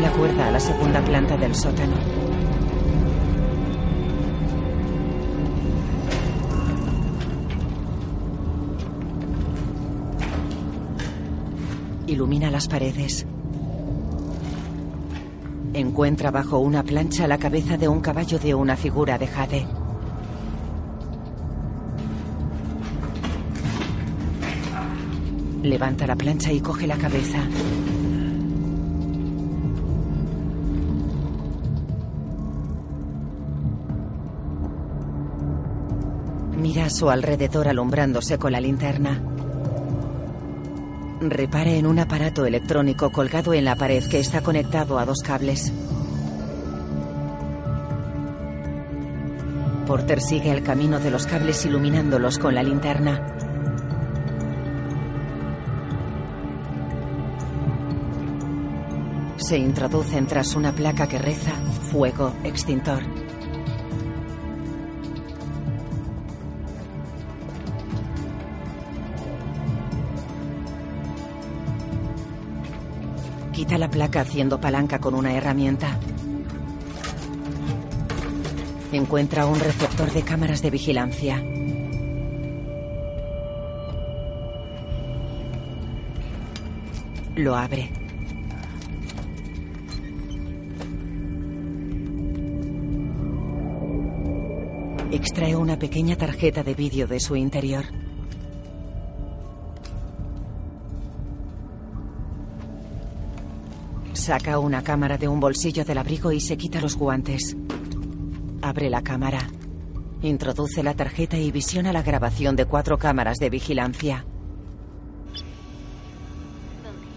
[0.00, 1.94] La cuerda a la segunda planta del sótano.
[12.06, 13.26] Ilumina las paredes.
[15.72, 19.66] Encuentra bajo una plancha la cabeza de un caballo de una figura de jade.
[25.62, 27.38] Levanta la plancha y coge la cabeza.
[36.96, 39.20] Su alrededor alumbrándose con la linterna.
[41.20, 45.74] Repara en un aparato electrónico colgado en la pared que está conectado a dos cables.
[49.86, 53.36] Porter sigue el camino de los cables iluminándolos con la linterna.
[59.36, 61.52] Se introducen tras una placa que reza
[61.90, 63.02] Fuego Extintor.
[73.66, 75.98] Quita la placa haciendo palanca con una herramienta.
[78.92, 81.42] Encuentra un receptor de cámaras de vigilancia.
[87.34, 87.90] Lo abre.
[95.10, 98.05] Extrae una pequeña tarjeta de vídeo de su interior.
[104.26, 107.56] Saca una cámara de un bolsillo del abrigo y se quita los guantes.
[108.60, 109.38] Abre la cámara.
[110.20, 114.26] Introduce la tarjeta y visiona la grabación de cuatro cámaras de vigilancia.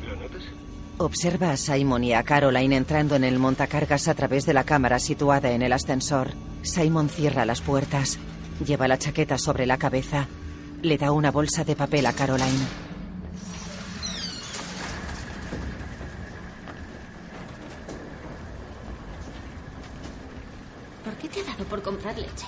[0.06, 0.44] ¿Lo notas?
[1.00, 5.00] Observa a Simon y a Caroline entrando en el montacargas a través de la cámara
[5.00, 6.34] situada en el ascensor.
[6.62, 8.20] Simon cierra las puertas.
[8.64, 10.28] Lleva la chaqueta sobre la cabeza.
[10.84, 12.68] Le da una bolsa de papel a Caroline.
[21.10, 21.56] ¿Por qué te ha
[22.18, 22.46] leche?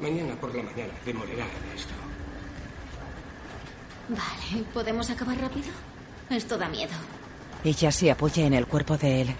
[0.00, 1.92] Mañana por la mañana demolerá esto.
[4.08, 5.68] Vale, ¿podemos acabar rápido?
[6.30, 6.92] Esto da miedo.
[7.64, 9.34] Ella se apoya en el cuerpo de él.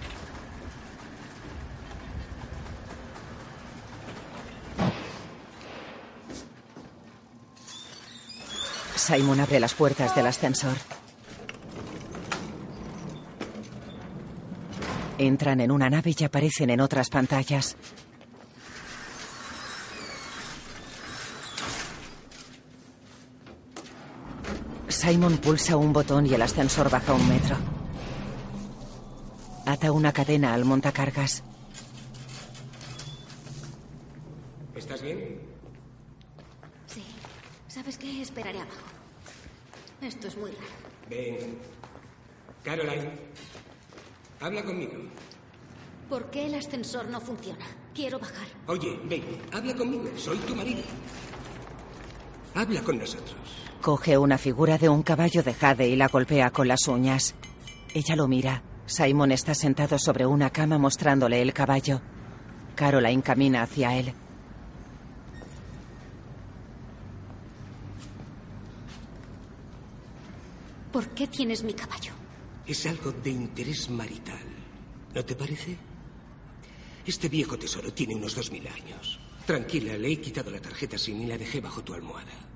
[8.96, 10.76] Simon abre las puertas del ascensor.
[15.18, 17.76] Entran en una nave y aparecen en otras pantallas.
[25.06, 27.56] Simon pulsa un botón y el ascensor baja un metro.
[29.64, 31.44] Ata una cadena al montacargas.
[34.74, 35.42] ¿Estás bien?
[36.88, 37.04] Sí.
[37.68, 38.20] ¿Sabes qué?
[38.20, 38.80] Esperaré abajo.
[40.00, 40.66] Esto es muy raro.
[41.08, 41.56] Ven.
[42.64, 43.12] Caroline,
[44.40, 44.94] habla conmigo.
[46.08, 47.64] ¿Por qué el ascensor no funciona?
[47.94, 48.48] Quiero bajar.
[48.66, 49.22] Oye, ven,
[49.52, 50.10] habla conmigo.
[50.16, 50.82] Soy tu marido.
[52.56, 53.65] Habla con nosotros.
[53.86, 57.36] Coge una figura de un caballo de jade y la golpea con las uñas.
[57.94, 58.64] Ella lo mira.
[58.84, 62.02] Simon está sentado sobre una cama mostrándole el caballo.
[62.74, 64.12] Caroline camina hacia él.
[70.90, 72.10] ¿Por qué tienes mi caballo?
[72.66, 74.48] Es algo de interés marital.
[75.14, 75.78] ¿No te parece?
[77.06, 79.20] Este viejo tesoro tiene unos dos mil años.
[79.46, 82.55] Tranquila, le he quitado la tarjeta SIM y la dejé bajo tu almohada.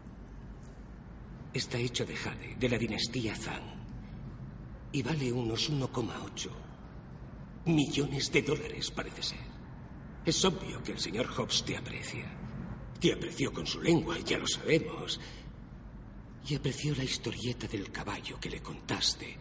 [1.53, 3.81] Está hecho de jade, de la dinastía Zhang.
[4.93, 6.51] Y vale unos 1,8
[7.67, 9.51] millones de dólares, parece ser.
[10.25, 12.31] Es obvio que el señor Hobbs te aprecia.
[13.01, 15.21] Te apreció con su lengua, ya lo sabemos.
[16.49, 19.37] Y apreció la historieta del caballo que le contaste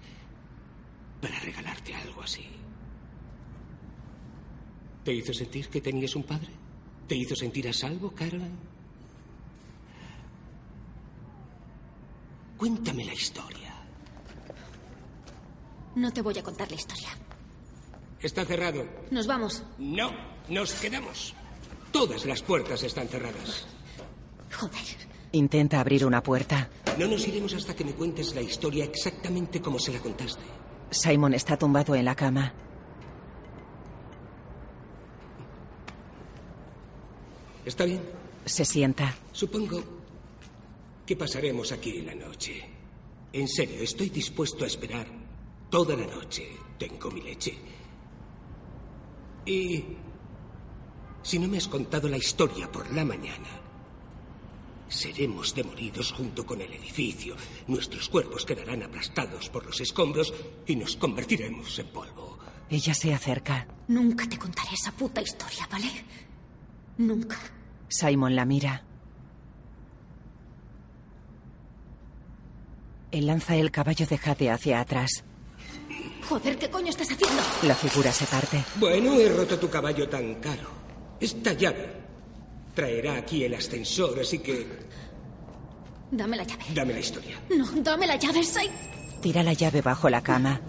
[1.22, 2.46] para regalarte algo así.
[5.04, 6.50] ¿Te hizo sentir que tenías un padre?
[7.08, 8.69] ¿Te hizo sentir a salvo, Caroline?
[12.60, 13.74] Cuéntame la historia.
[15.96, 17.08] No te voy a contar la historia.
[18.22, 18.84] Está cerrado.
[19.12, 19.64] Nos vamos.
[19.78, 20.12] No,
[20.50, 21.34] nos quedamos.
[21.94, 23.66] Todas las puertas están cerradas.
[24.60, 25.10] Joder.
[25.32, 26.70] Intenta abrir una puerta.
[26.98, 30.44] No nos iremos hasta que me cuentes la historia exactamente como se la contaste.
[30.92, 32.52] Simon está tumbado en la cama.
[37.64, 38.02] ¿Está bien?
[38.44, 39.16] Se sienta.
[39.32, 39.99] Supongo
[41.10, 42.64] que pasaremos aquí la noche.
[43.34, 45.08] En serio, estoy dispuesto a esperar
[45.68, 46.46] toda la noche.
[46.78, 47.58] Tengo mi leche.
[49.44, 49.84] Y
[51.24, 53.50] si no me has contado la historia por la mañana,
[54.88, 57.36] seremos demolidos junto con el edificio.
[57.66, 60.32] Nuestros cuerpos quedarán aplastados por los escombros
[60.68, 62.38] y nos convertiremos en polvo.
[62.70, 63.68] Ella se acerca.
[63.88, 65.90] Nunca te contaré esa puta historia, ¿vale?
[67.00, 67.40] Nunca.
[67.88, 68.89] Simon la mira.
[73.12, 75.24] Él lanza el caballo de Jade hacia atrás.
[76.28, 77.42] Joder, ¿qué coño estás haciendo?
[77.64, 78.64] La figura se parte.
[78.76, 80.70] Bueno, he roto tu caballo tan caro.
[81.20, 81.90] Esta llave
[82.76, 84.68] traerá aquí el ascensor, así que
[86.12, 86.64] Dame la llave.
[86.74, 87.36] dame la historia.
[87.56, 88.70] No, dame la llave, Sai.
[89.22, 90.62] Tira la llave bajo la cama.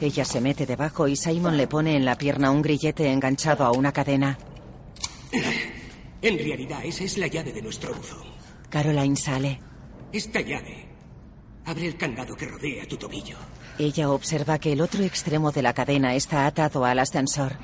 [0.00, 3.72] Ella se mete debajo y Simon le pone en la pierna un grillete enganchado a
[3.72, 4.38] una cadena.
[6.22, 8.22] En realidad, esa es la llave de nuestro buzón.
[8.70, 9.60] Caroline sale.
[10.12, 10.87] Esta llave
[11.68, 13.36] abre el candado que rodea tu tobillo.
[13.78, 17.56] Ella observa que el otro extremo de la cadena está atado al ascensor.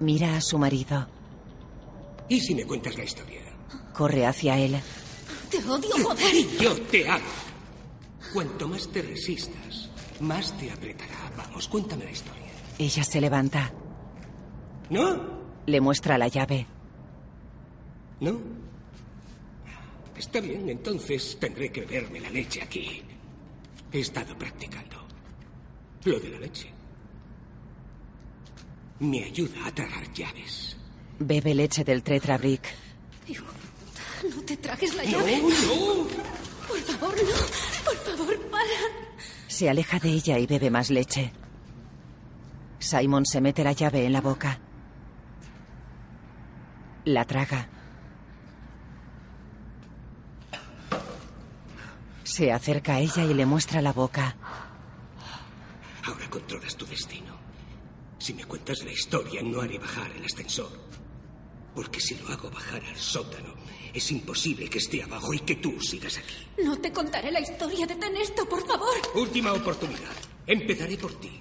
[0.00, 1.08] Mira a su marido.
[2.28, 3.40] ¿Y si me cuentas la historia?
[3.94, 4.76] Corre hacia él.
[5.50, 6.34] Te odio, joder.
[6.34, 7.24] Y yo te amo.
[8.32, 9.90] Cuanto más te resistas,
[10.20, 11.32] más te apretará.
[11.36, 12.52] Vamos, cuéntame la historia.
[12.78, 13.72] Ella se levanta.
[14.90, 15.38] ¿No?
[15.66, 16.66] Le muestra la llave.
[18.20, 18.67] ¿No?
[20.18, 23.02] Está bien, entonces tendré que beberme la leche aquí.
[23.92, 25.06] He estado practicando.
[26.04, 26.70] Lo de la leche.
[29.00, 30.76] Me ayuda a tragar llaves.
[31.20, 32.62] Bebe leche del Tetrabric.
[33.28, 35.42] Hijo puta, no te tragues la No, llave.
[35.42, 35.48] no.
[36.68, 37.84] Por favor, no.
[37.84, 39.08] Por favor, para.
[39.46, 41.32] Se aleja de ella y bebe más leche.
[42.80, 44.58] Simon se mete la llave en la boca.
[47.04, 47.68] La traga.
[52.28, 54.36] Se acerca a ella y le muestra la boca.
[56.04, 57.34] Ahora controlas tu destino.
[58.18, 60.68] Si me cuentas la historia, no haré bajar el ascensor.
[61.74, 63.54] Porque si lo hago bajar al sótano,
[63.94, 66.46] es imposible que esté abajo y que tú sigas aquí.
[66.62, 67.86] No te contaré la historia.
[67.86, 68.94] Detén esto, por favor.
[69.14, 70.12] Última oportunidad.
[70.46, 71.40] Empezaré por ti.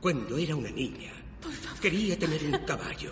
[0.00, 1.12] Cuando era una niña,
[1.82, 3.10] quería tener un caballo.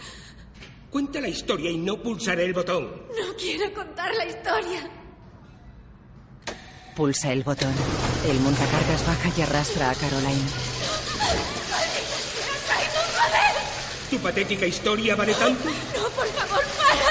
[0.91, 2.85] Cuenta la historia y no pulsaré el botón.
[3.21, 5.02] No quiero contar la historia.
[6.95, 7.73] Pulsa el botón.
[8.29, 10.45] El montacargas baja y arrastra a Caroline.
[14.11, 15.65] ¿Tu patética historia vale tanto?
[15.65, 17.09] No, por favor, para.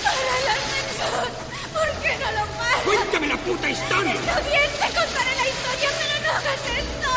[0.00, 1.28] Para el ascensor.
[1.74, 2.82] ¿Por qué no lo paras?
[2.82, 4.14] ¡Cuéntame la puta historia!
[4.14, 7.10] Está bien, te contaré la historia, pero no hagas esto.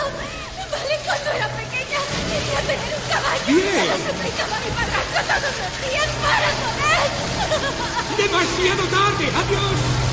[0.76, 3.48] Vale, cuando era pequeña quería tener un caballo.
[3.48, 3.64] Bien.
[3.64, 7.08] Se lo suplicaba a mi padrastro todos los días para joder.
[8.20, 9.26] ¡Demasiado tarde!
[9.40, 10.13] ¡Adiós!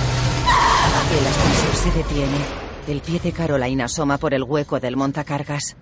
[1.10, 2.38] El ascensor se detiene.
[2.86, 5.76] El pie de Caroline asoma por el hueco del montacargas.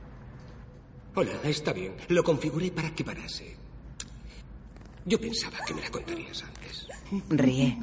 [1.14, 1.94] Hola, está bien.
[2.08, 3.56] Lo configuré para que parase.
[5.04, 6.86] Yo pensaba que me la contarías antes.
[7.30, 7.78] Ríe.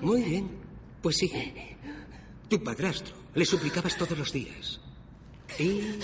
[0.00, 0.50] Muy bien.
[1.02, 1.76] Pues sigue.
[2.48, 3.14] Tu padrastro.
[3.34, 4.80] Le suplicabas todos los días.
[5.58, 5.98] Y...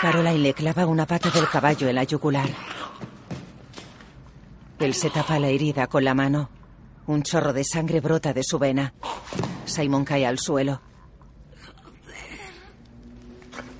[0.00, 2.48] Caroline le clava una pata del caballo en la yugular.
[4.82, 6.50] Él se tapa la herida con la mano.
[7.06, 8.92] Un chorro de sangre brota de su vena.
[9.64, 10.80] Simon cae al suelo.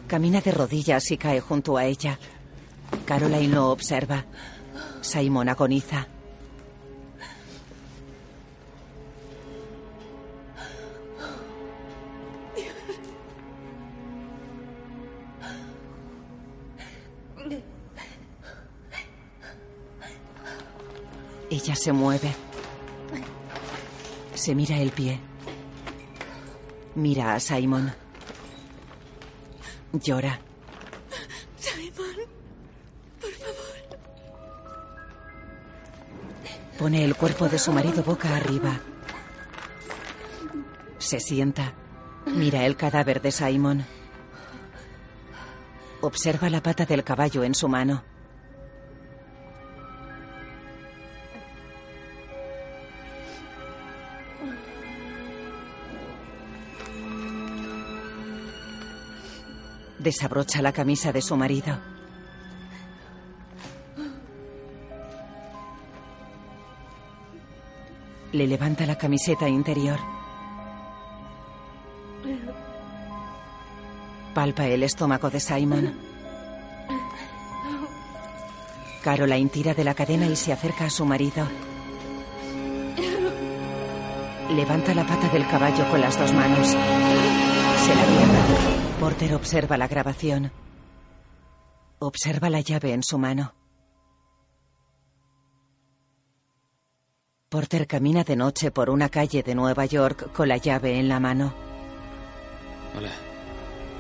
[0.07, 2.21] Camina de rodillas y cae junto a ella.
[3.05, 4.25] Caroline lo observa.
[5.01, 6.07] Simon agoniza.
[21.53, 22.35] Ella se mueve.
[24.33, 25.21] Se mira el pie.
[26.95, 27.93] Mira a Simon.
[29.93, 30.41] Llora.
[31.59, 32.17] Simon,
[33.21, 33.99] por favor.
[36.79, 38.81] Pone el cuerpo de su marido boca arriba.
[40.97, 41.75] Se sienta.
[42.25, 43.85] Mira el cadáver de Simon.
[46.01, 48.12] Observa la pata del caballo en su mano.
[60.03, 61.79] Desabrocha la camisa de su marido.
[68.33, 70.01] Le levanta la camiseta interior.
[74.35, 75.95] Palpa el estómago de Simon.
[79.05, 81.47] Caroline tira de la cadena y se acerca a su marido.
[84.51, 86.77] Levanta la pata del caballo con las dos manos.
[87.85, 88.99] Se la cierra.
[89.01, 90.53] Porter observa la grabación.
[91.99, 93.55] Observa la llave en su mano.
[97.49, 101.21] Porter camina de noche por una calle de Nueva York con la llave en la
[101.21, 101.53] mano.
[102.97, 103.11] Hola,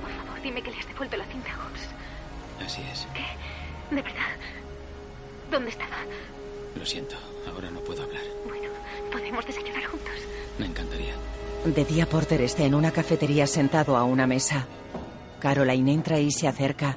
[0.01, 2.65] Por favor, dime que le has devuelto la cinta a Hobbs.
[2.65, 3.07] así es.
[3.15, 3.95] ¿Qué?
[3.95, 4.37] ¿De verdad?
[5.51, 5.97] ¿Dónde estaba?
[6.79, 7.15] Lo siento,
[7.53, 8.23] ahora no puedo hablar.
[8.47, 8.69] Bueno,
[9.11, 10.15] podemos desayunar juntos.
[10.59, 11.15] Me encantaría.
[11.65, 14.67] De día Porter está en una cafetería sentado a una mesa.
[15.39, 16.97] Caroline entra y se acerca.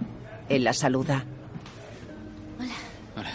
[0.50, 1.24] Él la saluda.
[3.16, 3.30] Hola.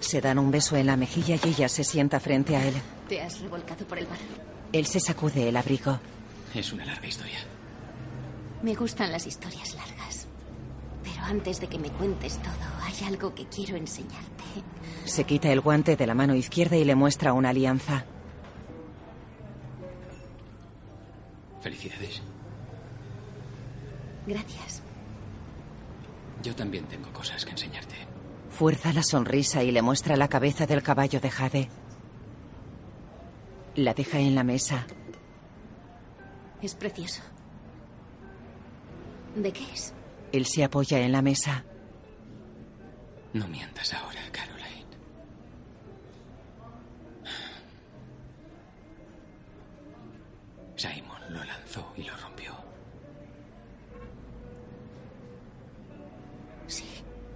[0.00, 2.74] Se dan un beso en la mejilla y ella se sienta frente a él.
[3.08, 4.18] ¿Te has revolcado por el bar?
[4.72, 5.98] Él se sacude el abrigo.
[6.54, 7.38] Es una larga historia.
[8.62, 10.26] Me gustan las historias largas.
[11.02, 14.44] Pero antes de que me cuentes todo, hay algo que quiero enseñarte.
[15.06, 18.04] Se quita el guante de la mano izquierda y le muestra una alianza.
[21.60, 22.22] Felicidades.
[24.26, 24.82] Gracias.
[26.42, 27.94] Yo también tengo cosas que enseñarte.
[28.48, 31.68] Fuerza la sonrisa y le muestra la cabeza del caballo de Jade.
[33.76, 34.86] La deja en la mesa.
[36.62, 37.22] Es precioso.
[39.36, 39.94] ¿De qué es?
[40.32, 41.64] Él se apoya en la mesa.
[43.32, 44.86] No mientas ahora, Caroline.
[50.76, 52.54] Simon lo lanzó y lo rompió.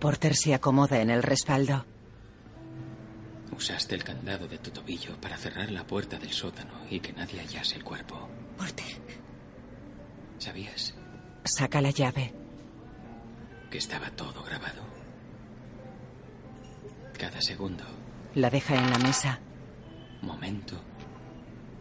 [0.00, 1.86] Porter se acomoda en el respaldo.
[3.56, 7.40] Usaste el candado de tu tobillo para cerrar la puerta del sótano y que nadie
[7.40, 8.28] hallase el cuerpo.
[8.58, 8.84] Porter.
[10.38, 10.94] ¿Sabías
[11.44, 12.34] Saca la llave.
[13.70, 14.82] que estaba todo grabado?
[17.18, 17.84] Cada segundo,
[18.34, 19.38] La deja en la mesa.
[20.22, 20.76] momento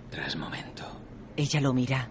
[0.10, 0.86] tras momento.
[1.36, 2.10] Ella lo mira.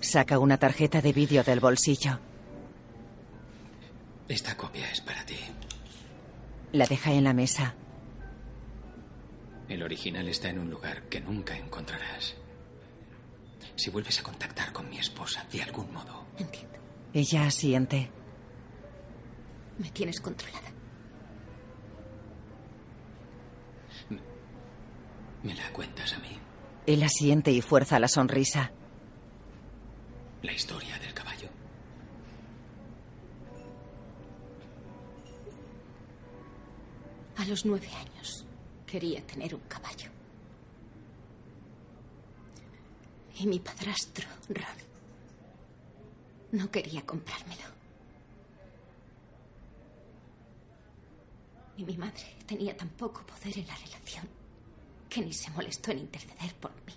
[0.00, 2.18] Saca una tarjeta de vídeo del bolsillo.
[4.28, 5.36] Esta copia es para ti.
[6.72, 7.74] La deja en la mesa.
[9.68, 12.36] El original está en un lugar que nunca encontrarás.
[13.76, 16.26] Si vuelves a contactar con mi esposa de algún modo,
[17.12, 18.10] Ella asiente.
[19.78, 20.70] Me tienes controlada.
[25.42, 26.38] me la cuentas a mí.
[26.86, 28.72] Él asiente y fuerza la sonrisa.
[30.42, 31.48] La historia del caballo.
[37.36, 38.46] A los nueve años
[38.86, 40.10] quería tener un caballo.
[43.38, 44.64] Y mi padrastro, Ron,
[46.52, 47.62] no quería comprármelo.
[51.76, 54.39] Y mi madre tenía tan poco poder en la relación
[55.10, 56.94] que ni se molestó en interceder por mí.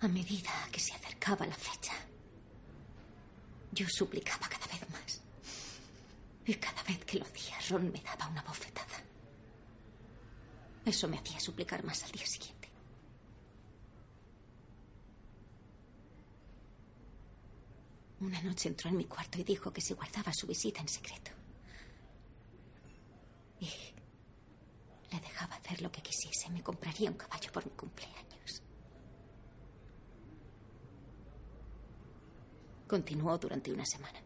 [0.00, 1.94] A medida que se acercaba la fecha,
[3.72, 5.20] yo suplicaba cada vez más.
[6.44, 9.02] Y cada vez que lo hacía, Ron me daba una bofetada.
[10.84, 12.68] Eso me hacía suplicar más al día siguiente.
[18.20, 21.30] Una noche entró en mi cuarto y dijo que si guardaba su visita en secreto.
[23.64, 26.50] Y le dejaba hacer lo que quisiese.
[26.50, 28.62] Me compraría un caballo por mi cumpleaños.
[32.86, 34.20] Continuó durante una semana.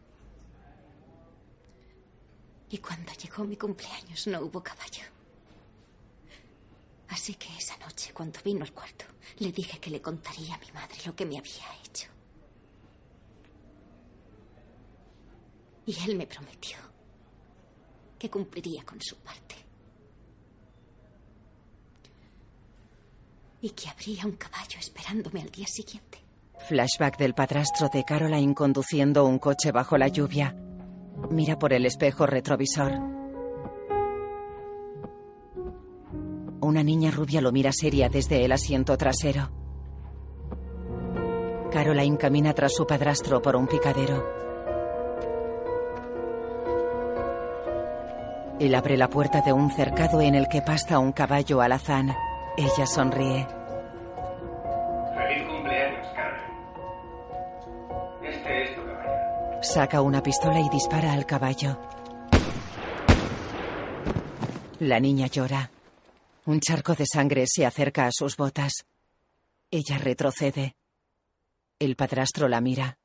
[2.69, 5.03] Y cuando llegó mi cumpleaños no hubo caballo.
[7.07, 9.05] Así que esa noche, cuando vino al cuarto,
[9.39, 12.07] le dije que le contaría a mi madre lo que me había hecho.
[15.87, 16.88] Y él me prometió
[18.19, 19.55] que cumpliría con su parte.
[23.61, 26.19] Y que habría un caballo esperándome al día siguiente.
[26.67, 30.55] Flashback del padrastro de Caroline conduciendo un coche bajo la lluvia.
[31.31, 32.91] Mira por el espejo retrovisor.
[36.61, 39.49] Una niña rubia lo mira seria desde el asiento trasero.
[41.71, 44.48] Caroline camina tras su padrastro por un picadero.
[48.59, 52.13] Él abre la puerta de un cercado en el que pasta un caballo alazán.
[52.57, 53.47] Ella sonríe.
[55.15, 56.45] Feliz cumpleaños, Carmen.
[58.21, 59.63] Este es tu caballo.
[59.63, 61.79] Saca una pistola y dispara al caballo.
[64.79, 65.71] La niña llora.
[66.45, 68.85] Un charco de sangre se acerca a sus botas.
[69.71, 70.75] Ella retrocede.
[71.79, 72.98] El padrastro la mira.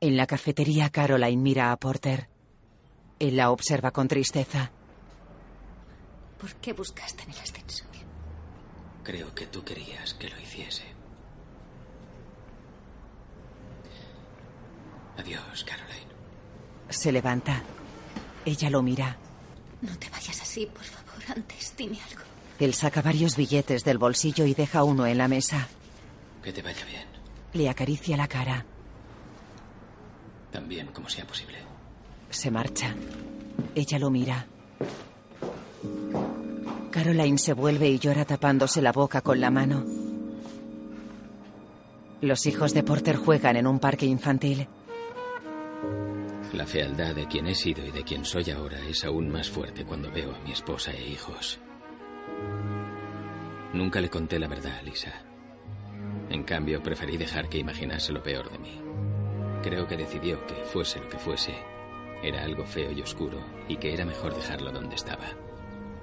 [0.00, 2.28] En la cafetería, Caroline mira a Porter.
[3.18, 4.70] Él la observa con tristeza.
[6.38, 7.86] ¿Por qué buscaste en el ascensor?
[9.02, 10.82] Creo que tú querías que lo hiciese.
[15.16, 16.12] Adiós, Caroline.
[16.90, 17.62] Se levanta.
[18.44, 19.16] Ella lo mira.
[19.80, 21.22] No te vayas así, por favor.
[21.34, 22.22] Antes, dime algo.
[22.58, 25.68] Él saca varios billetes del bolsillo y deja uno en la mesa.
[26.42, 27.06] Que te vaya bien.
[27.54, 28.66] Le acaricia la cara.
[30.50, 31.58] Tan bien como sea posible.
[32.30, 32.94] Se marcha.
[33.74, 34.46] Ella lo mira.
[36.90, 39.84] Caroline se vuelve y llora tapándose la boca con la mano.
[42.22, 44.66] Los hijos de Porter juegan en un parque infantil.
[46.54, 49.84] La fealdad de quien he sido y de quien soy ahora es aún más fuerte
[49.84, 51.58] cuando veo a mi esposa e hijos.
[53.74, 55.12] Nunca le conté la verdad a Lisa.
[56.30, 58.85] En cambio, preferí dejar que imaginase lo peor de mí.
[59.66, 61.52] Creo que decidió que fuese lo que fuese,
[62.22, 65.24] era algo feo y oscuro y que era mejor dejarlo donde estaba,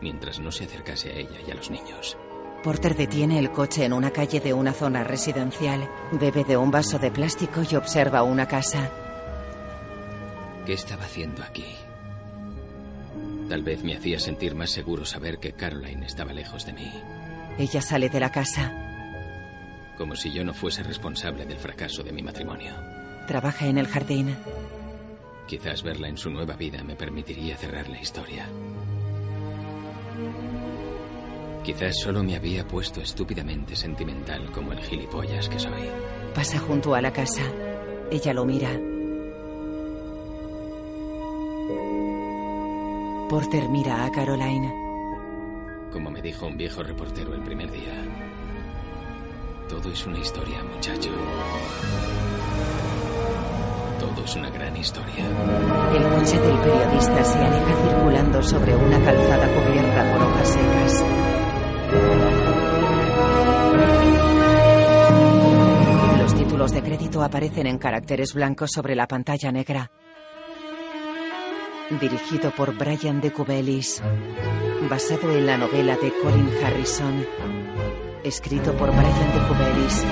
[0.02, 2.18] mientras no se acercase a ella y a los niños.
[2.62, 7.00] Porter detiene el coche en una calle de una zona residencial, bebe de un vaso
[7.00, 8.92] de plástico y observa una casa.
[10.66, 11.78] ¿Qué estaba haciendo aquí?
[13.48, 16.92] Tal vez me hacía sentir más seguro saber que Caroline estaba lejos de mí.
[17.58, 18.74] Ella sale de la casa.
[19.98, 23.03] Como si yo no fuese responsable del fracaso de mi matrimonio.
[23.28, 24.36] Trabaja en el jardín.
[25.48, 28.48] Quizás verla en su nueva vida me permitiría cerrar la historia.
[31.64, 35.90] Quizás solo me había puesto estúpidamente sentimental como el gilipollas que soy.
[36.36, 37.44] Pasa junto a la casa.
[38.12, 38.70] Ella lo mira.
[43.30, 44.72] Porter mira a Caroline.
[45.92, 48.04] Como me dijo un viejo reportero el primer día,
[49.70, 51.12] todo es una historia, muchacho.
[54.24, 55.26] Es una gran historia.
[55.94, 61.06] El coche del periodista se aleja circulando sobre una calzada cubierta por hojas secas.
[66.20, 69.92] Los títulos de crédito aparecen en caracteres blancos sobre la pantalla negra.
[72.00, 74.02] Dirigido por Brian de Cubelis.
[74.90, 77.26] Basado en la novela de Colin Harrison.
[78.24, 80.06] Escrito por Brian de Cubelis.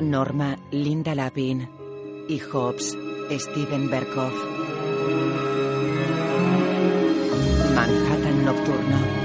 [0.00, 1.68] Norma, Linda Lapin.
[2.28, 2.96] Y Hobbs,
[3.30, 4.34] Steven Berkoff.
[7.74, 9.21] Manhattan Nocturno.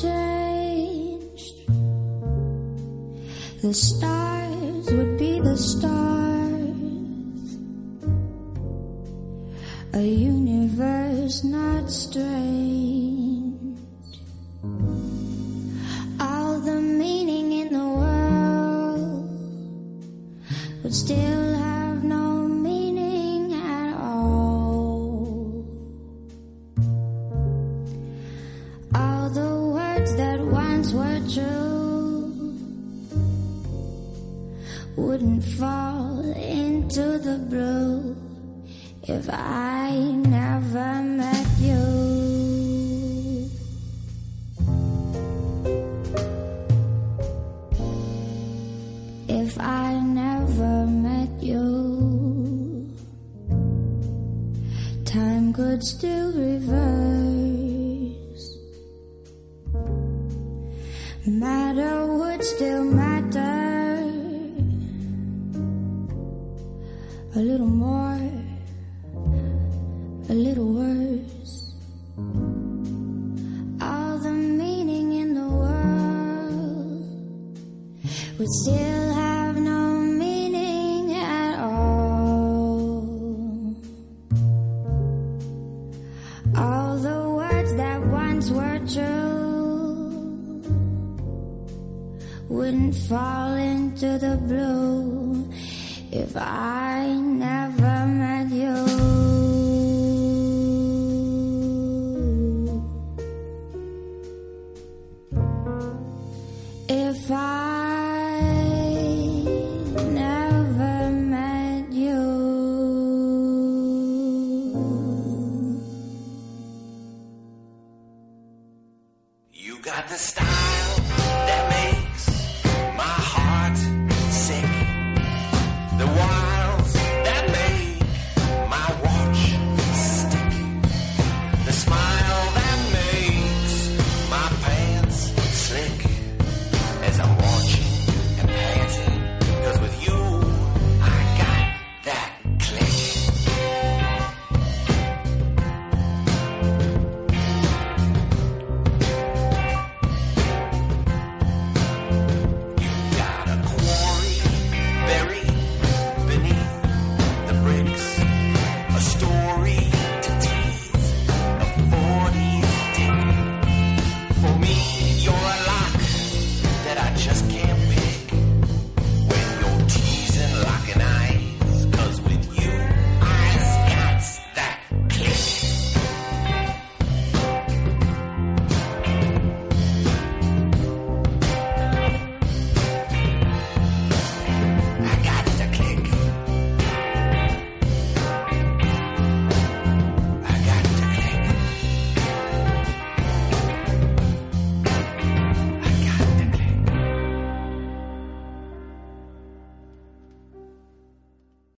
[0.00, 1.70] changed,
[3.62, 5.94] the stars would be the stars.
[9.94, 12.73] A universe not strange.